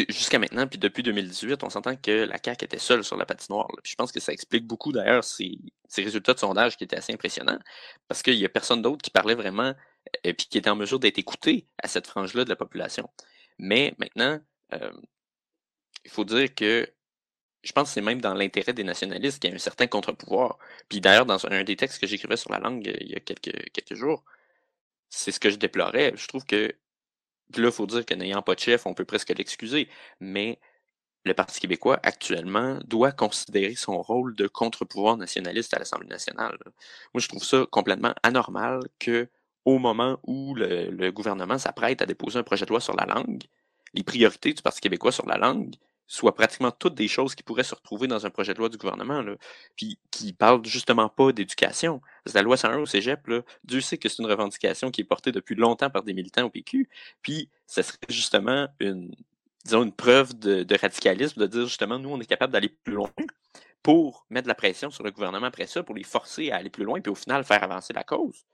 jusqu'à 0.09 0.39
maintenant, 0.39 0.67
puis 0.67 0.79
depuis 0.79 1.03
2018, 1.03 1.63
on 1.63 1.69
s'entend 1.69 1.95
que 1.95 2.25
la 2.25 2.37
CAQ 2.43 2.65
était 2.65 2.79
seule 2.79 3.03
sur 3.03 3.17
la 3.17 3.25
patinoire. 3.25 3.67
Je 3.83 3.95
pense 3.95 4.11
que 4.11 4.19
ça 4.19 4.31
explique 4.33 4.65
beaucoup 4.65 4.91
d'ailleurs 4.91 5.23
ces, 5.23 5.57
résultats 5.95 6.33
de 6.33 6.39
sondage 6.39 6.77
qui 6.77 6.83
étaient 6.83 6.97
assez 6.97 7.13
impressionnants, 7.13 7.59
parce 8.07 8.21
qu'il 8.23 8.37
n'y 8.37 8.45
a 8.45 8.49
personne 8.49 8.81
d'autre 8.81 9.01
qui 9.01 9.11
parlait 9.11 9.35
vraiment 9.35 9.73
et 10.23 10.29
euh, 10.29 10.33
puis 10.33 10.47
qui 10.47 10.57
était 10.57 10.69
en 10.69 10.75
mesure 10.75 10.99
d'être 10.99 11.19
écouté 11.19 11.67
à 11.81 11.87
cette 11.87 12.07
frange-là 12.07 12.43
de 12.43 12.49
la 12.49 12.55
population. 12.55 13.09
Mais 13.59 13.93
maintenant, 13.99 14.39
euh, 14.73 14.91
il 16.05 16.11
faut 16.11 16.25
dire 16.25 16.53
que 16.55 16.87
je 17.63 17.71
pense 17.73 17.89
que 17.89 17.93
c'est 17.93 18.01
même 18.01 18.21
dans 18.21 18.33
l'intérêt 18.33 18.73
des 18.73 18.83
nationalistes 18.83 19.39
qu'il 19.39 19.51
y 19.51 19.53
a 19.53 19.55
un 19.55 19.59
certain 19.59 19.87
contre-pouvoir. 19.87 20.57
Puis 20.89 20.99
d'ailleurs, 21.01 21.27
dans 21.27 21.45
un 21.45 21.63
des 21.63 21.75
textes 21.75 21.99
que 21.99 22.07
j'écrivais 22.07 22.37
sur 22.37 22.51
la 22.51 22.59
langue 22.59 22.87
euh, 22.87 22.97
il 23.01 23.09
y 23.09 23.15
a 23.15 23.19
quelques, 23.19 23.71
quelques 23.71 23.95
jours, 23.95 24.23
c'est 25.09 25.31
ce 25.31 25.39
que 25.39 25.49
je 25.51 25.57
déplorais. 25.57 26.13
Je 26.15 26.27
trouve 26.27 26.45
que 26.45 26.73
là, 27.57 27.67
il 27.67 27.71
faut 27.71 27.87
dire 27.87 28.05
que 28.05 28.13
n'ayant 28.13 28.41
pas 28.41 28.55
de 28.55 28.59
chef, 28.59 28.85
on 28.85 28.93
peut 28.93 29.05
presque 29.05 29.29
l'excuser. 29.29 29.89
Mais 30.19 30.59
le 31.25 31.33
Parti 31.33 31.59
québécois, 31.59 31.99
actuellement, 32.03 32.79
doit 32.85 33.11
considérer 33.11 33.75
son 33.75 34.01
rôle 34.01 34.35
de 34.35 34.47
contre-pouvoir 34.47 35.17
nationaliste 35.17 35.73
à 35.73 35.79
l'Assemblée 35.79 36.07
nationale. 36.07 36.57
Moi, 37.13 37.21
je 37.21 37.27
trouve 37.27 37.43
ça 37.43 37.65
complètement 37.71 38.13
anormal 38.23 38.81
que, 38.99 39.29
au 39.65 39.77
moment 39.79 40.19
où 40.23 40.55
le, 40.55 40.89
le 40.89 41.11
gouvernement 41.11 41.57
s'apprête 41.59 42.01
à 42.01 42.05
déposer 42.05 42.39
un 42.39 42.43
projet 42.43 42.65
de 42.65 42.71
loi 42.71 42.79
sur 42.79 42.95
la 42.95 43.05
langue, 43.05 43.43
les 43.93 44.03
priorités 44.03 44.53
du 44.53 44.61
Parti 44.61 44.81
québécois 44.81 45.11
sur 45.11 45.27
la 45.27 45.37
langue 45.37 45.75
soit 46.11 46.35
pratiquement 46.35 46.71
toutes 46.71 46.95
des 46.95 47.07
choses 47.07 47.35
qui 47.35 47.43
pourraient 47.43 47.63
se 47.63 47.73
retrouver 47.73 48.05
dans 48.05 48.25
un 48.25 48.29
projet 48.29 48.53
de 48.53 48.59
loi 48.59 48.67
du 48.67 48.77
gouvernement, 48.77 49.21
là, 49.21 49.35
puis 49.77 49.97
qui 50.11 50.33
parlent 50.33 50.65
justement 50.65 51.07
pas 51.07 51.31
d'éducation. 51.31 52.01
La 52.33 52.41
loi 52.41 52.57
101 52.57 52.79
au 52.79 52.85
cégep, 52.85 53.25
là, 53.27 53.41
Dieu 53.63 53.79
sait 53.79 53.97
que 53.97 54.09
c'est 54.09 54.21
une 54.21 54.29
revendication 54.29 54.91
qui 54.91 55.01
est 55.01 55.05
portée 55.05 55.31
depuis 55.31 55.55
longtemps 55.55 55.89
par 55.89 56.03
des 56.03 56.13
militants 56.13 56.43
au 56.43 56.49
PQ, 56.49 56.89
puis 57.21 57.49
ça 57.65 57.81
serait 57.81 57.97
justement 58.09 58.67
une, 58.81 59.15
disons, 59.63 59.83
une 59.83 59.93
preuve 59.93 60.37
de, 60.37 60.63
de 60.63 60.77
radicalisme 60.77 61.39
de 61.39 61.47
dire 61.47 61.65
justement, 61.65 61.97
nous, 61.97 62.09
on 62.09 62.19
est 62.19 62.25
capable 62.25 62.51
d'aller 62.51 62.69
plus 62.83 62.93
loin 62.93 63.11
pour 63.81 64.25
mettre 64.29 64.49
la 64.49 64.55
pression 64.55 64.91
sur 64.91 65.03
le 65.05 65.11
gouvernement 65.11 65.47
après 65.47 65.65
ça, 65.65 65.81
pour 65.81 65.95
les 65.95 66.03
forcer 66.03 66.51
à 66.51 66.57
aller 66.57 66.69
plus 66.69 66.83
loin, 66.83 66.99
puis 66.99 67.11
au 67.11 67.15
final 67.15 67.45
faire 67.45 67.63
avancer 67.63 67.93
la 67.93 68.03
cause 68.03 68.45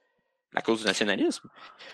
à 0.56 0.62
cause 0.62 0.82
du 0.82 0.86
nationalisme. 0.86 1.48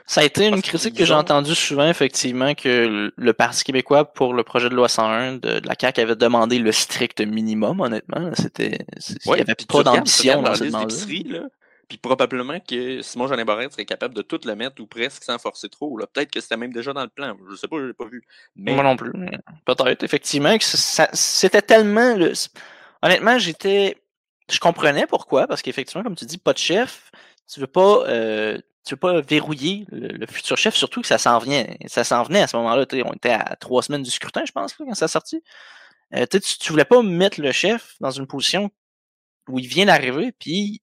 Ça 0.06 0.22
a 0.22 0.24
été 0.24 0.48
une 0.48 0.62
critique 0.62 0.96
que 0.96 1.06
j'ai 1.06 1.14
entendue 1.14 1.56
souvent, 1.56 1.88
effectivement, 1.88 2.54
que 2.54 3.12
le 3.16 3.34
Parti 3.34 3.64
québécois, 3.64 4.06
pour 4.06 4.34
le 4.34 4.44
projet 4.44 4.70
de 4.70 4.76
loi 4.76 4.88
101 4.88 5.38
de, 5.38 5.62
la 5.66 5.76
CAQ, 5.80 6.02
avait 6.02 6.16
demandé 6.16 6.60
le 6.60 6.72
strict 6.72 7.22
minimum, 7.22 7.82
honnêtement. 7.82 8.32
C'était, 8.36 8.80
il 9.26 9.34
n'y 9.34 9.42
avait 9.42 9.56
pas 9.56 9.84
d'ambition 9.84 10.42
dans 10.42 10.56
cette 10.56 10.68
demande 10.68 10.92
Puis 11.08 11.34
Puis 11.90 11.98
probablement 11.98 12.60
que 12.60 13.02
Simon 13.02 13.28
Jean 13.28 13.44
Barrette 13.44 13.72
serait 13.72 13.86
capable 13.86 14.14
de 14.14 14.22
tout 14.22 14.40
le 14.46 14.56
mettre 14.56 14.82
ou 14.82 14.88
presque 14.88 15.24
sans 15.24 15.38
forcer 15.40 15.70
trop. 15.70 15.98
Peut-être 15.98 16.32
que 16.32 16.40
c'était 16.40 16.58
même 16.58 16.74
déjà 16.74 16.94
dans 16.94 17.04
le 17.04 17.10
plan. 17.10 17.36
Je 17.50 17.56
sais 17.56 17.68
pas, 17.68 17.78
je 17.80 17.86
l'ai 17.86 17.94
pas 17.94 18.06
vu. 18.06 18.24
Mais... 18.56 18.74
Moi 18.74 18.84
non 18.84 18.96
plus. 18.96 19.12
Peut-être, 19.66 20.04
effectivement, 20.04 20.58
que 20.58 20.64
c'était 20.64 21.62
tellement. 21.62 22.16
Le... 22.16 22.34
Honnêtement, 23.02 23.38
j'étais. 23.40 23.98
Je 24.50 24.60
comprenais 24.60 25.08
pourquoi, 25.08 25.48
parce 25.48 25.62
qu'effectivement, 25.62 26.04
comme 26.04 26.16
tu 26.16 26.26
dis, 26.26 26.38
pas 26.38 26.54
de 26.54 26.58
chef. 26.58 27.12
Tu 27.52 27.60
veux 27.60 27.68
pas. 27.68 28.06
Euh, 28.08 28.58
tu 28.86 28.96
veux 28.96 29.00
pas 29.00 29.22
verrouiller 29.22 29.86
le, 29.92 30.26
futur 30.28 30.58
chef, 30.58 30.76
surtout 30.76 31.02
que 31.02 31.08
ça 31.08 31.18
s'en 31.18 31.40
venait. 31.40 31.78
Ça 31.88 32.04
s'en 32.04 32.24
venait 32.24 32.42
à 32.42 32.48
ce 32.48 32.58
moment-là. 32.58 32.86
On 33.06 33.14
était 33.14 33.32
à 33.32 33.56
trois 33.58 33.82
semaines 33.82 34.04
du 34.04 34.12
scrutin, 34.12 34.44
je 34.46 34.52
pense, 34.52 34.74
quand 34.74 34.94
ça 34.94 35.06
a 35.06 35.08
sorti. 35.08 35.42
Euh, 36.16 36.26
tu, 36.30 36.40
tu 36.42 36.72
voulais 36.72 36.86
pas 36.86 37.02
mettre 37.02 37.40
le 37.42 37.52
chef 37.54 37.96
dans 38.02 38.12
une 38.12 38.28
position 38.28 38.72
où 39.48 39.60
il 39.60 39.68
vient 39.68 39.86
d'arriver, 39.86 40.34
puis 40.38 40.82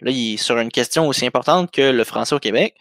là, 0.00 0.10
il 0.10 0.34
est 0.34 0.36
sur 0.38 0.58
une 0.58 0.70
question 0.70 1.08
aussi 1.08 1.26
importante 1.26 1.70
que 1.70 1.82
le 1.82 2.04
français 2.04 2.34
au 2.34 2.40
Québec. 2.40 2.76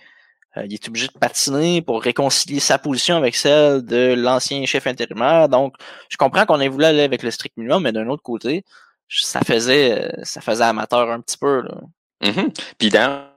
Euh, 0.57 0.65
il 0.65 0.73
est 0.73 0.87
obligé 0.87 1.07
de 1.07 1.17
patiner 1.19 1.81
pour 1.81 2.01
réconcilier 2.01 2.59
sa 2.59 2.79
position 2.79 3.17
avec 3.17 3.35
celle 3.35 3.83
de 3.85 4.15
l'ancien 4.17 4.65
chef 4.65 4.87
intérimaire. 4.87 5.47
Donc, 5.49 5.75
je 6.09 6.17
comprends 6.17 6.45
qu'on 6.45 6.59
ait 6.59 6.67
voulu 6.69 6.85
aller 6.85 7.01
avec 7.01 7.23
le 7.23 7.31
strict 7.31 7.55
minimum, 7.57 7.83
mais 7.83 7.91
d'un 7.91 8.07
autre 8.09 8.23
côté, 8.23 8.65
ça 9.09 9.41
faisait 9.41 10.11
ça 10.23 10.41
faisait 10.41 10.63
amateur 10.63 11.09
un 11.11 11.21
petit 11.21 11.37
peu. 11.37 11.61
Là. 11.61 11.81
Mm-hmm. 12.21 12.75
Puis 12.77 12.89
dans 12.89 13.29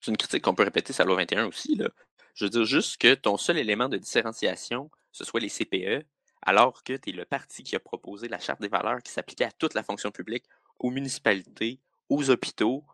c'est 0.00 0.10
une 0.10 0.16
critique 0.16 0.44
qu'on 0.44 0.54
peut 0.54 0.62
répéter 0.62 0.92
sur 0.92 1.04
la 1.04 1.08
loi 1.08 1.16
21 1.16 1.46
aussi. 1.46 1.74
Là. 1.74 1.88
Je 2.34 2.44
veux 2.44 2.50
dire 2.50 2.64
juste 2.64 2.98
que 2.98 3.14
ton 3.14 3.36
seul 3.36 3.58
élément 3.58 3.88
de 3.88 3.96
différenciation, 3.96 4.90
ce 5.12 5.24
soit 5.24 5.40
les 5.40 5.48
CPE, 5.48 6.06
alors 6.42 6.84
que 6.84 6.92
tu 6.92 7.10
es 7.10 7.12
le 7.12 7.24
parti 7.24 7.64
qui 7.64 7.74
a 7.74 7.80
proposé 7.80 8.28
la 8.28 8.38
charte 8.38 8.60
des 8.60 8.68
valeurs 8.68 9.02
qui 9.02 9.10
s'appliquait 9.10 9.44
à 9.44 9.50
toute 9.50 9.74
la 9.74 9.82
fonction 9.82 10.12
publique, 10.12 10.44
aux 10.78 10.90
municipalités, 10.90 11.80
aux 12.08 12.30
hôpitaux, 12.30 12.84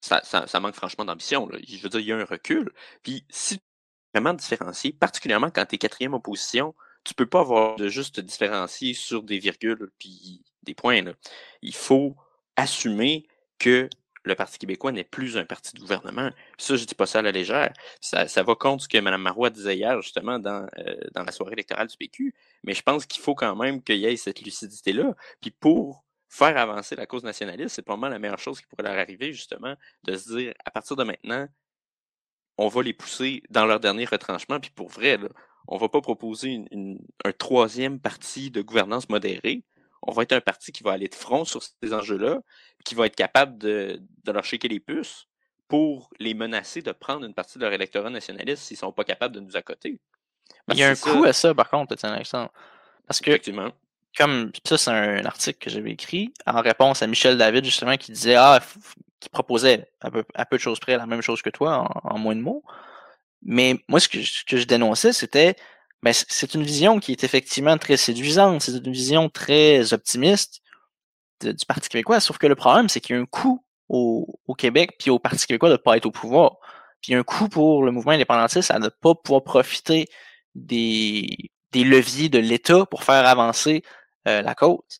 ça, 0.00 0.60
manque 0.60 0.74
franchement 0.74 1.04
d'ambition. 1.04 1.48
Je 1.66 1.82
veux 1.82 1.88
dire, 1.88 2.00
il 2.00 2.06
y 2.06 2.12
a 2.12 2.16
un 2.16 2.24
recul. 2.24 2.72
Puis 3.02 3.24
si 3.28 3.58
tu 3.58 3.64
vraiment 4.14 4.34
différencier, 4.34 4.92
particulièrement 4.92 5.50
quand 5.50 5.66
tu 5.66 5.74
es 5.74 5.78
quatrième 5.78 6.14
opposition, 6.14 6.74
tu 7.04 7.14
peux 7.14 7.26
pas 7.26 7.40
avoir 7.40 7.76
de 7.76 7.88
juste 7.88 8.20
différencier 8.20 8.94
sur 8.94 9.22
des 9.22 9.38
virgules 9.38 9.90
puis 9.98 10.42
des 10.62 10.74
points. 10.74 11.02
Il 11.62 11.74
faut 11.74 12.16
assumer 12.56 13.26
que 13.58 13.88
le 14.24 14.34
Parti 14.34 14.58
québécois 14.58 14.92
n'est 14.92 15.04
plus 15.04 15.36
un 15.36 15.44
parti 15.44 15.74
de 15.74 15.80
gouvernement. 15.80 16.30
ça, 16.58 16.76
je 16.76 16.84
dis 16.84 16.94
pas 16.94 17.06
ça 17.06 17.20
à 17.20 17.22
la 17.22 17.32
légère. 17.32 17.72
Ça, 18.00 18.42
va 18.42 18.54
contre 18.54 18.84
ce 18.84 18.88
que 18.88 18.98
Mme 18.98 19.22
Marois 19.22 19.50
disait 19.50 19.76
hier, 19.76 20.00
justement, 20.02 20.38
dans, 20.38 20.66
euh, 20.78 20.96
dans 21.14 21.22
la 21.24 21.32
soirée 21.32 21.52
électorale 21.54 21.88
du 21.88 21.96
PQ. 21.96 22.34
Mais 22.64 22.74
je 22.74 22.82
pense 22.82 23.06
qu'il 23.06 23.22
faut 23.22 23.34
quand 23.34 23.56
même 23.56 23.82
qu'il 23.82 23.96
y 23.96 24.06
ait 24.06 24.16
cette 24.16 24.42
lucidité-là. 24.42 25.14
Puis 25.40 25.50
pour 25.50 26.04
faire 26.28 26.56
avancer 26.56 26.96
la 26.96 27.06
cause 27.06 27.24
nationaliste, 27.24 27.76
c'est 27.76 27.82
probablement 27.82 28.10
la 28.10 28.18
meilleure 28.18 28.38
chose 28.38 28.60
qui 28.60 28.66
pourrait 28.66 28.84
leur 28.84 28.98
arriver, 28.98 29.32
justement, 29.32 29.74
de 30.04 30.16
se 30.16 30.36
dire, 30.36 30.54
à 30.64 30.70
partir 30.70 30.96
de 30.96 31.04
maintenant, 31.04 31.48
on 32.58 32.68
va 32.68 32.82
les 32.82 32.92
pousser 32.92 33.42
dans 33.48 33.64
leur 33.64 33.80
dernier 33.80 34.04
retranchement. 34.04 34.60
Puis 34.60 34.70
pour 34.70 34.88
vrai, 34.88 35.16
là, 35.16 35.28
on 35.66 35.78
va 35.78 35.88
pas 35.88 36.00
proposer 36.00 36.64
un 37.24 37.32
troisième 37.32 38.00
parti 38.00 38.50
de 38.50 38.60
gouvernance 38.60 39.08
modérée 39.08 39.64
on 40.02 40.12
va 40.12 40.22
être 40.22 40.32
un 40.32 40.40
parti 40.40 40.72
qui 40.72 40.82
va 40.82 40.92
aller 40.92 41.08
de 41.08 41.14
front 41.14 41.44
sur 41.44 41.62
ces 41.62 41.92
enjeux-là, 41.92 42.40
qui 42.84 42.94
va 42.94 43.06
être 43.06 43.16
capable 43.16 43.58
de, 43.58 44.00
leur 44.26 44.44
shaker 44.44 44.70
les 44.70 44.80
puces 44.80 45.26
pour 45.68 46.10
les 46.18 46.34
menacer 46.34 46.82
de 46.82 46.92
prendre 46.92 47.24
une 47.24 47.34
partie 47.34 47.58
de 47.58 47.64
leur 47.64 47.72
électorat 47.72 48.10
nationaliste 48.10 48.62
s'ils 48.62 48.76
ne 48.76 48.80
sont 48.80 48.92
pas 48.92 49.04
capables 49.04 49.34
de 49.34 49.40
nous 49.40 49.56
accoter. 49.56 50.00
Il 50.68 50.78
y 50.78 50.82
a 50.82 50.90
un 50.90 50.96
coup 50.96 51.24
à 51.24 51.32
ça, 51.32 51.54
par 51.54 51.70
contre, 51.70 51.92
Étienne 51.92 52.12
Alexandre. 52.12 52.50
Parce 53.06 53.20
que, 53.20 53.38
comme 54.16 54.52
ça, 54.64 54.78
c'est 54.78 54.90
un 54.90 55.24
article 55.24 55.58
que 55.58 55.70
j'avais 55.70 55.92
écrit 55.92 56.32
en 56.46 56.60
réponse 56.60 57.02
à 57.02 57.06
Michel 57.06 57.38
David, 57.38 57.64
justement, 57.64 57.96
qui 57.96 58.12
disait 58.12 58.34
Ah, 58.34 58.60
qui 59.20 59.28
proposait 59.28 59.88
à 60.00 60.10
peu, 60.10 60.24
peu, 60.24 60.56
de 60.56 60.58
choses 60.58 60.80
près 60.80 60.96
la 60.96 61.06
même 61.06 61.22
chose 61.22 61.42
que 61.42 61.50
toi, 61.50 61.88
en, 62.04 62.18
moins 62.18 62.34
de 62.34 62.40
mots. 62.40 62.64
Mais 63.42 63.76
moi, 63.88 64.00
ce 64.00 64.08
que, 64.08 64.22
ce 64.22 64.44
que 64.44 64.56
je 64.56 64.64
dénonçais, 64.64 65.12
c'était 65.12 65.56
ben, 66.02 66.14
c'est 66.14 66.54
une 66.54 66.62
vision 66.62 66.98
qui 66.98 67.12
est 67.12 67.24
effectivement 67.24 67.76
très 67.76 67.96
séduisante, 67.96 68.62
c'est 68.62 68.76
une 68.76 68.92
vision 68.92 69.28
très 69.28 69.92
optimiste 69.92 70.62
du 71.42 71.66
Parti 71.66 71.88
québécois, 71.88 72.20
sauf 72.20 72.38
que 72.38 72.46
le 72.46 72.54
problème, 72.54 72.88
c'est 72.88 73.00
qu'il 73.00 73.16
y 73.16 73.18
a 73.18 73.22
un 73.22 73.26
coût 73.26 73.62
au, 73.88 74.26
Québec 74.56 74.96
puis 74.98 75.10
au 75.10 75.18
Parti 75.18 75.46
québécois 75.46 75.68
de 75.68 75.74
ne 75.74 75.78
pas 75.78 75.96
être 75.96 76.06
au 76.06 76.10
pouvoir. 76.10 76.56
Puis 77.00 77.10
il 77.10 77.12
y 77.12 77.14
a 77.16 77.18
un 77.18 77.24
coût 77.24 77.48
pour 77.48 77.82
le 77.82 77.92
mouvement 77.92 78.12
indépendantiste 78.12 78.70
à 78.70 78.78
ne 78.78 78.88
pas 78.88 79.14
pouvoir 79.14 79.42
profiter 79.42 80.06
des, 80.54 81.50
des 81.72 81.84
leviers 81.84 82.28
de 82.28 82.38
l'État 82.38 82.86
pour 82.86 83.04
faire 83.04 83.26
avancer 83.26 83.82
euh, 84.28 84.42
la 84.42 84.54
cause. 84.54 84.98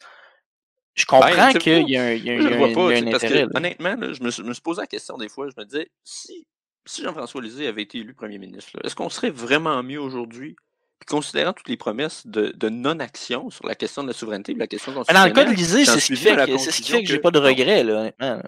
Je 0.95 1.05
ben, 1.05 1.21
comprends 1.21 1.53
qu'il 1.53 1.89
y 1.89 1.97
a 1.97 2.05
un, 2.05 2.13
y 2.13 2.31
a, 2.31 2.35
un, 2.35 3.07
intérêt. 3.15 3.47
honnêtement, 3.55 3.97
je, 4.13 4.23
me, 4.23 4.31
suis 4.31 4.63
posé 4.63 4.81
la 4.81 4.87
question 4.87 5.17
des 5.17 5.29
fois, 5.29 5.49
je 5.49 5.61
me 5.61 5.65
disais, 5.65 5.91
si, 6.05 6.47
si 6.85 7.03
Jean-François 7.03 7.43
Lisée 7.43 7.67
avait 7.67 7.83
été 7.83 7.99
élu 7.99 8.15
premier 8.15 8.39
ministre, 8.39 8.79
est-ce 8.83 8.95
qu'on 8.95 9.09
serait 9.09 9.31
vraiment 9.31 9.83
mieux 9.83 10.01
aujourd'hui 10.01 10.57
puis 11.01 11.07
considérant 11.07 11.55
toutes 11.55 11.69
les 11.69 11.79
promesses 11.79 12.27
de, 12.27 12.69
non-action 12.69 13.49
sur 13.51 13.67
la 13.67 13.75
question 13.75 14.03
de 14.03 14.09
la 14.09 14.13
souveraineté, 14.13 14.55
la 14.55 14.67
question 14.67 14.93
Dans 14.93 15.01
le 15.01 15.33
cas 15.33 15.45
de 15.45 15.51
Lisée, 15.51 15.87
c'est 15.87 15.99
ce 15.99 16.07
qui 16.07 16.17
fait 16.17 16.37
que, 16.37 16.59
c'est 16.59 16.71
ce 16.71 16.83
qui 16.83 16.93
fait 16.93 17.03
que, 17.03 17.09
j'ai 17.09 17.19
pas 17.19 17.31
de 17.31 17.39
regrets, 17.39 17.83
là, 17.83 18.01
honnêtement. 18.01 18.43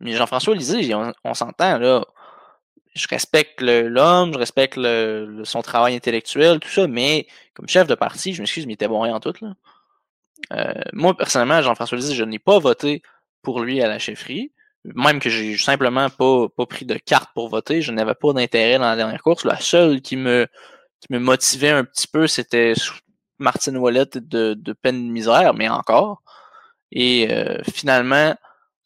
Mais 0.00 0.12
Jean-François 0.12 0.54
Lisée, 0.54 0.94
on, 0.94 1.34
s'entend, 1.34 1.78
là. 1.78 2.04
Je 2.94 3.06
respecte 3.08 3.60
l'homme, 3.60 4.32
je 4.32 4.38
respecte 4.38 4.76
le, 4.76 5.42
son 5.44 5.62
travail 5.62 5.94
intellectuel, 5.94 6.58
tout 6.58 6.68
ça, 6.68 6.88
mais 6.88 7.28
comme 7.54 7.68
chef 7.68 7.86
de 7.86 7.94
parti, 7.94 8.34
je 8.34 8.42
m'excuse, 8.42 8.66
mais 8.66 8.72
il 8.72 8.74
était 8.74 8.88
bon 8.88 9.00
rien 9.00 9.14
en 9.14 9.20
tout, 9.20 9.34
là. 9.40 9.54
Euh, 10.52 10.82
moi, 10.92 11.16
personnellement, 11.16 11.62
Jean-François 11.62 11.98
Lisée, 11.98 12.14
je 12.14 12.24
n'ai 12.24 12.38
pas 12.38 12.58
voté 12.58 13.02
pour 13.42 13.60
lui 13.60 13.80
à 13.80 13.88
la 13.88 13.98
chefferie. 13.98 14.52
Même 14.84 15.18
que 15.18 15.30
j'ai 15.30 15.56
simplement 15.56 16.10
pas, 16.10 16.48
pas 16.48 16.66
pris 16.66 16.84
de 16.84 16.94
carte 16.94 17.30
pour 17.34 17.48
voter, 17.48 17.82
je 17.82 17.90
n'avais 17.90 18.14
pas 18.14 18.32
d'intérêt 18.32 18.78
dans 18.78 18.88
la 18.88 18.96
dernière 18.96 19.22
course. 19.22 19.44
La 19.44 19.58
seule 19.58 20.00
qui 20.00 20.16
me 20.16 20.46
me 21.10 21.18
motivait 21.18 21.70
un 21.70 21.84
petit 21.84 22.08
peu, 22.08 22.26
c'était 22.26 22.74
Martine 23.38 23.76
Wallet 23.76 24.06
de, 24.14 24.54
de 24.54 24.72
peine 24.72 25.06
de 25.06 25.12
misère, 25.12 25.54
mais 25.54 25.68
encore. 25.68 26.22
Et 26.92 27.28
euh, 27.30 27.62
finalement, 27.72 28.34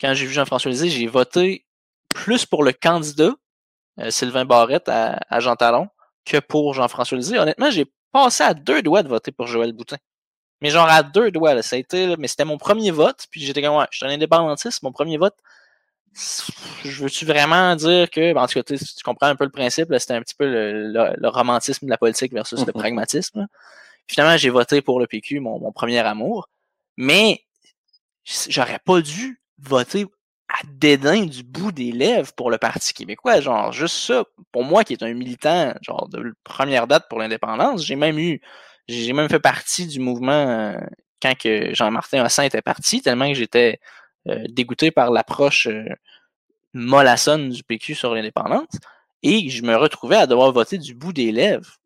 quand 0.00 0.14
j'ai 0.14 0.26
vu 0.26 0.32
Jean-François 0.32 0.70
Lisée, 0.70 0.90
j'ai 0.90 1.06
voté 1.06 1.66
plus 2.08 2.46
pour 2.46 2.64
le 2.64 2.72
candidat, 2.72 3.32
euh, 4.00 4.10
Sylvain 4.10 4.44
Barrette, 4.44 4.88
à, 4.88 5.40
Jean 5.40 5.56
Talon, 5.56 5.88
que 6.24 6.38
pour 6.38 6.74
Jean-François 6.74 7.18
Lisée. 7.18 7.38
Honnêtement, 7.38 7.70
j'ai 7.70 7.86
passé 8.12 8.42
à 8.42 8.54
deux 8.54 8.82
doigts 8.82 9.02
de 9.02 9.08
voter 9.08 9.32
pour 9.32 9.46
Joël 9.46 9.72
Boutin. 9.72 9.98
Mais 10.60 10.70
genre 10.70 10.88
à 10.88 11.02
deux 11.02 11.30
doigts, 11.30 11.54
là, 11.54 11.62
ça 11.62 11.76
a 11.76 11.78
été, 11.78 12.16
mais 12.18 12.28
c'était 12.28 12.44
mon 12.44 12.58
premier 12.58 12.90
vote, 12.90 13.26
puis 13.30 13.40
j'étais 13.40 13.62
comme, 13.62 13.76
ouais, 13.76 13.86
je 13.90 13.98
suis 13.98 14.06
un 14.06 14.10
indépendantiste, 14.10 14.82
mon 14.82 14.92
premier 14.92 15.16
vote, 15.16 15.36
je 16.12 17.02
veux-tu 17.02 17.24
vraiment 17.24 17.76
dire 17.76 18.10
que, 18.10 18.32
ben, 18.32 18.42
en 18.42 18.46
tout 18.46 18.60
cas, 18.60 18.62
tu, 18.62 18.76
comprends 19.04 19.28
un 19.28 19.36
peu 19.36 19.44
le 19.44 19.50
principe, 19.50 19.94
c'était 19.98 20.14
un 20.14 20.22
petit 20.22 20.34
peu 20.34 20.46
le, 20.46 21.28
romantisme 21.28 21.86
de 21.86 21.90
la 21.90 21.98
politique 21.98 22.32
versus 22.32 22.66
le 22.66 22.72
pragmatisme. 22.72 23.46
Finalement, 24.08 24.36
j'ai 24.36 24.50
voté 24.50 24.82
pour 24.82 24.98
le 24.98 25.06
PQ, 25.06 25.40
mon, 25.40 25.72
premier 25.72 26.00
amour, 26.00 26.48
mais 26.96 27.44
j'aurais 28.48 28.80
pas 28.84 29.00
dû 29.00 29.40
voter 29.58 30.06
à 30.48 30.66
dédain 30.66 31.26
du 31.26 31.44
bout 31.44 31.70
des 31.70 31.92
lèvres 31.92 32.32
pour 32.32 32.50
le 32.50 32.58
Parti 32.58 32.92
québécois. 32.92 33.40
Genre, 33.40 33.72
juste 33.72 33.96
ça, 33.96 34.24
pour 34.50 34.64
moi 34.64 34.82
qui 34.82 34.94
est 34.94 35.02
un 35.04 35.14
militant, 35.14 35.74
genre, 35.80 36.08
de 36.08 36.34
première 36.42 36.88
date 36.88 37.08
pour 37.08 37.20
l'indépendance, 37.20 37.86
j'ai 37.86 37.94
même 37.94 38.18
eu, 38.18 38.40
j'ai 38.88 39.12
même 39.12 39.28
fait 39.28 39.38
partie 39.38 39.86
du 39.86 40.00
mouvement 40.00 40.32
euh, 40.32 40.74
quand 41.22 41.38
que 41.38 41.72
Jean-Martin 41.72 42.24
Hossin 42.24 42.42
était 42.42 42.62
parti, 42.62 43.00
tellement 43.00 43.28
que 43.28 43.34
j'étais 43.34 43.78
dégoûté 44.26 44.90
par 44.90 45.10
l'approche 45.10 45.66
euh, 45.66 45.84
mollassonne 46.72 47.50
du 47.50 47.62
PQ 47.62 47.94
sur 47.94 48.14
l'indépendance. 48.14 48.68
Et 49.22 49.50
je 49.50 49.62
me 49.62 49.76
retrouvais 49.76 50.16
à 50.16 50.26
devoir 50.26 50.52
voter 50.52 50.78
du 50.78 50.94
bout 50.94 51.12
des 51.12 51.32
lèvres 51.32 51.76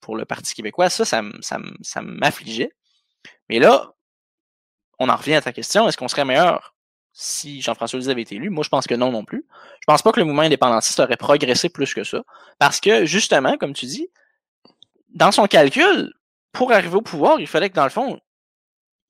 pour 0.00 0.16
le 0.16 0.24
Parti 0.24 0.54
québécois. 0.54 0.90
Ça, 0.90 1.04
ça, 1.04 1.22
ça, 1.40 2.00
m'affligeait. 2.02 2.72
Mais 3.48 3.58
là, 3.58 3.92
on 4.98 5.08
en 5.08 5.16
revient 5.16 5.34
à 5.34 5.42
ta 5.42 5.52
question. 5.52 5.88
Est-ce 5.88 5.96
qu'on 5.96 6.08
serait 6.08 6.24
meilleur 6.24 6.74
si 7.12 7.60
Jean-François 7.60 7.98
Lisée 7.98 8.10
avait 8.10 8.22
été 8.22 8.36
élu? 8.36 8.50
Moi, 8.50 8.64
je 8.64 8.68
pense 8.68 8.86
que 8.86 8.94
non 8.94 9.12
non 9.12 9.24
plus. 9.24 9.44
Je 9.80 9.84
pense 9.86 10.02
pas 10.02 10.12
que 10.12 10.20
le 10.20 10.26
mouvement 10.26 10.42
indépendantiste 10.42 10.98
aurait 11.00 11.16
progressé 11.16 11.68
plus 11.68 11.94
que 11.94 12.04
ça. 12.04 12.22
Parce 12.58 12.80
que, 12.80 13.04
justement, 13.04 13.56
comme 13.56 13.72
tu 13.72 13.86
dis, 13.86 14.08
dans 15.10 15.32
son 15.32 15.46
calcul, 15.46 16.12
pour 16.52 16.72
arriver 16.72 16.96
au 16.96 17.02
pouvoir, 17.02 17.40
il 17.40 17.46
fallait 17.46 17.70
que, 17.70 17.74
dans 17.74 17.84
le 17.84 17.90
fond, 17.90 18.20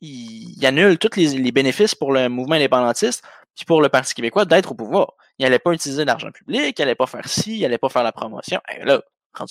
il, 0.01 0.64
annule 0.66 0.98
tous 0.98 1.16
les, 1.16 1.53
bénéfices 1.53 1.94
pour 1.94 2.12
le 2.12 2.28
mouvement 2.28 2.55
indépendantiste 2.55 3.22
puis 3.55 3.64
pour 3.64 3.82
le 3.82 3.88
Parti 3.88 4.14
québécois 4.14 4.44
d'être 4.44 4.72
au 4.72 4.74
pouvoir. 4.74 5.14
Il 5.38 5.42
n'allait 5.42 5.59
pas 5.59 5.72
utiliser 5.72 6.05
l'argent 6.05 6.30
public, 6.30 6.78
il 6.78 6.82
n'allait 6.82 6.94
pas 6.94 7.07
faire 7.07 7.28
ci, 7.28 7.57
il 7.57 7.62
n'allait 7.62 7.78
pas 7.78 7.88
faire 7.88 8.03
la 8.03 8.12
promotion. 8.12 8.61
Et 8.74 8.84
là, 8.84 9.03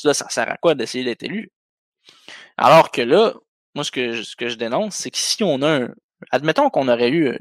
là, 0.04 0.14
ça 0.14 0.30
sert 0.30 0.50
à 0.50 0.58
quoi 0.58 0.76
d'essayer 0.76 1.04
d'être 1.04 1.24
élu? 1.24 1.52
Alors 2.58 2.92
que 2.92 3.02
là, 3.02 3.34
moi, 3.76 3.84
ce 3.84 3.92
que, 3.92 4.24
ce 4.24 4.36
que 4.36 4.50
je 4.50 4.56
dénonce, 4.56 4.96
c'est 4.96 5.12
que 5.12 5.18
si 5.18 5.44
on 5.44 5.62
a 5.62 5.84
un. 5.84 5.90
Admettons 6.32 6.70
qu'on 6.70 6.88
aurait 6.88 7.10
eu, 7.10 7.38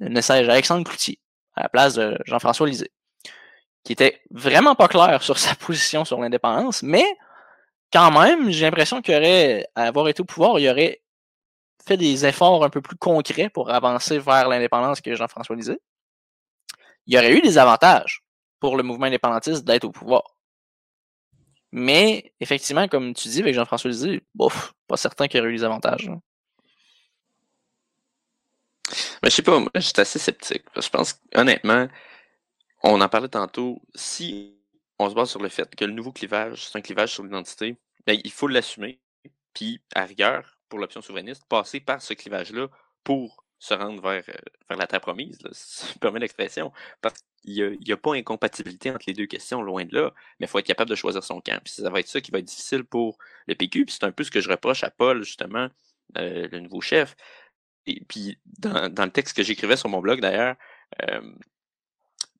un 0.00 0.08
message 0.08 0.48
Alexandre 0.48 0.84
Cloutier 0.84 1.18
à 1.54 1.62
la 1.62 1.68
place 1.68 1.94
de 1.94 2.18
Jean-François 2.26 2.66
Lisée, 2.66 2.92
qui 3.84 3.92
était 3.92 4.20
vraiment 4.30 4.74
pas 4.74 4.88
clair 4.88 5.22
sur 5.22 5.38
sa 5.38 5.54
position 5.66 6.04
sur 6.04 6.20
l'indépendance, 6.20 6.82
mais 6.82 7.04
quand 7.92 8.10
même, 8.10 8.50
j'ai 8.50 8.64
l'impression 8.64 9.00
qu'il 9.00 9.14
aurait, 9.14 9.66
à 9.74 9.84
avoir 9.84 10.08
été 10.08 10.20
au 10.20 10.24
pouvoir, 10.24 10.58
il 10.58 10.68
aurait 10.68 11.00
fait 11.86 11.96
des 11.96 12.26
efforts 12.26 12.64
un 12.64 12.70
peu 12.70 12.82
plus 12.82 12.96
concrets 12.96 13.48
pour 13.48 13.70
avancer 13.70 14.18
vers 14.18 14.48
l'indépendance 14.48 15.00
que 15.00 15.14
Jean-François 15.14 15.56
Lisée. 15.56 15.78
il 17.06 17.14
y 17.14 17.18
aurait 17.18 17.36
eu 17.36 17.40
des 17.40 17.58
avantages 17.58 18.22
pour 18.60 18.76
le 18.76 18.82
mouvement 18.82 19.06
indépendantiste 19.06 19.64
d'être 19.64 19.84
au 19.84 19.92
pouvoir. 19.92 20.36
Mais, 21.72 22.32
effectivement, 22.40 22.88
comme 22.88 23.14
tu 23.14 23.28
dis 23.28 23.40
avec 23.40 23.54
Jean-François 23.54 23.90
Lisée, 23.90 24.22
bof, 24.34 24.72
pas 24.86 24.96
certain 24.96 25.28
qu'il 25.28 25.38
y 25.38 25.40
aurait 25.40 25.50
eu 25.50 25.56
des 25.56 25.64
avantages. 25.64 26.10
Mais 29.22 29.30
je 29.30 29.36
sais 29.36 29.42
pas, 29.42 29.58
moi, 29.58 29.70
j'étais 29.74 30.02
assez 30.02 30.18
sceptique. 30.18 30.64
Je 30.76 30.88
pense 30.88 31.20
honnêtement, 31.34 31.88
on 32.82 33.00
en 33.00 33.08
parlait 33.08 33.28
tantôt, 33.28 33.80
si 33.94 34.56
on 34.98 35.10
se 35.10 35.14
base 35.14 35.30
sur 35.30 35.42
le 35.42 35.48
fait 35.48 35.74
que 35.74 35.84
le 35.84 35.92
nouveau 35.92 36.12
clivage, 36.12 36.66
c'est 36.66 36.78
un 36.78 36.80
clivage 36.80 37.12
sur 37.12 37.24
l'identité, 37.24 37.76
ben, 38.06 38.18
il 38.22 38.32
faut 38.32 38.48
l'assumer. 38.48 39.00
Puis, 39.52 39.80
à 39.94 40.04
rigueur, 40.04 40.55
pour 40.68 40.78
l'option 40.78 41.00
souverainiste, 41.00 41.44
passer 41.48 41.80
par 41.80 42.02
ce 42.02 42.14
clivage-là 42.14 42.68
pour 43.04 43.44
se 43.58 43.74
rendre 43.74 44.02
vers, 44.02 44.22
euh, 44.28 44.34
vers 44.68 44.78
la 44.78 44.86
terre 44.86 45.00
promise, 45.00 45.38
si 45.52 45.92
je 45.92 45.98
permets 45.98 46.20
l'expression. 46.20 46.72
Parce 47.00 47.14
qu'il 47.42 47.78
n'y 47.84 47.92
a, 47.92 47.96
pas 47.96 48.14
incompatibilité 48.14 48.90
entre 48.90 49.04
les 49.06 49.14
deux 49.14 49.26
questions, 49.26 49.62
loin 49.62 49.84
de 49.84 49.94
là, 49.94 50.12
mais 50.38 50.46
il 50.46 50.48
faut 50.48 50.58
être 50.58 50.66
capable 50.66 50.90
de 50.90 50.96
choisir 50.96 51.22
son 51.22 51.40
camp. 51.40 51.60
Puis 51.64 51.74
ça 51.74 51.90
va 51.90 52.00
être 52.00 52.08
ça 52.08 52.20
qui 52.20 52.30
va 52.30 52.38
être 52.38 52.44
difficile 52.44 52.84
pour 52.84 53.18
le 53.46 53.54
PQ. 53.54 53.86
Puis 53.86 53.96
c'est 53.98 54.04
un 54.04 54.12
peu 54.12 54.24
ce 54.24 54.30
que 54.30 54.40
je 54.40 54.50
reproche 54.50 54.84
à 54.84 54.90
Paul, 54.90 55.22
justement, 55.22 55.68
euh, 56.18 56.48
le 56.50 56.60
nouveau 56.60 56.80
chef. 56.80 57.16
Et 57.86 58.02
puis, 58.08 58.38
dans, 58.58 58.92
dans 58.92 59.04
le 59.04 59.12
texte 59.12 59.36
que 59.36 59.42
j'écrivais 59.42 59.76
sur 59.76 59.88
mon 59.88 60.00
blog, 60.00 60.20
d'ailleurs, 60.20 60.56
euh, 61.02 61.32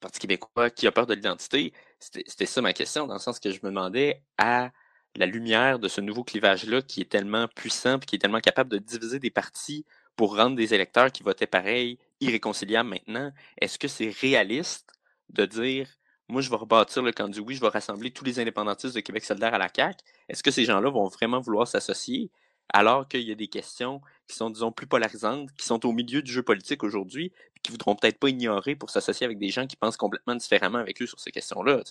Parti 0.01 0.19
québécois 0.19 0.71
qui 0.71 0.87
a 0.87 0.93
peur 0.93 1.07
de 1.07 1.15
l'identité, 1.15 1.73
c'était 1.99 2.47
ça 2.47 2.61
ma 2.61 2.73
question, 2.73 3.07
dans 3.07 3.15
le 3.15 3.21
sens 3.21 3.41
que 3.41 3.51
je 3.51 3.61
me 3.63 3.71
demandais 3.71 4.23
à 4.37 4.71
la 5.17 5.27
lumière 5.27 5.79
de 5.79 5.89
ce 5.89 6.01
nouveau 6.01 6.25
clivage-là 6.25 6.83
qui 6.83 7.01
est 7.01 7.11
tellement 7.11 7.49
puissant, 7.49 7.99
puis 7.99 8.07
qui 8.07 8.17
est 8.17 8.19
tellement 8.19 8.41
capable 8.41 8.71
de 8.71 8.79
diviser 8.79 9.19
des 9.19 9.31
partis 9.31 9.85
pour 10.17 10.37
rendre 10.37 10.57
des 10.57 10.75
électeurs 10.75 11.13
qui 11.13 11.23
votaient 11.23 11.47
pareil 11.47 11.99
irréconciliables 12.21 12.89
maintenant, 12.89 13.33
est-ce 13.61 13.79
que 13.79 13.89
c'est 13.89 14.11
réaliste 14.11 14.93
de 15.31 15.45
dire 15.45 15.89
moi, 16.29 16.41
je 16.41 16.51
vais 16.51 16.57
rebâtir 16.57 17.03
le 17.03 17.13
camp 17.13 17.29
du 17.29 17.39
oui, 17.39 17.55
je 17.55 17.61
vais 17.61 17.69
rassembler 17.69 18.11
tous 18.11 18.25
les 18.25 18.41
indépendantistes 18.41 18.97
de 18.97 19.01
Québec 19.01 19.25
solidaire 19.25 19.55
à 19.55 19.59
la 19.59 19.69
CAQ. 19.73 20.03
Est-ce 20.29 20.43
que 20.43 20.51
ces 20.51 20.65
gens-là 20.65 20.91
vont 20.91 21.07
vraiment 21.07 21.39
vouloir 21.39 21.69
s'associer 21.69 22.33
alors 22.69 23.07
qu'il 23.07 23.23
y 23.23 23.31
a 23.31 23.37
des 23.37 23.47
questions 23.47 24.01
qui 24.27 24.37
sont, 24.37 24.51
disons, 24.51 24.73
plus 24.73 24.87
polarisantes, 24.87 25.53
qui 25.53 25.65
sont 25.65 25.85
au 25.87 25.93
milieu 25.93 26.23
du 26.23 26.33
jeu 26.33 26.43
politique 26.43 26.83
aujourd'hui, 26.83 27.33
qui 27.63 27.71
voudront 27.71 27.95
peut-être 27.95 28.19
pas 28.19 28.29
ignorer 28.29 28.75
pour 28.75 28.91
s'associer 28.91 29.25
avec 29.25 29.39
des 29.39 29.51
gens 29.51 29.67
qui 29.67 29.77
pensent 29.77 29.97
complètement 29.97 30.35
différemment 30.35 30.79
avec 30.79 31.01
eux 31.03 31.07
sur 31.07 31.21
ces 31.21 31.31
questions-là. 31.31 31.83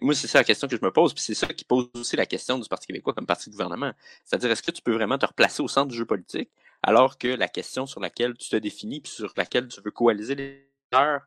Moi, 0.00 0.14
c'est 0.14 0.26
ça 0.26 0.38
la 0.38 0.44
question 0.44 0.68
que 0.68 0.76
je 0.76 0.84
me 0.84 0.92
pose, 0.92 1.14
puis 1.14 1.22
c'est 1.22 1.34
ça 1.34 1.46
qui 1.46 1.64
pose 1.64 1.88
aussi 1.94 2.16
la 2.16 2.26
question 2.26 2.58
du 2.58 2.68
Parti 2.68 2.86
québécois 2.86 3.14
comme 3.14 3.26
parti 3.26 3.48
de 3.48 3.54
gouvernement. 3.54 3.92
C'est-à-dire, 4.24 4.50
est-ce 4.50 4.62
que 4.62 4.70
tu 4.70 4.82
peux 4.82 4.94
vraiment 4.94 5.18
te 5.18 5.26
replacer 5.26 5.62
au 5.62 5.68
centre 5.68 5.88
du 5.88 5.96
jeu 5.96 6.04
politique 6.04 6.50
alors 6.82 7.18
que 7.18 7.28
la 7.28 7.48
question 7.48 7.86
sur 7.86 8.00
laquelle 8.00 8.34
tu 8.36 8.48
te 8.48 8.56
définis 8.56 9.00
puis 9.00 9.12
sur 9.12 9.32
laquelle 9.36 9.68
tu 9.68 9.80
veux 9.82 9.90
coaliser 9.90 10.34
les 10.34 10.66
leaders 10.92 11.20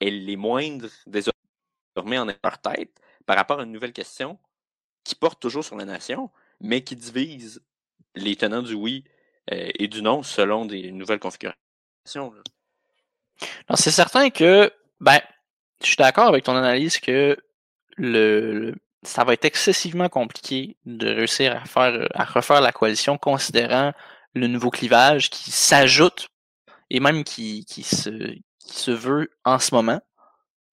est 0.00 0.10
les 0.10 0.36
moindres 0.36 0.88
désormais 1.06 2.18
en 2.18 2.26
leur 2.26 2.58
tête 2.60 3.00
par 3.26 3.36
rapport 3.36 3.60
à 3.60 3.64
une 3.64 3.72
nouvelle 3.72 3.92
question 3.92 4.38
qui 5.04 5.14
porte 5.14 5.40
toujours 5.40 5.64
sur 5.64 5.76
la 5.76 5.84
nation, 5.84 6.30
mais 6.60 6.84
qui 6.84 6.94
divise 6.94 7.62
les 8.14 8.36
tenants 8.36 8.62
du 8.62 8.74
oui 8.74 9.04
et 9.48 9.88
du 9.88 10.02
non 10.02 10.22
selon 10.22 10.66
des 10.66 10.92
nouvelles 10.92 11.18
configurations. 11.18 11.56
C'est 13.74 13.90
certain 13.90 14.30
que, 14.30 14.72
ben, 15.00 15.20
je 15.80 15.86
suis 15.88 15.96
d'accord 15.96 16.28
avec 16.28 16.44
ton 16.44 16.56
analyse 16.56 16.98
que 16.98 17.36
le, 17.96 18.74
ça 19.02 19.24
va 19.24 19.32
être 19.32 19.44
excessivement 19.44 20.08
compliqué 20.08 20.76
de 20.84 21.08
réussir 21.08 21.56
à 21.56 21.64
faire 21.64 22.08
à 22.14 22.24
refaire 22.24 22.60
la 22.60 22.72
coalition 22.72 23.18
considérant 23.18 23.92
le 24.34 24.46
nouveau 24.46 24.70
clivage 24.70 25.28
qui 25.30 25.50
s'ajoute 25.50 26.28
et 26.90 27.00
même 27.00 27.24
qui, 27.24 27.64
qui, 27.64 27.82
se, 27.82 28.10
qui 28.10 28.76
se 28.76 28.90
veut 28.90 29.30
en 29.44 29.58
ce 29.58 29.74
moment 29.74 30.00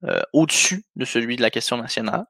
euh, 0.03 0.21
au-dessus 0.33 0.85
de 0.95 1.05
celui 1.05 1.35
de 1.35 1.41
la 1.41 1.49
question 1.49 1.77
nationale. 1.77 2.25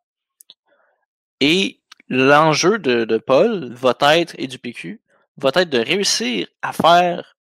Et 1.39 1.81
l'enjeu 2.07 2.79
de, 2.79 3.05
de, 3.05 3.17
Paul 3.17 3.73
va 3.73 3.95
être, 4.17 4.35
et 4.37 4.47
du 4.47 4.59
PQ, 4.59 5.01
va 5.39 5.51
être 5.55 5.69
de 5.69 5.79
réussir 5.79 6.47
à 6.61 6.73
faire 6.73 7.35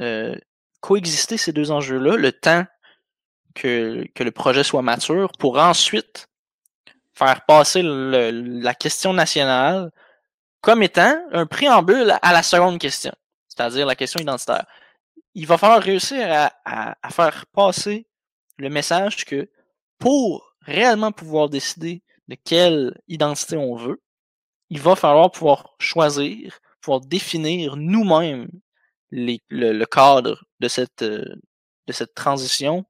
euh, 0.00 0.36
coexister 0.80 1.36
ces 1.36 1.52
deux 1.52 1.70
enjeux-là 1.70 2.16
le 2.16 2.32
temps 2.32 2.64
que, 3.54 4.06
que, 4.14 4.24
le 4.24 4.30
projet 4.32 4.64
soit 4.64 4.82
mature 4.82 5.30
pour 5.38 5.58
ensuite 5.58 6.28
faire 7.14 7.44
passer 7.46 7.82
la 7.84 8.74
question 8.74 9.12
nationale 9.12 9.90
comme 10.60 10.82
étant 10.82 11.16
un 11.32 11.46
préambule 11.46 12.14
à 12.20 12.32
la 12.32 12.42
seconde 12.42 12.78
question, 12.78 13.12
c'est-à-dire 13.48 13.86
la 13.86 13.94
question 13.94 14.20
identitaire. 14.20 14.66
Il 15.34 15.46
va 15.46 15.58
falloir 15.58 15.82
réussir 15.82 16.26
à, 16.64 16.96
à 17.00 17.10
faire 17.10 17.46
passer 17.46 18.06
le 18.58 18.68
message 18.68 19.24
que 19.24 19.48
pour 19.98 20.54
réellement 20.60 21.12
pouvoir 21.12 21.48
décider 21.48 22.02
de 22.28 22.36
quelle 22.42 23.00
identité 23.08 23.56
on 23.56 23.76
veut, 23.76 24.00
il 24.70 24.80
va 24.80 24.96
falloir 24.96 25.30
pouvoir 25.30 25.74
choisir, 25.78 26.58
pouvoir 26.84 27.00
définir 27.00 27.76
nous-mêmes 27.76 28.48
le, 29.10 29.84
cadre 29.86 30.44
de 30.60 30.68
cette, 30.68 31.02
euh, 31.02 31.24
de 31.86 31.92
cette 31.92 32.14
transition. 32.14 32.84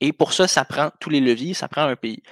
Et 0.00 0.12
pour 0.12 0.32
ça, 0.32 0.48
ça 0.48 0.64
prend 0.64 0.90
tous 1.00 1.10
les 1.10 1.20
leviers, 1.20 1.54
ça 1.54 1.68
prend 1.68 1.82
un 1.82 1.96
pays. 1.96 2.22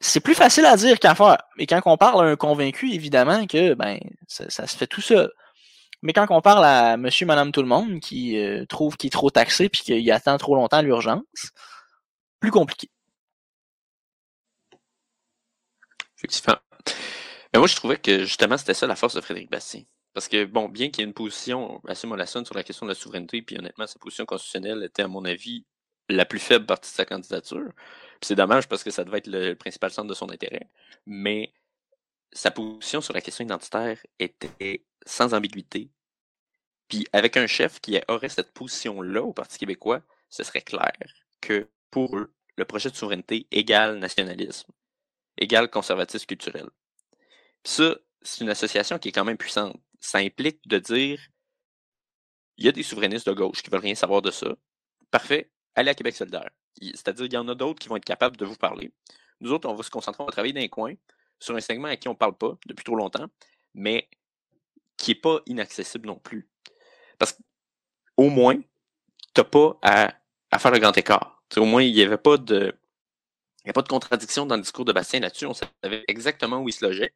C'est 0.00 0.20
plus 0.20 0.34
facile 0.34 0.64
à 0.66 0.76
dire 0.76 0.98
qu'à 0.98 1.14
faire. 1.14 1.38
Et 1.58 1.66
quand 1.66 1.80
on 1.86 1.96
parle 1.96 2.26
à 2.26 2.30
un 2.30 2.36
convaincu, 2.36 2.92
évidemment 2.92 3.46
que 3.46 3.74
ben 3.74 3.98
ça, 4.28 4.48
ça 4.50 4.66
se 4.66 4.76
fait 4.76 4.86
tout 4.86 5.00
seul. 5.00 5.30
Mais 6.02 6.12
quand 6.12 6.26
on 6.30 6.40
parle 6.40 6.64
à 6.64 6.96
monsieur, 6.96 7.26
madame, 7.26 7.52
tout 7.52 7.62
le 7.62 7.68
monde 7.68 8.00
qui 8.00 8.38
euh, 8.38 8.64
trouve 8.66 8.96
qu'il 8.96 9.08
est 9.08 9.10
trop 9.10 9.30
taxé 9.30 9.68
puis 9.68 9.82
qu'il 9.82 10.12
attend 10.12 10.38
trop 10.38 10.54
longtemps 10.54 10.82
l'urgence, 10.82 11.50
plus 12.40 12.50
compliqué. 12.50 12.90
Effectivement. 16.16 16.58
Mais 17.52 17.58
moi, 17.58 17.68
je 17.68 17.76
trouvais 17.76 17.96
que 17.96 18.24
justement, 18.24 18.56
c'était 18.58 18.74
ça 18.74 18.86
la 18.86 18.96
force 18.96 19.14
de 19.14 19.20
Frédéric 19.20 19.50
Bastien. 19.50 19.82
Parce 20.18 20.26
que, 20.26 20.46
bon, 20.46 20.68
bien 20.68 20.90
qu'il 20.90 21.02
y 21.02 21.04
ait 21.04 21.06
une 21.06 21.14
position 21.14 21.80
assez 21.86 22.08
mollassonne 22.08 22.44
sur 22.44 22.56
la 22.56 22.64
question 22.64 22.86
de 22.86 22.90
la 22.90 22.96
souveraineté, 22.96 23.40
puis 23.40 23.56
honnêtement, 23.56 23.86
sa 23.86 24.00
position 24.00 24.26
constitutionnelle 24.26 24.82
était, 24.82 25.04
à 25.04 25.06
mon 25.06 25.24
avis, 25.24 25.64
la 26.08 26.24
plus 26.24 26.40
faible 26.40 26.66
partie 26.66 26.90
de 26.90 26.96
sa 26.96 27.04
candidature. 27.04 27.70
C'est 28.20 28.34
dommage 28.34 28.66
parce 28.66 28.82
que 28.82 28.90
ça 28.90 29.04
devait 29.04 29.18
être 29.18 29.28
le 29.28 29.54
principal 29.54 29.92
centre 29.92 30.08
de 30.08 30.14
son 30.14 30.28
intérêt. 30.30 30.68
Mais 31.06 31.52
sa 32.32 32.50
position 32.50 33.00
sur 33.00 33.14
la 33.14 33.20
question 33.20 33.44
identitaire 33.44 34.04
était 34.18 34.84
sans 35.06 35.34
ambiguïté. 35.34 35.88
Puis 36.88 37.06
avec 37.12 37.36
un 37.36 37.46
chef 37.46 37.80
qui 37.80 37.96
aurait 38.08 38.28
cette 38.28 38.52
position-là 38.52 39.22
au 39.22 39.32
Parti 39.32 39.56
québécois, 39.56 40.02
ce 40.30 40.42
serait 40.42 40.62
clair 40.62 40.96
que 41.40 41.68
pour 41.92 42.18
eux, 42.18 42.34
le 42.56 42.64
projet 42.64 42.90
de 42.90 42.96
souveraineté 42.96 43.46
égale 43.52 44.00
nationalisme, 44.00 44.72
égale 45.36 45.70
conservatisme 45.70 46.26
culturel. 46.26 46.66
Puis 47.62 47.74
ça, 47.74 47.94
c'est 48.20 48.42
une 48.42 48.50
association 48.50 48.98
qui 48.98 49.10
est 49.10 49.12
quand 49.12 49.24
même 49.24 49.38
puissante. 49.38 49.80
Ça 50.00 50.18
implique 50.18 50.66
de 50.66 50.78
dire 50.78 51.20
il 52.58 52.66
y 52.66 52.68
a 52.68 52.72
des 52.72 52.82
souverainistes 52.82 53.26
de 53.26 53.32
gauche 53.32 53.62
qui 53.62 53.70
veulent 53.70 53.80
rien 53.80 53.94
savoir 53.94 54.20
de 54.20 54.30
ça. 54.30 54.54
Parfait, 55.10 55.50
allez 55.74 55.90
à 55.90 55.94
Québec 55.94 56.16
solidaire. 56.16 56.50
C'est-à-dire 56.80 57.24
qu'il 57.24 57.34
y 57.34 57.38
en 57.38 57.48
a 57.48 57.54
d'autres 57.54 57.78
qui 57.78 57.88
vont 57.88 57.96
être 57.96 58.04
capables 58.04 58.36
de 58.36 58.44
vous 58.44 58.56
parler. 58.56 58.92
Nous 59.40 59.52
autres, 59.52 59.68
on 59.68 59.74
va 59.74 59.82
se 59.82 59.90
concentrer, 59.90 60.22
on 60.22 60.26
va 60.26 60.32
travailler 60.32 60.52
dans 60.52 60.60
les 60.60 60.68
coins 60.68 60.94
sur 61.38 61.54
un 61.54 61.60
segment 61.60 61.88
à 61.88 61.96
qui 61.96 62.08
on 62.08 62.12
ne 62.12 62.16
parle 62.16 62.36
pas 62.36 62.58
depuis 62.66 62.84
trop 62.84 62.96
longtemps, 62.96 63.26
mais 63.74 64.08
qui 64.96 65.12
n'est 65.12 65.20
pas 65.20 65.40
inaccessible 65.46 66.08
non 66.08 66.18
plus. 66.18 66.48
Parce 67.18 67.32
qu'au 67.32 68.28
moins, 68.28 68.56
tu 68.56 69.40
n'as 69.40 69.44
pas 69.44 69.78
à, 69.82 70.14
à, 70.50 70.58
faire 70.58 70.72
le 70.72 70.78
grand 70.80 70.96
écart. 70.96 71.42
au 71.56 71.64
moins, 71.64 71.82
il 71.82 71.94
n'y 71.94 72.02
avait 72.02 72.18
pas 72.18 72.36
de. 72.36 72.74
A 73.66 73.72
pas 73.72 73.82
de 73.82 73.88
contradiction 73.88 74.46
dans 74.46 74.56
le 74.56 74.62
discours 74.62 74.86
de 74.86 74.92
Bastien 74.92 75.20
là-dessus. 75.20 75.44
On 75.44 75.52
savait 75.52 76.02
exactement 76.08 76.60
où 76.60 76.68
il 76.70 76.72
se 76.72 76.82
logeait. 76.86 77.12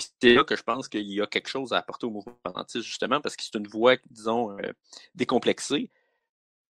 C'est 0.00 0.34
là 0.34 0.44
que 0.44 0.56
je 0.56 0.62
pense 0.62 0.88
qu'il 0.88 1.10
y 1.10 1.20
a 1.20 1.26
quelque 1.26 1.48
chose 1.48 1.72
à 1.72 1.78
apporter 1.78 2.06
au 2.06 2.10
mouvement 2.10 2.36
indépendantiste, 2.44 2.84
justement, 2.84 3.20
parce 3.20 3.36
que 3.36 3.42
c'est 3.42 3.58
une 3.58 3.66
voix, 3.66 3.96
disons, 4.10 4.58
euh, 4.58 4.72
décomplexée, 5.14 5.90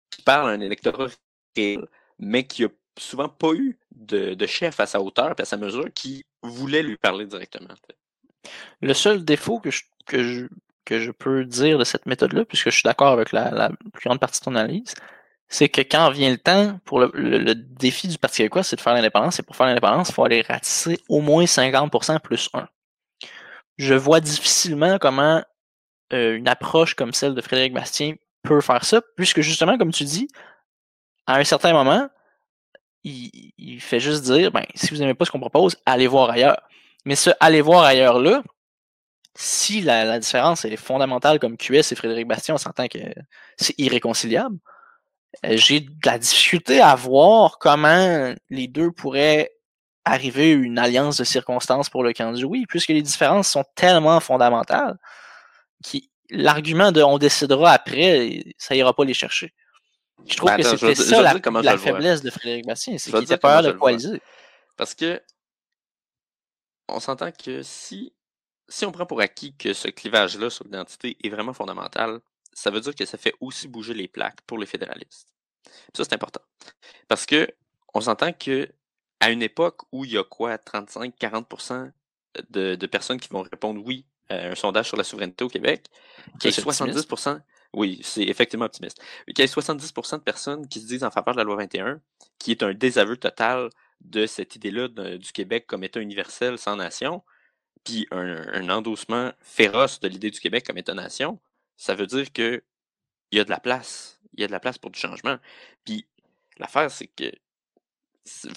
qui 0.09 0.21
parle 0.21 0.49
à 0.49 0.53
un 0.53 0.61
électorat 0.61 1.07
réel, 1.55 1.87
mais 2.17 2.45
qui 2.45 2.63
n'a 2.63 2.69
souvent 2.97 3.29
pas 3.29 3.53
eu 3.53 3.77
de, 3.91 4.45
chef 4.45 4.79
à 4.79 4.85
sa 4.85 5.01
hauteur 5.01 5.35
et 5.37 5.41
à 5.41 5.45
sa 5.45 5.57
mesure 5.57 5.85
qui 5.93 6.25
voulait 6.41 6.83
lui 6.83 6.97
parler 6.97 7.25
directement. 7.25 7.73
Le 8.81 8.93
seul 8.93 9.23
défaut 9.23 9.59
que 9.59 9.71
je, 10.21 11.11
peux 11.11 11.45
dire 11.45 11.77
de 11.77 11.83
cette 11.83 12.05
méthode-là, 12.05 12.45
puisque 12.45 12.69
je 12.69 12.75
suis 12.75 12.83
d'accord 12.83 13.09
avec 13.09 13.31
la, 13.31 13.69
plus 13.93 14.07
grande 14.07 14.19
partie 14.19 14.39
de 14.39 14.45
ton 14.45 14.55
analyse, 14.55 14.93
c'est 15.47 15.69
que 15.69 15.81
quand 15.81 16.11
vient 16.11 16.29
le 16.29 16.37
temps, 16.37 16.79
pour 16.85 16.99
le, 16.99 17.11
le, 17.13 17.39
le 17.39 17.55
défi 17.55 18.07
du 18.07 18.17
Parti 18.17 18.37
québécois, 18.37 18.63
c'est 18.63 18.75
de 18.75 18.81
faire 18.81 18.93
l'indépendance, 18.93 19.39
et 19.39 19.43
pour 19.43 19.55
faire 19.55 19.65
l'indépendance, 19.65 20.09
il 20.09 20.13
faut 20.13 20.23
aller 20.23 20.41
ratisser 20.41 20.99
au 21.09 21.21
moins 21.21 21.45
50% 21.45 22.19
plus 22.19 22.49
1. 22.53 22.67
Je 23.79 23.95
vois 23.95 24.19
difficilement 24.19 24.99
comment 24.99 25.41
euh, 26.13 26.35
une 26.35 26.47
approche 26.47 26.95
comme 26.95 27.13
celle 27.13 27.33
de 27.33 27.41
Frédéric 27.41 27.73
Bastien 27.73 28.15
peut 28.43 28.61
faire 28.61 28.83
ça, 28.83 29.01
puisque 29.15 29.41
justement, 29.41 29.77
comme 29.77 29.91
tu 29.91 30.03
dis, 30.03 30.27
à 31.25 31.37
un 31.37 31.43
certain 31.45 31.73
moment, 31.73 32.07
il, 33.05 33.79
fait 33.79 34.01
juste 34.01 34.23
dire, 34.25 34.51
ben, 34.51 34.65
si 34.75 34.93
vous 34.93 34.97
n'aimez 34.97 35.13
pas 35.13 35.25
ce 35.25 35.31
qu'on 35.31 35.39
propose, 35.39 35.77
allez 35.85 36.07
voir 36.07 36.29
ailleurs. 36.29 36.61
Mais 37.05 37.15
ce 37.15 37.29
aller 37.39 37.61
voir 37.61 37.85
ailleurs-là, 37.85 38.43
si 39.35 39.81
la, 39.81 40.03
la, 40.03 40.19
différence 40.19 40.65
est 40.65 40.75
fondamentale 40.75 41.39
comme 41.39 41.55
QS 41.57 41.91
et 41.91 41.95
Frédéric 41.95 42.27
Bastien, 42.27 42.55
on 42.55 42.57
s'entend 42.57 42.87
que 42.87 42.99
c'est 43.57 43.75
irréconciliable, 43.79 44.57
euh, 45.45 45.55
j'ai 45.55 45.81
de 45.81 45.91
la 46.05 46.17
difficulté 46.19 46.81
à 46.81 46.95
voir 46.95 47.59
comment 47.59 48.33
les 48.49 48.67
deux 48.67 48.91
pourraient 48.91 49.51
arriver 50.05 50.51
une 50.51 50.79
alliance 50.79 51.17
de 51.17 51.23
circonstances 51.23 51.89
pour 51.89 52.03
le 52.03 52.13
camp 52.13 52.31
du 52.31 52.43
oui, 52.43 52.65
puisque 52.67 52.89
les 52.89 53.01
différences 53.01 53.49
sont 53.49 53.65
tellement 53.75 54.19
fondamentales 54.19 54.97
qui 55.83 56.09
l'argument 56.29 56.91
de 56.91 57.01
on 57.01 57.17
décidera 57.17 57.71
après, 57.71 58.43
ça 58.57 58.75
ira 58.75 58.93
pas 58.93 59.03
les 59.03 59.13
chercher. 59.13 59.53
Je 60.27 60.35
trouve 60.35 60.49
ben, 60.49 60.57
que 60.57 60.63
c'était 60.63 60.95
ça 60.95 61.21
la, 61.21 61.77
faiblesse 61.77 62.21
de 62.21 62.29
Frédéric 62.29 62.65
Bastien, 62.65 62.97
c'est 62.97 63.11
qu'il 63.11 63.23
était 63.23 63.37
peur 63.37 63.63
de 63.63 63.71
coaliser. 63.71 64.21
Parce 64.75 64.93
que 64.93 65.21
on 66.87 66.99
s'entend 66.99 67.31
que 67.31 67.61
si, 67.63 68.13
si 68.67 68.85
on 68.85 68.91
prend 68.91 69.05
pour 69.05 69.21
acquis 69.21 69.55
que 69.55 69.73
ce 69.73 69.87
clivage-là 69.87 70.49
sur 70.49 70.65
l'identité 70.65 71.17
est 71.23 71.29
vraiment 71.29 71.53
fondamental, 71.53 72.19
ça 72.53 72.71
veut 72.71 72.81
dire 72.81 72.95
que 72.95 73.05
ça 73.05 73.17
fait 73.17 73.33
aussi 73.39 73.67
bouger 73.67 73.93
les 73.93 74.07
plaques 74.07 74.41
pour 74.41 74.57
les 74.57 74.65
fédéralistes. 74.65 75.29
ça, 75.93 76.03
c'est 76.03 76.13
important. 76.13 76.41
Parce 77.07 77.25
que 77.25 77.47
on 77.93 78.01
s'entend 78.01 78.33
que 78.33 78.69
à 79.19 79.31
une 79.31 79.41
époque 79.41 79.81
où 79.91 80.05
il 80.05 80.11
y 80.11 80.17
a 80.17 80.23
quoi, 80.23 80.55
35-40% 80.55 81.91
de, 82.49 82.75
de, 82.75 82.87
personnes 82.87 83.19
qui 83.19 83.29
vont 83.29 83.41
répondre 83.41 83.81
oui 83.83 84.05
à 84.29 84.49
un 84.49 84.55
sondage 84.55 84.87
sur 84.87 84.97
la 84.97 85.03
souveraineté 85.03 85.43
au 85.43 85.49
Québec, 85.49 85.87
qu'il 86.39 86.51
y 86.51 86.53
ait 86.53 86.61
70%, 86.61 87.41
oui, 87.73 87.99
c'est 88.03 88.23
effectivement 88.23 88.65
optimiste, 88.65 89.01
qu'il 89.27 89.39
y 89.39 89.41
ait 89.41 89.51
70% 89.51 90.17
de 90.17 90.23
personnes 90.23 90.67
qui 90.67 90.79
se 90.79 90.87
disent 90.87 91.03
en 91.03 91.11
faveur 91.11 91.33
de 91.33 91.39
la 91.39 91.43
loi 91.43 91.55
21, 91.57 91.99
qui 92.37 92.51
est 92.51 92.63
un 92.63 92.73
désaveu 92.73 93.17
total 93.17 93.69
de 94.01 94.25
cette 94.25 94.55
idée-là 94.55 94.87
du 94.87 95.31
Québec 95.31 95.65
comme 95.67 95.83
État 95.83 95.99
universel 95.99 96.57
sans 96.57 96.75
nation, 96.75 97.23
puis 97.83 98.07
un, 98.11 98.69
endossement 98.69 99.31
féroce 99.41 99.99
de 99.99 100.07
l'idée 100.07 100.31
du 100.31 100.39
Québec 100.39 100.65
comme 100.65 100.77
État-nation, 100.77 101.39
ça 101.77 101.95
veut 101.95 102.07
dire 102.07 102.31
qu'il 102.31 102.61
y 103.31 103.39
a 103.39 103.43
de 103.43 103.49
la 103.49 103.59
place. 103.59 104.19
Il 104.33 104.41
y 104.41 104.43
a 104.43 104.47
de 104.47 104.51
la 104.51 104.59
place 104.59 104.77
pour 104.77 104.91
du 104.91 104.99
changement. 104.99 105.37
Puis 105.85 106.05
l'affaire, 106.57 106.91
c'est 106.91 107.07
que 107.07 107.31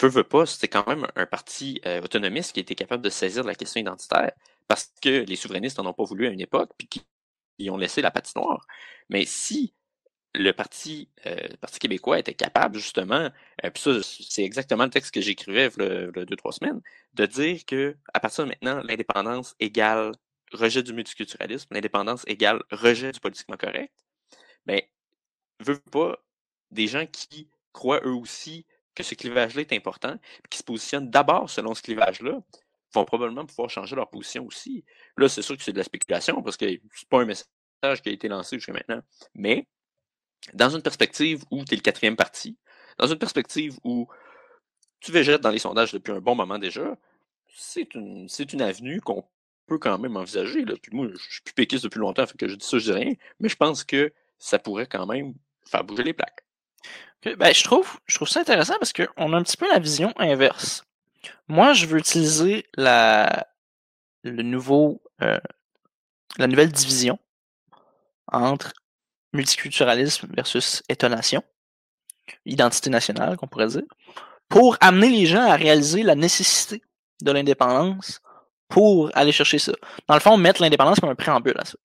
veut, 0.00 0.08
veut 0.08 0.24
pas, 0.24 0.46
c'était 0.46 0.68
quand 0.68 0.86
même 0.86 1.06
un 1.16 1.26
parti 1.26 1.80
euh, 1.86 2.02
autonomiste 2.02 2.52
qui 2.52 2.60
était 2.60 2.74
capable 2.74 3.02
de 3.02 3.10
saisir 3.10 3.44
la 3.44 3.54
question 3.54 3.80
identitaire 3.80 4.32
parce 4.68 4.92
que 5.02 5.24
les 5.24 5.36
souverainistes 5.36 5.78
n'en 5.78 5.90
ont 5.90 5.92
pas 5.92 6.04
voulu 6.04 6.26
à 6.26 6.30
une 6.30 6.40
époque, 6.40 6.70
puis 6.78 6.88
qui 6.88 7.70
ont 7.70 7.76
laissé 7.76 8.02
la 8.02 8.10
patinoire. 8.10 8.66
Mais 9.08 9.24
si 9.26 9.74
le 10.34 10.52
Parti, 10.52 11.10
euh, 11.26 11.48
Parti 11.60 11.78
québécois 11.78 12.18
était 12.18 12.34
capable, 12.34 12.78
justement, 12.78 13.30
euh, 13.64 13.70
puis 13.70 13.82
ça, 13.82 13.90
c'est 14.02 14.44
exactement 14.44 14.84
le 14.84 14.90
texte 14.90 15.12
que 15.12 15.20
j'écrivais 15.20 15.68
y 15.78 15.82
a 15.82 16.24
deux, 16.24 16.36
trois 16.36 16.52
semaines, 16.52 16.80
de 17.14 17.26
dire 17.26 17.64
que 17.66 17.96
à 18.14 18.20
partir 18.20 18.44
de 18.44 18.50
maintenant, 18.50 18.82
l'indépendance 18.82 19.54
égale 19.60 20.12
rejet 20.52 20.82
du 20.82 20.92
multiculturalisme, 20.92 21.68
l'indépendance 21.70 22.24
égale 22.26 22.62
rejet 22.70 23.12
du 23.12 23.20
politiquement 23.20 23.56
correct, 23.56 23.92
mais 24.66 24.90
veut 25.60 25.78
pas 25.78 26.18
des 26.70 26.86
gens 26.86 27.06
qui 27.06 27.48
croient 27.72 28.00
eux 28.04 28.14
aussi 28.14 28.64
que 28.94 29.02
ce 29.02 29.14
clivage-là 29.14 29.62
est 29.62 29.72
important, 29.72 30.16
qui 30.50 30.58
se 30.58 30.62
positionnent 30.62 31.10
d'abord 31.10 31.48
selon 31.50 31.74
ce 31.74 31.82
clivage-là, 31.82 32.40
vont 32.94 33.04
probablement 33.04 33.46
pouvoir 33.46 33.70
changer 33.70 33.96
leur 33.96 34.10
position 34.10 34.46
aussi. 34.46 34.84
Là, 35.16 35.28
c'est 35.28 35.42
sûr 35.42 35.56
que 35.56 35.62
c'est 35.62 35.72
de 35.72 35.78
la 35.78 35.84
spéculation 35.84 36.42
parce 36.42 36.56
que 36.56 36.66
c'est 36.94 37.08
pas 37.08 37.20
un 37.20 37.24
message 37.24 38.02
qui 38.02 38.08
a 38.08 38.12
été 38.12 38.28
lancé 38.28 38.56
jusqu'à 38.56 38.72
maintenant. 38.72 39.00
Mais 39.34 39.66
dans 40.54 40.70
une 40.70 40.82
perspective 40.82 41.44
où 41.50 41.64
tu 41.64 41.74
es 41.74 41.76
le 41.76 41.82
quatrième 41.82 42.16
parti, 42.16 42.58
dans 42.98 43.06
une 43.06 43.18
perspective 43.18 43.78
où 43.84 44.08
tu 45.00 45.12
végètes 45.12 45.40
dans 45.40 45.50
les 45.50 45.58
sondages 45.58 45.92
depuis 45.92 46.12
un 46.12 46.20
bon 46.20 46.34
moment 46.34 46.58
déjà, 46.58 46.96
c'est 47.54 47.94
une, 47.94 48.28
une 48.52 48.62
avenue 48.62 49.00
qu'on 49.00 49.24
peut 49.66 49.78
quand 49.78 49.98
même 49.98 50.16
envisager. 50.16 50.64
Là. 50.64 50.74
Puis 50.80 50.94
moi, 50.94 51.08
je 51.12 51.32
suis 51.32 51.42
plus 51.42 51.54
péquiste 51.54 51.84
depuis 51.84 51.98
longtemps, 51.98 52.26
fait 52.26 52.36
que 52.36 52.48
je 52.48 52.54
dis 52.54 52.66
ça, 52.66 52.78
je 52.78 52.84
dis 52.84 52.92
rien, 52.92 53.12
mais 53.40 53.48
je 53.48 53.56
pense 53.56 53.84
que 53.84 54.12
ça 54.38 54.58
pourrait 54.58 54.86
quand 54.86 55.06
même 55.06 55.34
faire 55.64 55.84
bouger 55.84 56.02
les 56.02 56.12
plaques. 56.12 56.41
Ben, 57.24 57.54
je, 57.54 57.62
trouve, 57.62 57.98
je 58.06 58.16
trouve 58.16 58.28
ça 58.28 58.40
intéressant 58.40 58.74
parce 58.78 58.92
qu'on 58.92 59.32
a 59.32 59.36
un 59.36 59.42
petit 59.42 59.56
peu 59.56 59.68
la 59.68 59.78
vision 59.78 60.12
inverse. 60.16 60.84
Moi, 61.46 61.72
je 61.72 61.86
veux 61.86 61.98
utiliser 61.98 62.66
la, 62.74 63.46
le 64.24 64.42
nouveau, 64.42 65.00
euh, 65.22 65.38
la 66.38 66.46
nouvelle 66.48 66.72
division 66.72 67.18
entre 68.26 68.72
multiculturalisme 69.32 70.28
versus 70.34 70.82
étonation, 70.88 71.42
identité 72.44 72.90
nationale, 72.90 73.36
qu'on 73.36 73.46
pourrait 73.46 73.68
dire, 73.68 73.82
pour 74.48 74.76
amener 74.80 75.08
les 75.08 75.26
gens 75.26 75.48
à 75.48 75.54
réaliser 75.54 76.02
la 76.02 76.14
nécessité 76.14 76.82
de 77.22 77.30
l'indépendance 77.30 78.20
pour 78.68 79.10
aller 79.14 79.32
chercher 79.32 79.58
ça. 79.58 79.72
Dans 80.08 80.14
le 80.14 80.20
fond, 80.20 80.36
mettre 80.36 80.60
l'indépendance 80.60 80.98
comme 80.98 81.10
un 81.10 81.14
préambule 81.14 81.56
à 81.58 81.64
ça. 81.64 81.76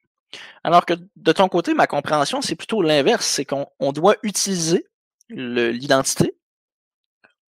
Alors 0.64 0.86
que 0.86 0.94
de 1.16 1.32
ton 1.32 1.48
côté, 1.48 1.74
ma 1.74 1.88
compréhension, 1.88 2.42
c'est 2.42 2.56
plutôt 2.56 2.82
l'inverse, 2.82 3.26
c'est 3.26 3.46
qu'on 3.46 3.92
doit 3.94 4.16
utiliser 4.24 4.86
l'identité 5.30 6.36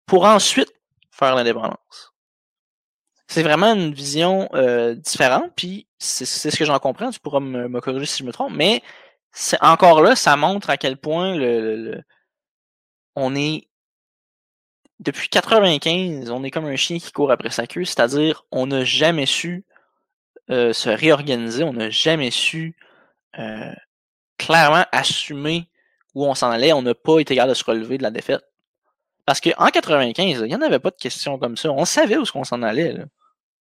pour 0.07 0.25
ensuite 0.25 0.72
faire 1.11 1.35
l'indépendance. 1.35 2.12
C'est 3.27 3.43
vraiment 3.43 3.75
une 3.75 3.95
vision 3.95 4.49
euh, 4.55 4.95
différente, 4.95 5.53
puis 5.57 5.89
c'est 5.99 6.27
ce 6.27 6.57
que 6.57 6.64
j'en 6.64 6.79
comprends, 6.79 7.11
tu 7.11 7.20
pourras 7.20 7.41
me, 7.41 7.81
corriger 7.81 8.07
si 8.07 8.18
je 8.18 8.25
me 8.25 8.33
trompe, 8.33 8.53
mais 8.55 8.83
c'est 9.33 9.61
encore 9.62 10.03
là, 10.03 10.14
ça 10.14 10.37
montre 10.37 10.70
à 10.70 10.77
quel 10.77 10.99
point 10.99 11.35
le, 11.35 12.03
on 13.16 13.35
est 13.35 13.68
depuis 15.01 15.29
95, 15.29 16.31
on 16.31 16.45
est 16.45 16.51
comme 16.51 16.66
un 16.66 16.77
chien 16.77 16.99
qui 16.99 17.12
court 17.12 17.33
après 17.33 17.51
sa 17.51 17.66
queue, 17.66 17.85
c'est-à-dire 17.85 18.45
on 18.51 18.66
n'a 18.66 18.85
jamais 18.85 19.27
su 19.27 19.64
euh, 20.51 20.72
se 20.72 20.91
réorganiser, 20.91 21.64
on 21.64 21.72
n'a 21.72 21.91
jamais 21.91 22.31
su 22.31 22.77
euh, 23.39 23.72
clairement 24.39 24.85
assumer 24.93 25.68
où 26.14 26.26
on 26.26 26.34
s'en 26.34 26.50
allait, 26.50 26.72
on 26.72 26.82
n'a 26.82 26.94
pas 26.94 27.18
été 27.18 27.34
capable 27.34 27.50
de 27.50 27.54
se 27.54 27.64
relever 27.64 27.98
de 27.98 28.02
la 28.02 28.10
défaite. 28.10 28.42
Parce 29.26 29.40
qu'en 29.40 29.66
95, 29.68 30.40
il 30.40 30.46
n'y 30.46 30.54
en 30.54 30.60
avait 30.60 30.78
pas 30.78 30.90
de 30.90 30.96
questions 30.96 31.38
comme 31.38 31.56
ça. 31.56 31.70
On 31.70 31.84
savait 31.84 32.16
où 32.16 32.24
on 32.34 32.44
s'en 32.44 32.62
allait, 32.62 32.96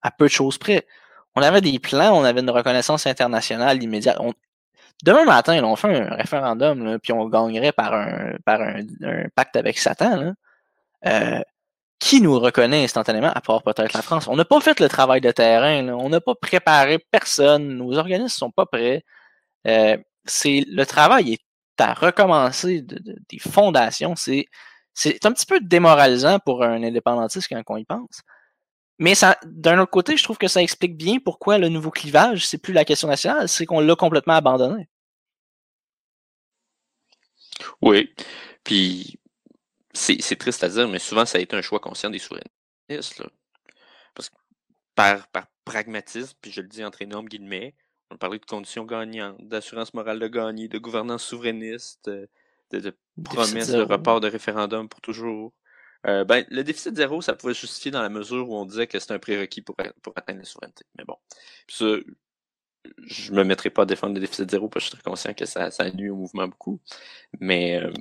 à 0.01 0.11
peu 0.11 0.25
de 0.25 0.31
choses 0.31 0.57
près. 0.57 0.85
On 1.35 1.41
avait 1.41 1.61
des 1.61 1.79
plans, 1.79 2.13
on 2.13 2.23
avait 2.23 2.41
une 2.41 2.49
reconnaissance 2.49 3.07
internationale 3.07 3.81
immédiate. 3.81 4.19
Demain 5.03 5.25
matin, 5.25 5.63
on 5.63 5.75
fait 5.75 5.97
un 5.97 6.15
référendum, 6.15 6.99
puis 7.01 7.13
on 7.13 7.27
gagnerait 7.27 7.71
par 7.71 7.93
un, 7.93 8.33
pacte 9.35 9.55
avec 9.55 9.79
Satan. 9.79 10.33
Euh, 11.05 11.41
qui 11.99 12.21
nous 12.21 12.37
reconnaît 12.37 12.83
instantanément, 12.83 13.31
à 13.33 13.39
part 13.39 13.63
peut-être 13.63 13.93
la 13.93 14.01
France? 14.01 14.27
On 14.27 14.35
n'a 14.35 14.43
pas 14.43 14.59
fait 14.59 14.79
le 14.81 14.89
travail 14.89 15.21
de 15.21 15.31
terrain, 15.31 15.87
on 15.89 16.09
n'a 16.09 16.19
pas 16.19 16.35
préparé 16.35 16.99
personne, 16.99 17.77
nos 17.77 17.97
organismes 17.97 18.25
ne 18.25 18.29
sont 18.29 18.51
pas 18.51 18.65
prêts. 18.65 19.05
Euh, 19.67 19.97
le 20.45 20.83
travail 20.83 21.33
est 21.33 21.41
à 21.80 21.93
recommencer 21.93 22.82
des 22.82 23.39
fondations. 23.39 24.15
C'est 24.15 24.45
c'est 24.93 25.26
un 25.26 25.32
petit 25.34 25.45
peu 25.45 25.59
démoralisant 25.59 26.39
pour 26.39 26.63
un 26.63 26.84
indépendantiste 26.84 27.47
quand 27.49 27.61
on 27.67 27.78
y 27.78 27.86
pense. 27.86 28.21
Mais 28.99 29.13
d'un 29.45 29.80
autre 29.80 29.91
côté, 29.91 30.17
je 30.17 30.24
trouve 30.24 30.38
que 30.38 30.47
ça 30.47 30.61
explique 30.61 30.95
bien 30.97 31.17
pourquoi 31.19 31.57
le 31.57 31.69
nouveau 31.69 31.91
clivage, 31.91 32.47
c'est 32.47 32.59
plus 32.59 32.74
la 32.74 32.86
question 32.86 33.07
nationale, 33.07 33.49
c'est 33.49 33.65
qu'on 33.65 33.80
l'a 33.80 33.95
complètement 33.95 34.36
abandonné. 34.36 34.88
Oui. 37.82 38.13
Puis, 38.63 39.19
c'est 39.93 40.38
triste 40.38 40.63
à 40.63 40.69
dire, 40.69 40.88
mais 40.88 40.99
souvent, 40.99 41.26
ça 41.26 41.38
a 41.38 41.41
été 41.41 41.55
un 41.55 41.61
choix 41.61 41.80
conscient 41.80 42.09
des 42.09 42.19
souverainistes. 42.19 43.24
Parce 44.13 44.30
que 44.30 44.36
par, 44.95 45.28
par 45.30 45.47
pragmatisme, 45.65 46.38
puis 46.41 46.51
je 46.51 46.61
le 46.61 46.67
dis 46.67 46.84
entre 46.84 47.01
énormes 47.01 47.28
guillemets, 47.28 47.76
on 48.14 48.18
parlait 48.18 48.39
de 48.39 48.45
conditions 48.45 48.86
gagnantes, 48.86 49.38
d'assurance 49.39 49.93
morale 49.93 50.20
de 50.20 50.28
gagner, 50.28 50.68
de 50.68 50.78
gouvernance 50.78 51.24
souverainiste, 51.24 52.07
euh, 52.07 52.28
de, 52.72 52.80
de 52.80 52.95
promesses 53.24 53.72
de 53.72 53.82
report 53.82 54.22
de 54.22 54.30
référendum 54.30 54.88
pour 54.88 55.01
toujours. 55.01 55.53
Euh, 56.05 56.26
ben, 56.26 56.45
le 56.49 56.64
déficit 56.64 56.95
zéro, 56.95 57.22
ça 57.22 57.34
pouvait 57.34 57.53
justifier 57.53 57.91
dans 57.91 58.01
la 58.01 58.09
mesure 58.09 58.49
où 58.49 58.55
on 58.55 58.66
disait 58.66 58.88
que 58.88 58.99
c'était 58.99 59.14
un 59.14 59.20
prérequis 59.20 59.61
pour, 59.61 59.76
pour 60.01 60.14
atteindre 60.16 60.39
la 60.39 60.45
souveraineté. 60.45 60.86
Mais 60.97 61.05
bon, 61.05 61.18
ça, 61.68 61.86
je 63.05 63.32
me 63.32 63.43
mettrai 63.43 63.70
pas 63.70 63.84
à 63.84 63.86
défendre 63.86 64.16
le 64.16 64.20
déficit 64.20 64.49
zéro 64.49 64.68
parce 64.68 64.84
que 64.84 64.91
je 64.91 64.95
suis 64.95 65.01
très 65.01 65.09
conscient 65.09 65.34
que 65.34 65.45
ça, 65.45 65.72
ça 65.72 65.89
nuit 65.91 66.09
au 66.09 66.18
mouvement 66.18 66.47
beaucoup. 66.47 66.80
Mais 67.39 67.82
euh, 67.82 67.91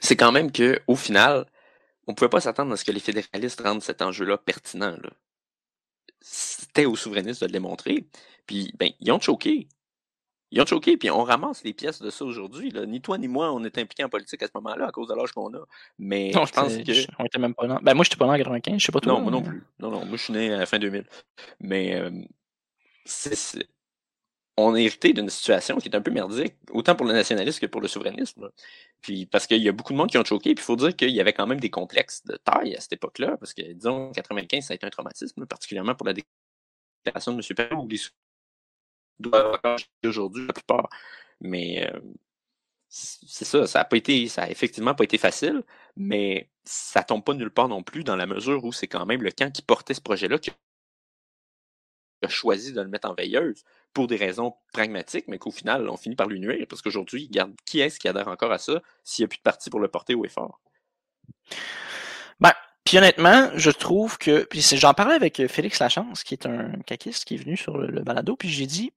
c'est 0.00 0.16
quand 0.16 0.32
même 0.32 0.50
que 0.50 0.80
au 0.86 0.96
final, 0.96 1.46
on 2.06 2.14
pouvait 2.14 2.30
pas 2.30 2.40
s'attendre 2.40 2.72
à 2.72 2.76
ce 2.76 2.84
que 2.84 2.92
les 2.92 3.00
fédéralistes 3.00 3.60
rendent 3.60 3.82
cet 3.82 4.02
enjeu-là 4.02 4.38
pertinent. 4.38 4.96
C'était 6.70 6.86
aux 6.86 6.94
souverainistes 6.94 7.40
de 7.40 7.46
le 7.46 7.52
démontrer. 7.52 8.06
Puis, 8.46 8.72
ben, 8.78 8.90
ils 9.00 9.10
ont 9.10 9.18
choqué. 9.18 9.66
Ils 10.52 10.60
ont 10.60 10.66
choqué, 10.66 10.96
puis 10.96 11.10
on 11.10 11.24
ramasse 11.24 11.64
les 11.64 11.72
pièces 11.72 12.00
de 12.00 12.10
ça 12.10 12.24
aujourd'hui. 12.24 12.72
Ni 12.86 13.00
toi 13.00 13.18
ni 13.18 13.26
moi, 13.26 13.52
on 13.52 13.62
est 13.64 13.76
impliqués 13.78 14.04
en 14.04 14.08
politique 14.08 14.42
à 14.42 14.46
ce 14.46 14.52
moment-là 14.54 14.86
à 14.86 14.92
cause 14.92 15.08
de 15.08 15.14
l'âge 15.14 15.32
qu'on 15.32 15.52
a. 15.54 15.64
Mais 15.98 16.30
non, 16.32 16.44
je 16.44 16.52
pense 16.52 16.76
que. 16.76 17.12
On 17.18 17.24
était 17.24 17.38
même 17.38 17.54
pas 17.54 17.66
là. 17.66 17.80
Ben, 17.82 17.94
moi, 17.94 18.04
j'étais 18.04 18.16
pas 18.16 18.26
là 18.26 18.32
en 18.32 18.36
95, 18.36 18.80
je 18.80 18.86
sais 18.86 18.92
pas 18.92 19.00
toi. 19.00 19.14
Non, 19.14 19.20
moi 19.20 19.30
non 19.32 19.42
plus. 19.42 19.64
Non, 19.80 19.90
non, 19.90 20.04
moi, 20.04 20.16
je 20.16 20.22
suis 20.22 20.32
né 20.32 20.52
à 20.52 20.58
la 20.58 20.66
fin 20.66 20.78
2000. 20.78 21.04
Mais 21.60 21.96
euh, 21.96 22.10
on 24.56 24.76
est 24.76 24.84
hérité 24.84 25.12
d'une 25.12 25.30
situation 25.30 25.78
qui 25.78 25.88
est 25.88 25.96
un 25.96 26.00
peu 26.00 26.10
merdique, 26.10 26.54
autant 26.70 26.94
pour 26.94 27.06
le 27.06 27.12
nationalisme 27.12 27.60
que 27.60 27.66
pour 27.66 27.80
le 27.80 27.88
souverainisme. 27.88 28.50
Puis 29.00 29.26
parce 29.26 29.46
qu'il 29.46 29.62
y 29.62 29.68
a 29.68 29.72
beaucoup 29.72 29.92
de 29.92 29.98
monde 29.98 30.10
qui 30.10 30.18
ont 30.18 30.24
choqué, 30.24 30.54
puis 30.54 30.62
il 30.62 30.66
faut 30.66 30.76
dire 30.76 30.94
qu'il 30.94 31.10
y 31.10 31.20
avait 31.20 31.32
quand 31.32 31.46
même 31.46 31.60
des 31.60 31.70
complexes 31.70 32.24
de 32.26 32.36
taille 32.36 32.76
à 32.76 32.80
cette 32.80 32.92
époque-là, 32.94 33.36
parce 33.38 33.54
que 33.54 33.62
disons 33.72 34.10
95, 34.12 34.64
ça 34.64 34.72
a 34.72 34.74
été 34.74 34.86
un 34.86 34.90
traumatisme, 34.90 35.46
particulièrement 35.46 35.94
pour 35.94 36.06
la 36.06 36.12
M. 37.06 37.40
Perrault, 37.56 37.84
où 37.84 37.88
les 37.88 37.98
doivent 39.18 39.60
changer 39.64 39.86
aujourd'hui 40.04 40.46
la 40.46 40.52
plupart. 40.52 40.88
Mais 41.40 41.90
euh, 41.92 42.00
c'est 42.88 43.44
ça, 43.44 43.66
ça 43.66 43.80
a 43.80 43.84
pas 43.84 43.96
été, 43.96 44.28
ça 44.28 44.42
a 44.44 44.50
effectivement 44.50 44.94
pas 44.94 45.04
été 45.04 45.18
facile, 45.18 45.62
mais 45.96 46.50
ça 46.64 47.02
tombe 47.02 47.24
pas 47.24 47.34
nulle 47.34 47.50
part 47.50 47.68
non 47.68 47.82
plus 47.82 48.04
dans 48.04 48.16
la 48.16 48.26
mesure 48.26 48.64
où 48.64 48.72
c'est 48.72 48.88
quand 48.88 49.06
même 49.06 49.22
le 49.22 49.30
camp 49.30 49.52
qui 49.52 49.62
portait 49.62 49.94
ce 49.94 50.00
projet-là 50.00 50.38
qui 50.38 50.50
a 52.22 52.28
choisi 52.28 52.72
de 52.72 52.80
le 52.80 52.88
mettre 52.88 53.08
en 53.08 53.14
veilleuse 53.14 53.64
pour 53.94 54.06
des 54.06 54.16
raisons 54.16 54.54
pragmatiques, 54.72 55.26
mais 55.28 55.38
qu'au 55.38 55.50
final, 55.50 55.88
on 55.88 55.96
finit 55.96 56.16
par 56.16 56.28
lui 56.28 56.40
nuire, 56.40 56.66
parce 56.68 56.82
qu'aujourd'hui, 56.82 57.30
qui 57.64 57.80
est-ce 57.80 57.98
qui 57.98 58.08
adhère 58.08 58.28
encore 58.28 58.52
à 58.52 58.58
ça 58.58 58.82
s'il 59.04 59.22
n'y 59.22 59.26
a 59.26 59.28
plus 59.28 59.38
de 59.38 59.42
parti 59.42 59.70
pour 59.70 59.80
le 59.80 59.88
porter 59.88 60.14
au 60.14 60.24
effort? 60.24 60.60
Ben, 62.40 62.52
puis 62.90 62.98
honnêtement, 62.98 63.50
je 63.54 63.70
trouve 63.70 64.18
que. 64.18 64.42
Puis 64.42 64.62
j'en 64.72 64.94
parlais 64.94 65.14
avec 65.14 65.46
Félix 65.46 65.78
Lachance, 65.78 66.24
qui 66.24 66.34
est 66.34 66.44
un 66.44 66.72
caquiste 66.86 67.24
qui 67.24 67.36
est 67.36 67.38
venu 67.38 67.56
sur 67.56 67.78
le, 67.78 68.02
balado, 68.02 68.34
puis 68.34 68.48
j'ai 68.48 68.66
dit. 68.66 68.92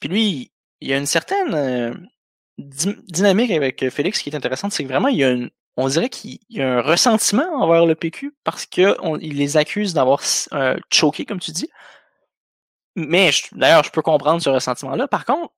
Puis 0.00 0.08
lui, 0.08 0.52
il 0.80 0.88
y 0.88 0.94
a 0.94 0.96
une 0.96 1.04
certaine 1.04 1.52
euh, 1.52 1.94
dynamique 2.56 3.50
avec 3.50 3.86
Félix 3.90 4.22
qui 4.22 4.30
est 4.30 4.34
intéressante, 4.34 4.72
c'est 4.72 4.82
que 4.82 4.88
vraiment, 4.88 5.08
il 5.08 5.18
y 5.18 5.24
a 5.24 5.30
une, 5.30 5.50
on 5.76 5.88
dirait 5.88 6.08
qu'il 6.08 6.38
y 6.48 6.62
a 6.62 6.78
un 6.78 6.80
ressentiment 6.80 7.52
envers 7.62 7.84
le 7.84 7.94
PQ 7.94 8.34
parce 8.44 8.64
qu'il 8.64 8.96
les 9.20 9.56
accuse 9.58 9.92
d'avoir 9.92 10.22
euh, 10.54 10.78
choqué, 10.90 11.26
comme 11.26 11.38
tu 11.38 11.50
dis. 11.50 11.68
Mais 12.96 13.30
d'ailleurs, 13.52 13.84
je 13.84 13.90
peux 13.90 14.00
comprendre 14.00 14.40
ce 14.40 14.48
ressentiment-là. 14.48 15.06
Par 15.06 15.26
contre, 15.26 15.52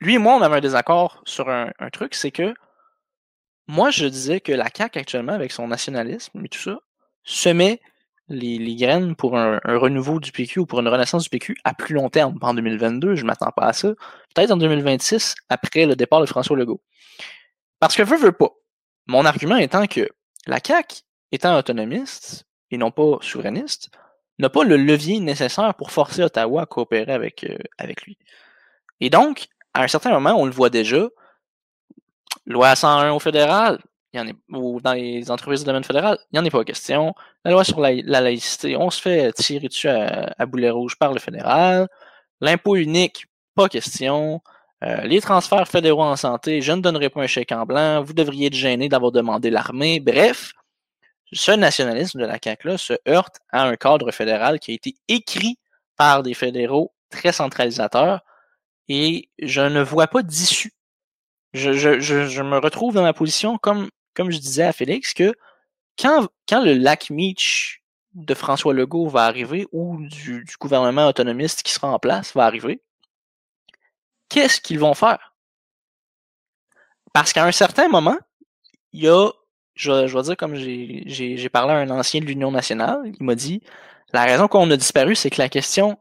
lui 0.00 0.14
et 0.14 0.18
moi, 0.18 0.36
on 0.36 0.40
avait 0.40 0.56
un 0.56 0.60
désaccord 0.62 1.20
sur 1.26 1.50
un, 1.50 1.70
truc, 1.92 2.14
c'est 2.14 2.30
que 2.30 2.54
moi, 3.68 3.90
je 3.90 4.06
disais 4.06 4.40
que 4.40 4.52
la 4.52 4.68
CAQ 4.74 4.98
actuellement, 4.98 5.34
avec 5.34 5.52
son 5.52 5.68
nationalisme 5.68 6.42
et 6.44 6.48
tout 6.48 6.58
ça, 6.58 6.80
semait 7.22 7.80
les, 8.28 8.58
les 8.58 8.76
graines 8.76 9.14
pour 9.14 9.38
un, 9.38 9.60
renouveau 9.64 10.20
du 10.20 10.32
PQ 10.32 10.60
ou 10.60 10.66
pour 10.66 10.80
une 10.80 10.88
renaissance 10.88 11.24
du 11.24 11.28
PQ 11.28 11.56
à 11.64 11.74
plus 11.74 11.94
long 11.94 12.08
terme. 12.08 12.38
En 12.40 12.54
2022, 12.54 13.14
je 13.14 13.22
ne 13.22 13.26
m'attends 13.26 13.52
pas 13.52 13.66
à 13.66 13.72
ça. 13.74 13.88
Peut-être 14.34 14.50
en 14.52 14.56
2026, 14.56 15.34
après 15.50 15.84
le 15.84 15.96
départ 15.96 16.20
de 16.20 16.26
François 16.26 16.56
Legault. 16.56 16.80
Parce 17.78 17.94
que 17.94 18.02
veut, 18.02 18.16
veut 18.16 18.32
pas. 18.32 18.50
Mon 19.06 19.24
argument 19.26 19.56
étant 19.56 19.86
que 19.86 20.08
la 20.46 20.60
CAQ, 20.64 21.02
étant 21.32 21.56
autonomiste 21.58 22.46
et 22.70 22.78
non 22.78 22.90
pas 22.90 23.18
souverainiste, 23.20 23.90
n'a 24.38 24.48
pas 24.48 24.64
le 24.64 24.76
levier 24.76 25.20
nécessaire 25.20 25.74
pour 25.74 25.90
forcer 25.90 26.22
Ottawa 26.22 26.62
à 26.62 26.66
coopérer 26.66 27.12
avec, 27.12 27.44
euh, 27.44 27.58
avec 27.76 28.02
lui. 28.02 28.18
Et 29.00 29.10
donc, 29.10 29.48
à 29.74 29.82
un 29.82 29.88
certain 29.88 30.10
moment, 30.10 30.34
on 30.40 30.46
le 30.46 30.52
voit 30.52 30.70
déjà, 30.70 31.08
loi 32.48 32.74
101 32.74 33.12
au 33.12 33.18
fédéral, 33.18 33.78
il 34.12 34.18
y 34.18 34.20
en 34.20 34.26
est, 34.26 34.34
ou 34.50 34.80
dans 34.80 34.94
les 34.94 35.30
entreprises 35.30 35.60
de 35.60 35.66
domaine 35.66 35.84
fédéral, 35.84 36.18
il 36.32 36.38
n'y 36.40 36.44
en 36.44 36.46
a 36.46 36.50
pas 36.50 36.64
question. 36.64 37.14
La 37.44 37.50
loi 37.52 37.62
sur 37.62 37.78
la, 37.80 37.92
laïcité, 37.92 38.76
on 38.76 38.90
se 38.90 39.00
fait 39.00 39.32
tirer 39.32 39.68
dessus 39.68 39.88
à, 39.88 40.46
boulet 40.46 40.70
rouge 40.70 40.96
par 40.96 41.12
le 41.12 41.20
fédéral. 41.20 41.88
L'impôt 42.40 42.76
unique, 42.76 43.26
pas 43.54 43.68
question. 43.68 44.40
Euh, 44.82 45.02
les 45.02 45.20
transferts 45.20 45.68
fédéraux 45.68 46.04
en 46.04 46.16
santé, 46.16 46.62
je 46.62 46.72
ne 46.72 46.80
donnerai 46.80 47.10
pas 47.10 47.20
un 47.20 47.26
chèque 47.26 47.52
en 47.52 47.66
blanc. 47.66 48.02
Vous 48.02 48.14
devriez 48.14 48.46
être 48.46 48.54
gêné 48.54 48.88
d'avoir 48.88 49.12
demandé 49.12 49.50
l'armée. 49.50 50.00
Bref, 50.00 50.52
ce 51.32 51.52
nationalisme 51.52 52.20
de 52.20 52.26
la 52.26 52.38
CAQ-là 52.42 52.78
se 52.78 52.94
heurte 53.06 53.40
à 53.50 53.64
un 53.64 53.76
cadre 53.76 54.10
fédéral 54.10 54.58
qui 54.58 54.70
a 54.70 54.74
été 54.74 54.94
écrit 55.08 55.58
par 55.96 56.22
des 56.22 56.34
fédéraux 56.34 56.94
très 57.10 57.32
centralisateurs 57.32 58.22
et 58.88 59.28
je 59.38 59.60
ne 59.60 59.82
vois 59.82 60.06
pas 60.06 60.22
d'issue. 60.22 60.72
Je, 61.58 61.72
je, 61.72 62.00
je, 62.00 62.42
me 62.42 62.58
retrouve 62.58 62.94
dans 62.94 63.02
ma 63.02 63.12
position, 63.12 63.58
comme, 63.58 63.88
je 64.16 64.38
disais 64.38 64.64
à 64.64 64.72
Félix, 64.72 65.12
que 65.12 65.34
quand, 65.98 66.28
le 66.50 66.74
lac 66.74 67.10
Meach 67.10 67.82
de 68.14 68.34
François 68.34 68.72
Legault 68.72 69.08
va 69.08 69.24
arriver 69.24 69.66
ou 69.72 69.98
du, 70.00 70.44
gouvernement 70.60 71.06
autonomiste 71.08 71.62
qui 71.62 71.72
sera 71.72 71.88
en 71.88 71.98
place 71.98 72.34
va 72.34 72.44
arriver, 72.44 72.80
qu'est-ce 74.28 74.60
qu'ils 74.60 74.78
vont 74.78 74.94
faire? 74.94 75.34
Parce 77.12 77.32
qu'à 77.32 77.44
un 77.44 77.52
certain 77.52 77.88
moment, 77.88 78.16
il 78.92 79.02
y 79.02 79.08
a 79.08 79.30
je, 79.74 79.92
vais 79.92 80.22
dire 80.22 80.36
comme 80.36 80.56
j'ai 80.56 81.48
parlé 81.48 81.72
à 81.72 81.76
un 81.76 81.90
ancien 81.90 82.20
de 82.20 82.26
l'Union 82.26 82.50
nationale, 82.50 83.00
il 83.04 83.24
m'a 83.24 83.36
dit 83.36 83.62
la 84.12 84.24
raison 84.24 84.48
qu'on 84.48 84.70
a 84.70 84.76
disparu, 84.76 85.14
c'est 85.14 85.30
que 85.30 85.40
la 85.40 85.48
question, 85.48 85.98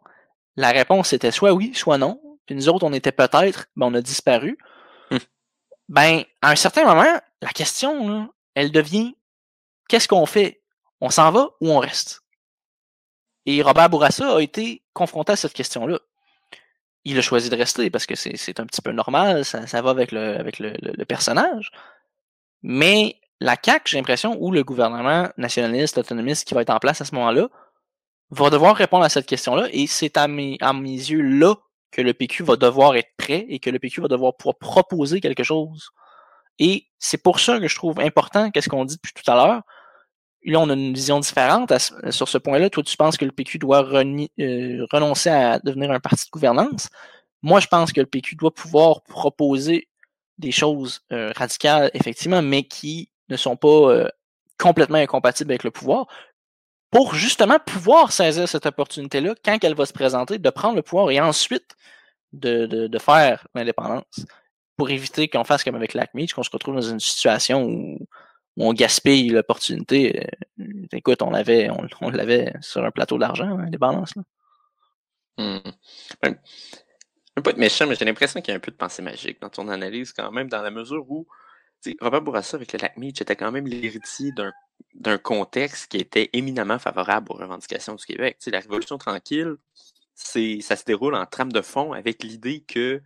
la 0.55 0.71
réponse 0.71 1.13
était 1.13 1.31
soit 1.31 1.53
oui, 1.53 1.73
soit 1.75 1.97
non. 1.97 2.19
Puis 2.45 2.55
nous 2.55 2.69
autres, 2.69 2.85
on 2.85 2.93
était 2.93 3.11
peut-être, 3.11 3.67
ben 3.75 3.87
on 3.87 3.93
a 3.93 4.01
disparu. 4.01 4.57
Ben, 5.89 6.23
à 6.41 6.51
un 6.51 6.55
certain 6.55 6.85
moment, 6.85 7.19
la 7.41 7.49
question, 7.49 8.29
elle 8.55 8.71
devient 8.71 9.15
qu'est-ce 9.87 10.07
qu'on 10.07 10.25
fait? 10.25 10.61
On 10.99 11.09
s'en 11.09 11.31
va 11.31 11.49
ou 11.61 11.71
on 11.71 11.79
reste? 11.79 12.23
Et 13.45 13.61
Robert 13.61 13.89
Bourassa 13.89 14.35
a 14.35 14.41
été 14.41 14.83
confronté 14.93 15.33
à 15.33 15.35
cette 15.35 15.53
question-là. 15.53 15.99
Il 17.05 17.17
a 17.17 17.21
choisi 17.21 17.49
de 17.49 17.55
rester 17.55 17.89
parce 17.89 18.05
que 18.05 18.15
c'est 18.15 18.59
un 18.59 18.65
petit 18.65 18.81
peu 18.81 18.91
normal, 18.91 19.45
ça, 19.45 19.65
ça 19.67 19.81
va 19.81 19.91
avec 19.91 20.11
le, 20.11 20.37
avec 20.37 20.59
le, 20.59 20.73
le 20.81 21.05
personnage. 21.05 21.71
Mais 22.61 23.15
la 23.39 23.55
CAQ, 23.61 23.91
j'ai 23.91 23.97
l'impression, 23.97 24.35
ou 24.41 24.51
le 24.51 24.63
gouvernement 24.63 25.29
nationaliste, 25.37 25.97
autonomiste 25.97 26.47
qui 26.47 26.53
va 26.53 26.63
être 26.63 26.69
en 26.69 26.79
place 26.79 26.99
à 26.99 27.05
ce 27.05 27.15
moment-là, 27.15 27.47
va 28.31 28.49
devoir 28.49 28.75
répondre 28.75 29.05
à 29.05 29.09
cette 29.09 29.25
question-là, 29.25 29.67
et 29.71 29.87
c'est 29.87 30.17
à 30.17 30.27
mes, 30.27 30.57
à 30.59 30.73
mes 30.73 30.89
yeux 30.89 31.21
là 31.21 31.55
que 31.91 32.01
le 32.01 32.13
PQ 32.13 32.43
va 32.43 32.55
devoir 32.55 32.95
être 32.95 33.09
prêt 33.17 33.45
et 33.49 33.59
que 33.59 33.69
le 33.69 33.79
PQ 33.79 34.01
va 34.01 34.07
devoir 34.07 34.35
pouvoir 34.35 34.57
proposer 34.57 35.21
quelque 35.21 35.43
chose. 35.43 35.89
Et 36.59 36.87
c'est 36.99 37.21
pour 37.21 37.39
ça 37.39 37.59
que 37.59 37.67
je 37.67 37.75
trouve 37.75 37.99
important, 37.99 38.51
qu'est-ce 38.51 38.69
qu'on 38.69 38.85
dit 38.85 38.95
depuis 38.95 39.13
tout 39.13 39.29
à 39.29 39.35
l'heure. 39.35 39.61
Là, 40.45 40.59
on 40.59 40.69
a 40.69 40.73
une 40.73 40.93
vision 40.93 41.19
différente 41.19 41.73
sur 42.09 42.29
ce 42.29 42.37
point-là. 42.37 42.69
Toi, 42.69 42.83
tu 42.83 42.95
penses 42.95 43.17
que 43.17 43.25
le 43.25 43.31
PQ 43.31 43.59
doit 43.59 43.83
euh, 43.83 44.85
renoncer 44.91 45.29
à 45.29 45.59
devenir 45.59 45.91
un 45.91 45.99
parti 45.99 46.25
de 46.25 46.31
gouvernance. 46.31 46.89
Moi, 47.41 47.59
je 47.59 47.67
pense 47.67 47.91
que 47.91 47.99
le 47.99 48.05
PQ 48.05 48.35
doit 48.35 48.53
pouvoir 48.53 49.01
proposer 49.03 49.89
des 50.37 50.51
choses 50.51 51.01
euh, 51.11 51.31
radicales, 51.35 51.91
effectivement, 51.93 52.41
mais 52.41 52.63
qui 52.63 53.09
ne 53.29 53.35
sont 53.37 53.57
pas 53.57 53.67
euh, 53.67 54.07
complètement 54.57 54.97
incompatibles 54.97 55.51
avec 55.51 55.63
le 55.63 55.71
pouvoir, 55.71 56.07
pour 56.91 57.15
justement 57.15 57.59
pouvoir 57.59 58.11
saisir 58.11 58.47
cette 58.47 58.65
opportunité-là 58.65 59.35
quand 59.43 59.57
elle 59.63 59.75
va 59.75 59.85
se 59.85 59.93
présenter, 59.93 60.37
de 60.37 60.49
prendre 60.49 60.75
le 60.75 60.81
pouvoir 60.81 61.11
et 61.11 61.19
ensuite 61.19 61.75
de, 62.33 62.89
faire 62.99 63.47
l'indépendance, 63.55 64.25
pour 64.77 64.89
éviter 64.89 65.27
qu'on 65.27 65.43
fasse 65.43 65.63
comme 65.63 65.75
avec 65.75 65.93
l'ACMI, 65.93 66.27
qu'on 66.27 66.43
se 66.43 66.49
retrouve 66.51 66.75
dans 66.75 66.81
une 66.81 66.99
situation 66.99 67.63
où, 67.65 67.99
on 68.59 68.73
gaspille 68.73 69.29
l'opportunité. 69.29 70.25
Euh, 70.59 70.63
écoute, 70.91 71.21
on 71.21 71.29
l'avait 71.29 71.69
on, 71.69 71.87
sur 72.61 72.83
un 72.83 72.89
plateau 72.89 73.19
d'argent, 73.19 73.55
l'indépendance. 73.55 74.15
Là. 74.15 74.23
Hmm. 75.37 75.59
ne 76.23 76.29
veux 77.35 77.43
pas 77.43 77.51
être 77.51 77.57
méchant, 77.57 77.85
mais 77.85 77.93
j'ai 77.93 78.05
l'impression 78.05 78.41
qu'il 78.41 78.51
y 78.51 78.53
a 78.53 78.57
un 78.57 78.59
peu 78.59 78.71
de 78.71 78.75
pensée 78.75 79.03
magique 79.03 79.39
dans 79.41 79.49
ton 79.49 79.67
analyse 79.67 80.11
quand 80.11 80.31
même, 80.31 80.49
dans 80.49 80.63
la 80.63 80.71
mesure 80.71 81.05
où 81.07 81.27
Robert 82.01 82.23
Bourassa 82.23 82.57
avec 82.57 82.73
le 82.73 82.79
lac 82.79 82.97
Meach 82.97 83.21
était 83.21 83.35
quand 83.35 83.51
même 83.51 83.67
l'héritier 83.67 84.31
d'un 84.31 84.51
contexte 85.23 85.91
qui 85.91 85.97
était 85.97 86.29
éminemment 86.33 86.79
favorable 86.79 87.31
aux 87.31 87.35
revendications 87.35 87.95
du 87.95 88.05
Québec. 88.05 88.37
la 88.47 88.59
Révolution 88.59 88.97
tranquille, 88.97 89.55
ça 90.15 90.75
se 90.75 90.83
déroule 90.85 91.15
en 91.15 91.25
trame 91.25 91.51
de 91.51 91.61
fond 91.61 91.93
avec 91.93 92.23
l'idée 92.23 92.61
que 92.61 93.01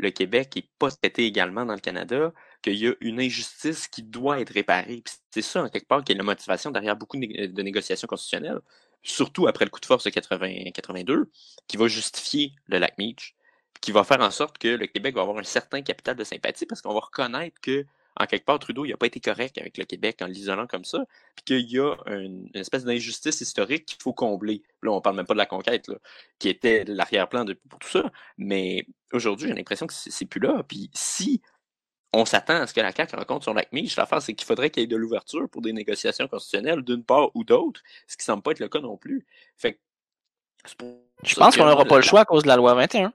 le 0.00 0.10
Québec 0.10 0.52
n'est 0.56 0.68
pas 0.78 0.90
traité 0.90 1.26
également 1.26 1.64
dans 1.66 1.74
le 1.74 1.80
Canada, 1.80 2.32
qu'il 2.62 2.76
y 2.76 2.88
a 2.88 2.94
une 3.00 3.20
injustice 3.20 3.86
qui 3.86 4.02
doit 4.02 4.40
être 4.40 4.50
réparée. 4.50 5.02
C'est 5.30 5.42
ça, 5.42 5.62
en 5.62 5.68
quelque 5.68 5.86
part, 5.86 6.02
qui 6.04 6.12
est 6.12 6.14
la 6.14 6.22
motivation 6.22 6.70
derrière 6.70 6.96
beaucoup 6.96 7.18
de, 7.18 7.62
négociations 7.62 8.06
constitutionnelles, 8.06 8.60
surtout 9.02 9.46
après 9.46 9.64
le 9.64 9.70
coup 9.70 9.80
de 9.80 9.86
force 9.86 10.04
de 10.04 10.10
80, 10.10 10.70
82, 10.72 11.30
qui 11.66 11.76
va 11.76 11.86
justifier 11.88 12.52
le 12.66 12.78
lac 12.78 12.96
Meach, 12.98 13.34
qui 13.80 13.92
va 13.92 14.04
faire 14.04 14.20
en 14.20 14.30
sorte 14.30 14.58
que 14.58 14.68
le 14.68 14.86
Québec 14.86 15.14
va 15.14 15.22
avoir 15.22 15.38
un 15.38 15.42
certain 15.42 15.82
capital 15.82 16.16
de 16.16 16.24
sympathie 16.24 16.66
parce 16.66 16.82
qu'on 16.82 16.94
va 16.94 17.00
reconnaître 17.00 17.60
que 17.60 17.86
en 18.16 18.26
quelque 18.26 18.44
part, 18.44 18.58
Trudeau, 18.58 18.84
il 18.84 18.90
n'a 18.90 18.96
pas 18.96 19.06
été 19.06 19.20
correct 19.20 19.56
avec 19.58 19.78
le 19.78 19.84
Québec 19.84 20.20
en 20.22 20.26
l'isolant 20.26 20.66
comme 20.66 20.84
ça, 20.84 21.04
puis 21.36 21.44
qu'il 21.44 21.70
y 21.70 21.78
a 21.78 21.94
une, 22.06 22.48
espèce 22.54 22.84
d'injustice 22.84 23.40
historique 23.40 23.86
qu'il 23.86 24.02
faut 24.02 24.12
combler. 24.12 24.62
Là, 24.82 24.92
on 24.92 25.00
parle 25.00 25.16
même 25.16 25.26
pas 25.26 25.34
de 25.34 25.38
la 25.38 25.46
conquête, 25.46 25.88
là, 25.88 25.96
qui 26.38 26.48
était 26.48 26.84
l'arrière-plan 26.84 27.44
pour 27.68 27.78
tout 27.78 27.88
ça, 27.88 28.10
mais 28.36 28.86
aujourd'hui, 29.12 29.48
j'ai 29.48 29.54
l'impression 29.54 29.86
que 29.86 29.94
c'est 29.94 30.26
plus 30.26 30.40
là. 30.40 30.62
Puis 30.66 30.90
si 30.94 31.40
on 32.12 32.24
s'attend 32.24 32.62
à 32.62 32.66
ce 32.66 32.74
que 32.74 32.80
la 32.80 32.92
CAQ 32.92 33.16
rencontre 33.16 33.44
son 33.44 33.54
lac 33.54 33.68
la 33.72 33.80
l'affaire, 33.96 34.20
c'est 34.20 34.34
qu'il 34.34 34.46
faudrait 34.46 34.70
qu'il 34.70 34.82
y 34.82 34.84
ait 34.84 34.88
de 34.88 34.96
l'ouverture 34.96 35.48
pour 35.48 35.62
des 35.62 35.72
négociations 35.72 36.26
constitutionnelles 36.26 36.82
d'une 36.82 37.04
part 37.04 37.30
ou 37.34 37.44
d'autre, 37.44 37.80
ce 38.08 38.16
qui 38.16 38.24
semble 38.24 38.42
pas 38.42 38.50
être 38.50 38.60
le 38.60 38.68
cas 38.68 38.80
non 38.80 38.96
plus. 38.96 39.24
Fait 39.56 39.78
je 41.22 41.34
pense 41.36 41.56
qu'on 41.56 41.64
n'aura 41.64 41.84
pas 41.84 41.96
le 41.96 42.02
choix 42.02 42.20
à 42.20 42.24
cause 42.24 42.42
de 42.42 42.48
la 42.48 42.56
loi 42.56 42.74
21. 42.74 43.12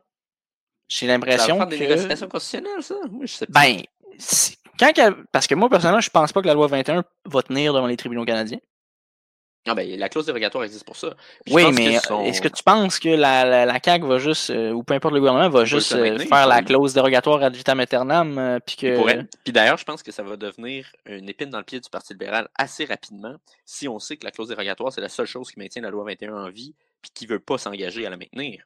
J'ai 0.88 1.08
l'impression 1.08 1.60
que... 1.60 1.70
des 1.70 1.80
négociations 1.80 2.28
constitutionnelles, 2.28 2.84
ça? 2.84 2.96
Moi, 3.10 3.26
je 3.26 3.34
sais 3.34 3.46
pas. 3.48 3.62
Ben, 3.62 3.82
quand 4.80 4.94
parce 5.32 5.48
que 5.48 5.56
moi, 5.56 5.70
personnellement, 5.70 6.02
je 6.02 6.10
pense 6.10 6.34
pas 6.34 6.42
que 6.42 6.48
la 6.48 6.54
loi 6.54 6.68
21 6.68 7.04
va 7.26 7.42
tenir 7.42 7.74
devant 7.74 7.88
les 7.88 7.98
tribunaux 7.98 8.26
canadiens. 8.26 8.60
Ah 9.68 9.74
ben, 9.74 10.00
la 10.00 10.10
clause 10.10 10.28
dérogatoire 10.28 10.64
existe 10.64 10.86
pour 10.86 10.96
ça. 10.96 11.16
oui, 11.50 11.72
mais 11.72 11.96
est-ce 11.96 12.40
que 12.40 12.48
tu 12.48 12.62
penses 12.62 13.00
que 13.00 13.10
la, 13.10 13.66
la, 13.66 13.80
CAQ 13.84 14.06
va 14.06 14.20
juste, 14.20 14.52
euh, 14.52 14.72
ou 14.72 14.84
peu 14.84 14.94
importe 14.94 15.16
le 15.16 15.20
gouvernement, 15.20 15.50
va 15.50 15.66
juste 15.66 15.94
euh, 15.94 16.20
faire 16.20 16.46
la 16.46 16.62
clause 16.62 16.94
dérogatoire 16.94 17.42
ad 17.42 17.56
vitam 17.56 17.80
aeternam, 17.80 18.38
euh, 18.38 18.60
puis 18.64 18.76
que... 18.76 19.26
Puis 19.44 19.52
d'ailleurs, 19.52 19.80
je 19.80 19.84
pense 19.84 20.04
que 20.04 20.12
ça 20.12 20.22
va 20.22 20.38
devenir 20.38 20.92
une 21.08 21.28
épine 21.30 21.50
dans 21.50 21.58
le 21.58 21.64
pied 21.64 21.80
du 21.80 21.90
Parti 21.90 22.14
libéral 22.14 22.48
assez 22.54 22.86
rapidement, 22.86 23.38
si 23.66 23.88
on 23.88 23.98
sait 23.98 24.18
que 24.18 24.26
la 24.26 24.30
clause 24.30 24.50
dérogatoire, 24.50 24.94
c'est 24.94 25.02
la 25.02 25.10
seule 25.10 25.26
chose 25.26 25.50
qui 25.50 25.58
maintient 25.58 25.82
la 25.82 25.90
loi 25.90 26.04
21 26.04 26.36
en 26.36 26.50
vie, 26.52 26.76
puis 27.02 27.10
qui 27.16 27.26
veut 27.26 27.40
pas 27.40 27.58
s'engager 27.58 28.06
à 28.06 28.12
la 28.12 28.18
maintenir. 28.18 28.66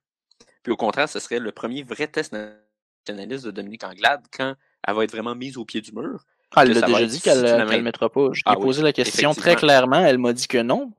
Puis 0.64 0.74
au 0.74 0.78
contraire, 0.78 1.08
ce 1.08 1.20
serait 1.20 1.40
le 1.40 1.54
premier 1.54 1.84
vrai 1.84 2.08
test 2.08 2.34
constitutionnaliste 2.34 3.46
de 3.46 3.52
Dominique 3.52 3.86
Anglade 3.86 4.22
quand 4.36 4.56
elle 4.88 4.96
va 4.96 5.04
être 5.04 5.12
vraiment 5.12 5.36
mise 5.36 5.58
au 5.58 5.66
pied 5.66 5.82
du 5.82 5.92
mur. 5.92 6.26
Ah, 6.56 6.64
elle 6.64 6.84
a 6.84 6.88
déjà 6.88 7.06
dit 7.06 7.22
qu'elle 7.22 7.42
ne 7.42 7.72
le 7.72 7.82
mettra 7.82 8.10
pas. 8.10 8.30
Je 8.34 8.40
lui 8.40 8.44
ai 8.48 8.54
ah 8.54 8.56
posé 8.56 8.82
la 8.82 8.94
question 8.94 9.34
très 9.34 9.56
clairement. 9.56 10.04
Elle 10.04 10.18
m'a 10.18 10.34
dit 10.34 10.48
que 10.48 10.58
non. 10.58 10.92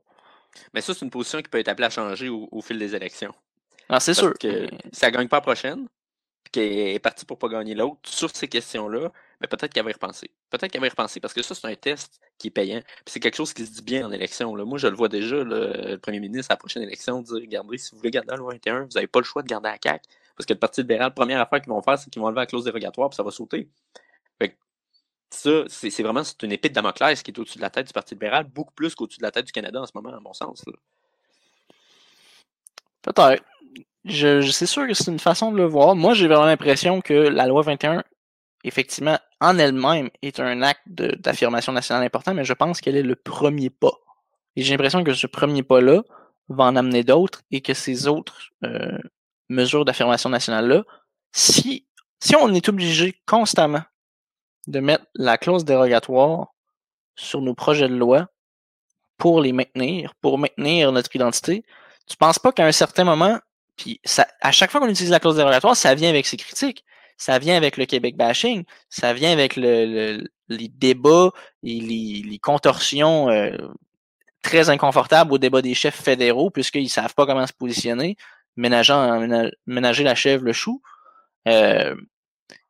Mais 0.73 0.81
ça, 0.81 0.93
c'est 0.93 1.05
une 1.05 1.11
position 1.11 1.41
qui 1.41 1.49
peut 1.49 1.59
être 1.59 1.67
appelée 1.67 1.87
à 1.87 1.89
changer 1.89 2.29
au, 2.29 2.61
fil 2.61 2.77
des 2.77 2.95
élections. 2.95 3.33
Ah, 3.89 3.99
c'est 3.99 4.13
sûr. 4.13 4.33
Que 4.39 4.67
si 4.91 5.05
elle 5.05 5.11
ne 5.11 5.17
gagne 5.17 5.27
pas 5.27 5.37
la 5.37 5.41
prochaine, 5.41 5.87
qu'elle 6.51 6.71
est 6.71 6.99
partie 6.99 7.25
pour 7.25 7.37
ne 7.37 7.39
pas 7.39 7.49
gagner 7.49 7.75
l'autre, 7.75 7.99
sur 8.03 8.33
ces 8.33 8.47
questions-là, 8.47 9.11
mais 9.39 9.47
peut-être 9.47 9.73
qu'elle 9.73 9.83
va 9.83 9.89
y 9.89 9.93
repenser. 9.93 10.29
Peut-être 10.49 10.71
qu'elle 10.71 10.81
va 10.81 10.87
y 10.87 10.89
repenser 10.89 11.19
parce 11.19 11.33
que 11.33 11.41
ça, 11.41 11.55
c'est 11.55 11.67
un 11.67 11.75
test 11.75 12.19
qui 12.37 12.47
est 12.47 12.51
payant. 12.51 12.81
c'est 13.05 13.19
quelque 13.19 13.35
chose 13.35 13.53
qui 13.53 13.65
se 13.65 13.71
dit 13.71 13.81
bien 13.81 14.07
en 14.07 14.11
élection. 14.11 14.55
Là. 14.55 14.65
Moi, 14.65 14.77
je 14.77 14.87
le 14.87 14.95
vois 14.95 15.09
déjà, 15.09 15.43
le 15.43 15.97
premier 15.97 16.19
ministre 16.19 16.51
à 16.51 16.53
la 16.53 16.57
prochaine 16.57 16.83
élection 16.83 17.21
dire 17.21 17.35
regardez, 17.35 17.77
si 17.77 17.91
vous 17.91 17.97
voulez 17.97 18.11
garder 18.11 18.31
la 18.31 18.37
loi 18.37 18.53
21, 18.53 18.83
vous 18.83 18.89
n'avez 18.95 19.07
pas 19.07 19.19
le 19.19 19.25
choix 19.25 19.41
de 19.41 19.47
garder 19.47 19.69
la 19.69 19.77
CAQ. 19.81 20.03
Parce 20.37 20.45
que 20.45 20.53
le 20.53 20.59
Parti 20.59 20.81
libéral, 20.81 21.07
la 21.07 21.11
première 21.11 21.41
affaire 21.41 21.61
qu'ils 21.61 21.71
vont 21.71 21.81
faire, 21.81 21.97
c'est 21.97 22.09
qu'ils 22.09 22.21
vont 22.21 22.27
enlever 22.27 22.41
la 22.41 22.45
clause 22.45 22.63
dérogatoire 22.63 23.09
puis 23.09 23.15
ça 23.15 23.23
va 23.23 23.31
sauter. 23.31 23.69
ça, 25.29 25.63
c'est 25.67 26.03
vraiment 26.03 26.23
une 26.43 26.51
épée 26.51 26.69
de 26.69 26.73
Damoclès 26.73 27.23
qui 27.23 27.31
est 27.31 27.39
au-dessus 27.39 27.57
de 27.57 27.63
la 27.63 27.69
tête 27.69 27.87
du 27.87 27.93
Parti 27.93 28.15
libéral, 28.15 28.45
beaucoup 28.45 28.73
plus 28.73 28.95
qu'au-dessus 28.95 29.19
de 29.19 29.23
la 29.23 29.31
tête 29.31 29.45
du 29.45 29.51
Canada 29.51 29.81
en 29.81 29.85
ce 29.85 29.93
moment, 29.95 30.13
à 30.13 30.19
mon 30.19 30.33
sens. 30.33 30.63
Peut-être. 33.01 33.43
Je, 34.03 34.41
c'est 34.49 34.65
sûr 34.65 34.87
que 34.87 34.93
c'est 34.93 35.11
une 35.11 35.19
façon 35.19 35.51
de 35.51 35.57
le 35.57 35.65
voir. 35.65 35.95
Moi, 35.95 36.13
j'ai 36.13 36.27
vraiment 36.27 36.45
l'impression 36.45 37.01
que 37.01 37.13
la 37.13 37.45
loi 37.47 37.61
21, 37.61 38.03
effectivement, 38.63 39.19
en 39.39 39.57
elle-même, 39.57 40.09
est 40.21 40.39
un 40.39 40.61
acte 40.63 40.81
d'affirmation 40.87 41.71
nationale 41.71 42.03
important, 42.03 42.33
mais 42.33 42.43
je 42.43 42.53
pense 42.53 42.81
qu'elle 42.81 42.95
est 42.95 43.03
le 43.03 43.15
premier 43.15 43.69
pas. 43.69 43.93
Et 44.55 44.63
j'ai 44.63 44.73
l'impression 44.73 45.03
que 45.03 45.13
ce 45.13 45.27
premier 45.27 45.63
pas-là 45.63 46.03
va 46.49 46.65
en 46.65 46.75
amener 46.75 47.03
d'autres 47.03 47.41
et 47.51 47.61
que 47.61 47.73
ces 47.73 48.07
autres 48.07 48.51
euh, 48.63 48.97
mesures 49.51 49.85
d'affirmation 49.85 50.29
nationale-là, 50.29 50.83
si, 51.31 51.87
si 52.19 52.35
on 52.35 52.53
est 52.53 52.69
obligé 52.69 53.15
constamment 53.25 53.83
de 54.67 54.79
mettre 54.79 55.05
la 55.15 55.37
clause 55.37 55.65
dérogatoire 55.65 56.53
sur 57.15 57.41
nos 57.41 57.53
projets 57.53 57.89
de 57.89 57.95
loi 57.95 58.27
pour 59.17 59.41
les 59.41 59.53
maintenir, 59.53 60.13
pour 60.21 60.37
maintenir 60.37 60.91
notre 60.91 61.15
identité, 61.15 61.63
tu 62.07 62.17
penses 62.17 62.39
pas 62.39 62.51
qu'à 62.51 62.65
un 62.65 62.71
certain 62.71 63.03
moment, 63.03 63.39
puis 63.77 63.99
ça, 64.03 64.27
à 64.41 64.51
chaque 64.51 64.71
fois 64.71 64.79
qu'on 64.79 64.89
utilise 64.89 65.11
la 65.11 65.19
clause 65.19 65.35
dérogatoire, 65.35 65.75
ça 65.75 65.95
vient 65.95 66.09
avec 66.09 66.25
ses 66.25 66.37
critiques, 66.37 66.83
ça 67.17 67.37
vient 67.39 67.55
avec 67.55 67.77
le 67.77 67.85
Québec 67.85 68.17
bashing, 68.17 68.63
ça 68.89 69.13
vient 69.13 69.31
avec 69.31 69.55
le, 69.55 70.23
les 70.49 70.67
débats 70.67 71.31
et 71.63 71.79
les, 71.79 72.39
contorsions 72.39 73.29
euh, 73.29 73.55
très 74.41 74.69
inconfortables 74.69 75.31
au 75.33 75.37
débat 75.37 75.61
des 75.61 75.75
chefs 75.75 76.01
fédéraux, 76.01 76.49
puisqu'ils 76.49 76.89
savent 76.89 77.13
pas 77.13 77.25
comment 77.25 77.45
se 77.45 77.53
positionner, 77.53 78.17
ménageant, 78.61 79.27
ménager 79.65 80.03
la 80.03 80.15
chèvre, 80.15 80.43
le 80.45 80.53
chou. 80.53 80.81
Euh, 81.47 81.95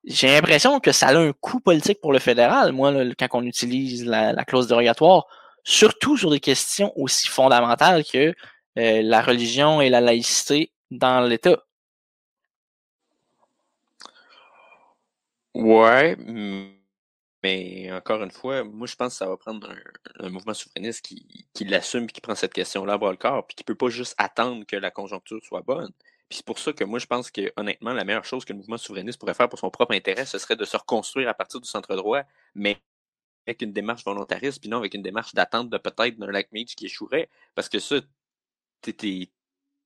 j'ai 0.05 0.27
l'impression 0.27 0.79
que 0.79 0.91
ça 0.91 1.09
a 1.09 1.15
un 1.15 1.33
coût 1.33 1.59
politique 1.59 1.99
pour 2.01 2.13
le 2.13 2.19
fédéral, 2.19 2.71
moi, 2.71 2.93
quand 3.19 3.27
on 3.33 3.43
utilise 3.43 4.05
la, 4.05 4.33
la, 4.33 4.45
clause 4.45 4.67
dérogatoire, 4.67 5.25
surtout 5.63 6.17
sur 6.17 6.31
des 6.31 6.39
questions 6.39 6.91
aussi 6.95 7.27
fondamentales 7.27 8.03
que 8.03 8.33
euh, 8.79 9.01
la 9.03 9.21
religion 9.21 9.81
et 9.81 9.89
la 9.89 10.01
laïcité 10.01 10.71
dans 10.89 11.21
l'État. 11.21 11.57
Ouais, 15.53 16.15
mais 17.43 17.91
encore 17.91 18.23
une 18.23 18.31
fois, 18.31 18.63
moi 18.63 18.87
je 18.87 18.95
pense 18.95 19.13
que 19.13 19.17
ça 19.17 19.27
va 19.27 19.37
prendre 19.37 19.73
un, 20.19 20.29
mouvement 20.29 20.53
souverainiste 20.53 21.05
qui, 21.05 21.47
qui 21.53 21.65
l'assume 21.65 22.07
qui 22.07 22.21
prend 22.21 22.35
cette 22.35 22.53
question-là 22.53 22.93
à 22.93 23.11
le 23.11 23.17
corps, 23.17 23.45
puis 23.47 23.55
qui 23.55 23.63
peut 23.63 23.75
pas 23.75 23.89
juste 23.89 24.15
attendre 24.17 24.65
que 24.65 24.75
la 24.75 24.91
conjoncture 24.91 25.43
soit 25.43 25.61
bonne. 25.61 25.91
Puis 26.29 26.37
c'est 26.37 26.45
pour 26.45 26.59
ça 26.59 26.73
que 26.73 26.83
moi 26.83 26.99
je 26.99 27.07
pense 27.07 27.31
que 27.31 27.51
honnêtement, 27.57 27.93
la 27.93 28.05
meilleure 28.05 28.25
chose 28.25 28.45
que 28.45 28.53
le 28.53 28.59
mouvement 28.59 28.77
souverainiste 28.77 29.19
pourrait 29.19 29.33
faire 29.33 29.49
pour 29.49 29.59
son 29.59 29.69
propre 29.69 29.93
intérêt, 29.93 30.25
ce 30.25 30.37
serait 30.37 30.55
de 30.55 30.65
se 30.65 30.77
reconstruire 30.77 31.29
à 31.29 31.33
partir 31.33 31.59
du 31.59 31.67
centre 31.67 31.95
droit, 31.95 32.23
mais 32.55 32.77
avec 33.47 33.61
une 33.61 33.73
démarche 33.73 34.03
volontariste, 34.05 34.61
puis 34.61 34.69
non 34.69 34.77
avec 34.77 34.93
une 34.93 35.01
démarche 35.01 35.33
d'attente 35.33 35.69
de 35.69 35.77
peut-être 35.77 36.17
d'un 36.17 36.31
lac 36.31 36.51
Meach 36.51 36.75
qui 36.75 36.85
échouerait. 36.85 37.29
Parce 37.55 37.69
que 37.69 37.79
ça, 37.79 37.97
t'es 38.81 39.29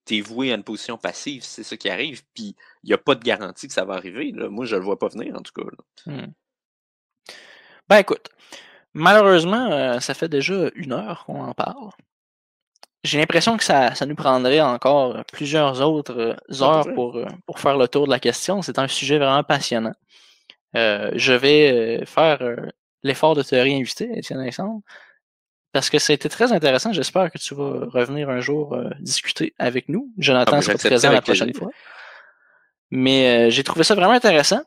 es 0.10 0.22
voué 0.22 0.52
à 0.52 0.56
une 0.56 0.64
position 0.64 0.98
passive, 0.98 1.44
c'est 1.44 1.64
ça 1.64 1.78
qui 1.78 1.90
arrive, 1.90 2.24
puis 2.34 2.56
il 2.84 2.88
n'y 2.88 2.94
a 2.94 2.98
pas 2.98 3.16
de 3.16 3.24
garantie 3.24 3.68
que 3.68 3.74
ça 3.74 3.86
va 3.86 3.96
arriver. 3.96 4.32
Là. 4.32 4.50
Moi, 4.50 4.66
je 4.66 4.76
ne 4.76 4.80
le 4.80 4.86
vois 4.86 5.00
pas 5.00 5.08
venir, 5.08 5.36
en 5.36 5.42
tout 5.42 5.54
cas. 5.54 5.70
Hmm. 6.06 6.32
Ben 7.90 7.98
écoute, 7.98 8.30
malheureusement, 8.94 9.72
euh, 9.72 10.00
ça 10.00 10.14
fait 10.14 10.30
déjà 10.30 10.70
une 10.76 10.94
heure 10.94 11.26
qu'on 11.26 11.44
en 11.44 11.54
parle. 11.54 11.92
J'ai 13.04 13.20
l'impression 13.20 13.56
que 13.58 13.64
ça, 13.64 13.94
ça, 13.94 14.08
nous 14.08 14.16
prendrait 14.16 14.62
encore 14.62 15.24
plusieurs 15.32 15.82
autres 15.82 16.18
euh, 16.20 16.64
heures 16.64 16.88
pour, 16.96 17.18
euh, 17.18 17.28
pour 17.46 17.60
faire 17.60 17.78
le 17.78 17.88
tour 17.88 18.08
de 18.08 18.12
la 18.12 18.20
question. 18.20 18.64
C'est 18.64 18.80
un 18.80 18.88
sujet 18.88 19.20
vraiment 19.20 19.44
passionnant. 19.44 19.94
je 20.74 21.34
vais 21.34 22.06
faire 22.06 22.40
l'effort 23.04 23.36
de 23.36 23.44
te 23.44 23.56
réinviter, 23.56 24.10
Étienne 24.18 24.40
Alexandre, 24.40 24.82
parce 25.76 25.90
que 25.90 26.00
ça 26.00 26.12
a 26.12 26.16
été 26.16 26.30
très 26.30 26.54
intéressant. 26.54 26.94
J'espère 26.94 27.30
que 27.30 27.38
tu 27.38 27.54
vas 27.54 27.86
revenir 27.88 28.30
un 28.30 28.40
jour 28.40 28.74
euh, 28.74 28.90
discuter 29.02 29.54
avec 29.60 29.90
nous. 29.90 30.10
Jonathan 30.18 30.56
ah, 30.56 30.62
sera 30.62 30.78
présent 30.78 31.12
la 31.12 31.22
prochaine 31.22 31.54
fois. 31.54 31.70
Mais 32.92 33.48
euh, 33.48 33.50
j'ai 33.50 33.62
trouvé 33.64 33.84
ça 33.84 33.94
vraiment 33.94 34.14
intéressant. 34.14 34.62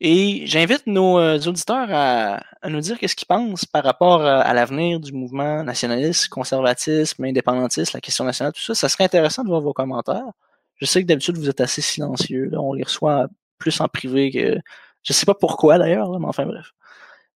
Et 0.00 0.46
j'invite 0.46 0.86
nos 0.86 1.18
euh, 1.18 1.38
auditeurs 1.46 1.88
à, 1.90 2.42
nous 2.68 2.80
dire 2.80 2.98
qu'est-ce 2.98 3.16
qu'ils 3.16 3.26
pensent 3.26 3.64
par 3.64 3.82
rapport 3.84 4.22
à 4.22 4.52
l'avenir 4.52 5.00
du 5.00 5.12
mouvement 5.12 5.62
nationaliste, 5.62 6.28
conservatisme, 6.28 7.24
indépendantiste, 7.24 7.92
la 7.94 8.00
question 8.00 8.24
nationale, 8.24 8.52
tout 8.52 8.60
ça. 8.60 8.74
Ça 8.74 8.88
serait 8.88 9.04
intéressant 9.04 9.42
de 9.42 9.48
voir 9.48 9.60
vos 9.62 9.72
commentaires. 9.72 10.32
Je 10.76 10.84
sais 10.84 11.02
que 11.02 11.06
d'habitude, 11.06 11.38
vous 11.38 11.48
êtes 11.48 11.60
assez 11.60 11.80
silencieux. 11.80 12.50
On 12.58 12.74
les 12.74 12.82
reçoit 12.82 13.28
plus 13.58 13.80
en 13.80 13.88
privé 13.88 14.30
que... 14.30 14.58
Je 15.02 15.12
sais 15.12 15.26
pas 15.26 15.34
pourquoi 15.34 15.78
d'ailleurs, 15.78 16.18
mais 16.20 16.26
enfin 16.26 16.44
bref. 16.44 16.72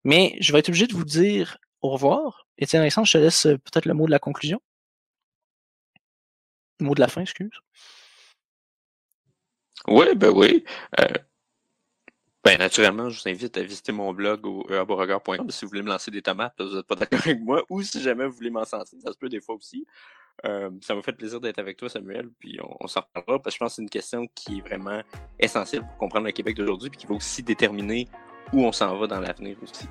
Mais 0.04 0.36
je 0.40 0.52
vais 0.52 0.58
être 0.58 0.68
obligé 0.68 0.86
de 0.86 0.94
vous 0.94 1.04
dire 1.04 1.58
au 1.82 1.90
revoir. 1.90 2.46
Étienne 2.58 2.82
Alexandre, 2.82 3.06
je 3.06 3.12
te 3.12 3.18
laisse 3.18 3.46
euh, 3.46 3.56
peut-être 3.58 3.86
le 3.86 3.94
mot 3.94 4.06
de 4.06 4.10
la 4.10 4.18
conclusion. 4.18 4.60
Le 6.80 6.86
mot 6.86 6.94
de 6.94 7.00
la 7.00 7.08
fin, 7.08 7.22
excuse. 7.22 7.50
Oui, 9.88 10.14
ben 10.14 10.30
oui. 10.30 10.64
Euh, 11.00 11.06
ben, 12.42 12.58
naturellement, 12.58 13.10
je 13.10 13.22
vous 13.22 13.28
invite 13.28 13.56
à 13.58 13.62
visiter 13.62 13.92
mon 13.92 14.14
blog 14.14 14.46
au 14.46 14.66
eaboregard.com 14.70 15.50
si 15.50 15.64
vous 15.64 15.68
voulez 15.68 15.82
me 15.82 15.90
lancer 15.90 16.10
des 16.10 16.22
tomates, 16.22 16.54
vous 16.58 16.76
n'êtes 16.76 16.86
pas 16.86 16.94
d'accord 16.94 17.20
avec 17.20 17.40
moi, 17.40 17.62
ou 17.68 17.82
si 17.82 18.00
jamais 18.00 18.26
vous 18.26 18.32
voulez 18.32 18.50
m'en 18.50 18.64
sentir, 18.64 18.98
ça 19.04 19.12
se 19.12 19.18
peut 19.18 19.28
des 19.28 19.40
fois 19.40 19.56
aussi. 19.56 19.86
Euh, 20.46 20.70
ça 20.80 20.94
m'a 20.94 21.02
fait 21.02 21.12
plaisir 21.12 21.38
d'être 21.38 21.58
avec 21.58 21.76
toi, 21.76 21.90
Samuel, 21.90 22.30
puis 22.38 22.58
on, 22.80 22.86
s'en 22.86 23.00
reparlera, 23.00 23.42
parce 23.42 23.54
que 23.54 23.58
je 23.58 23.64
pense 23.64 23.72
que 23.72 23.76
c'est 23.76 23.82
une 23.82 23.90
question 23.90 24.26
qui 24.34 24.58
est 24.58 24.60
vraiment 24.62 25.02
essentielle 25.38 25.82
pour 25.82 25.98
comprendre 25.98 26.26
le 26.26 26.32
Québec 26.32 26.56
d'aujourd'hui, 26.56 26.88
puis 26.88 26.98
qui 26.98 27.06
va 27.06 27.14
aussi 27.14 27.42
déterminer 27.42 28.08
où 28.54 28.64
on 28.64 28.72
s'en 28.72 28.96
va 28.96 29.06
dans 29.06 29.20
l'avenir 29.20 29.56
aussi. 29.62 29.86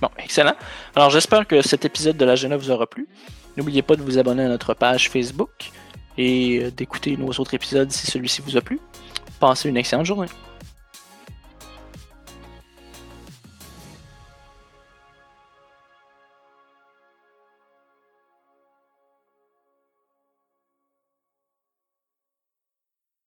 Bon, 0.00 0.08
excellent. 0.18 0.54
Alors 0.94 1.10
j'espère 1.10 1.48
que 1.48 1.62
cet 1.62 1.84
épisode 1.84 2.16
de 2.16 2.24
la 2.24 2.36
Genève 2.36 2.60
vous 2.60 2.70
aura 2.70 2.86
plu. 2.86 3.08
N'oubliez 3.56 3.82
pas 3.82 3.96
de 3.96 4.02
vous 4.02 4.18
abonner 4.18 4.44
à 4.44 4.48
notre 4.48 4.74
page 4.74 5.10
Facebook 5.10 5.72
et 6.16 6.70
d'écouter 6.70 7.16
nos 7.16 7.30
autres 7.30 7.54
épisodes 7.54 7.90
si 7.90 8.06
celui-ci 8.06 8.40
vous 8.42 8.56
a 8.56 8.60
plu. 8.60 8.80
Passez 9.40 9.68
une 9.68 9.76
excellente 9.76 10.06
journée. 10.06 10.28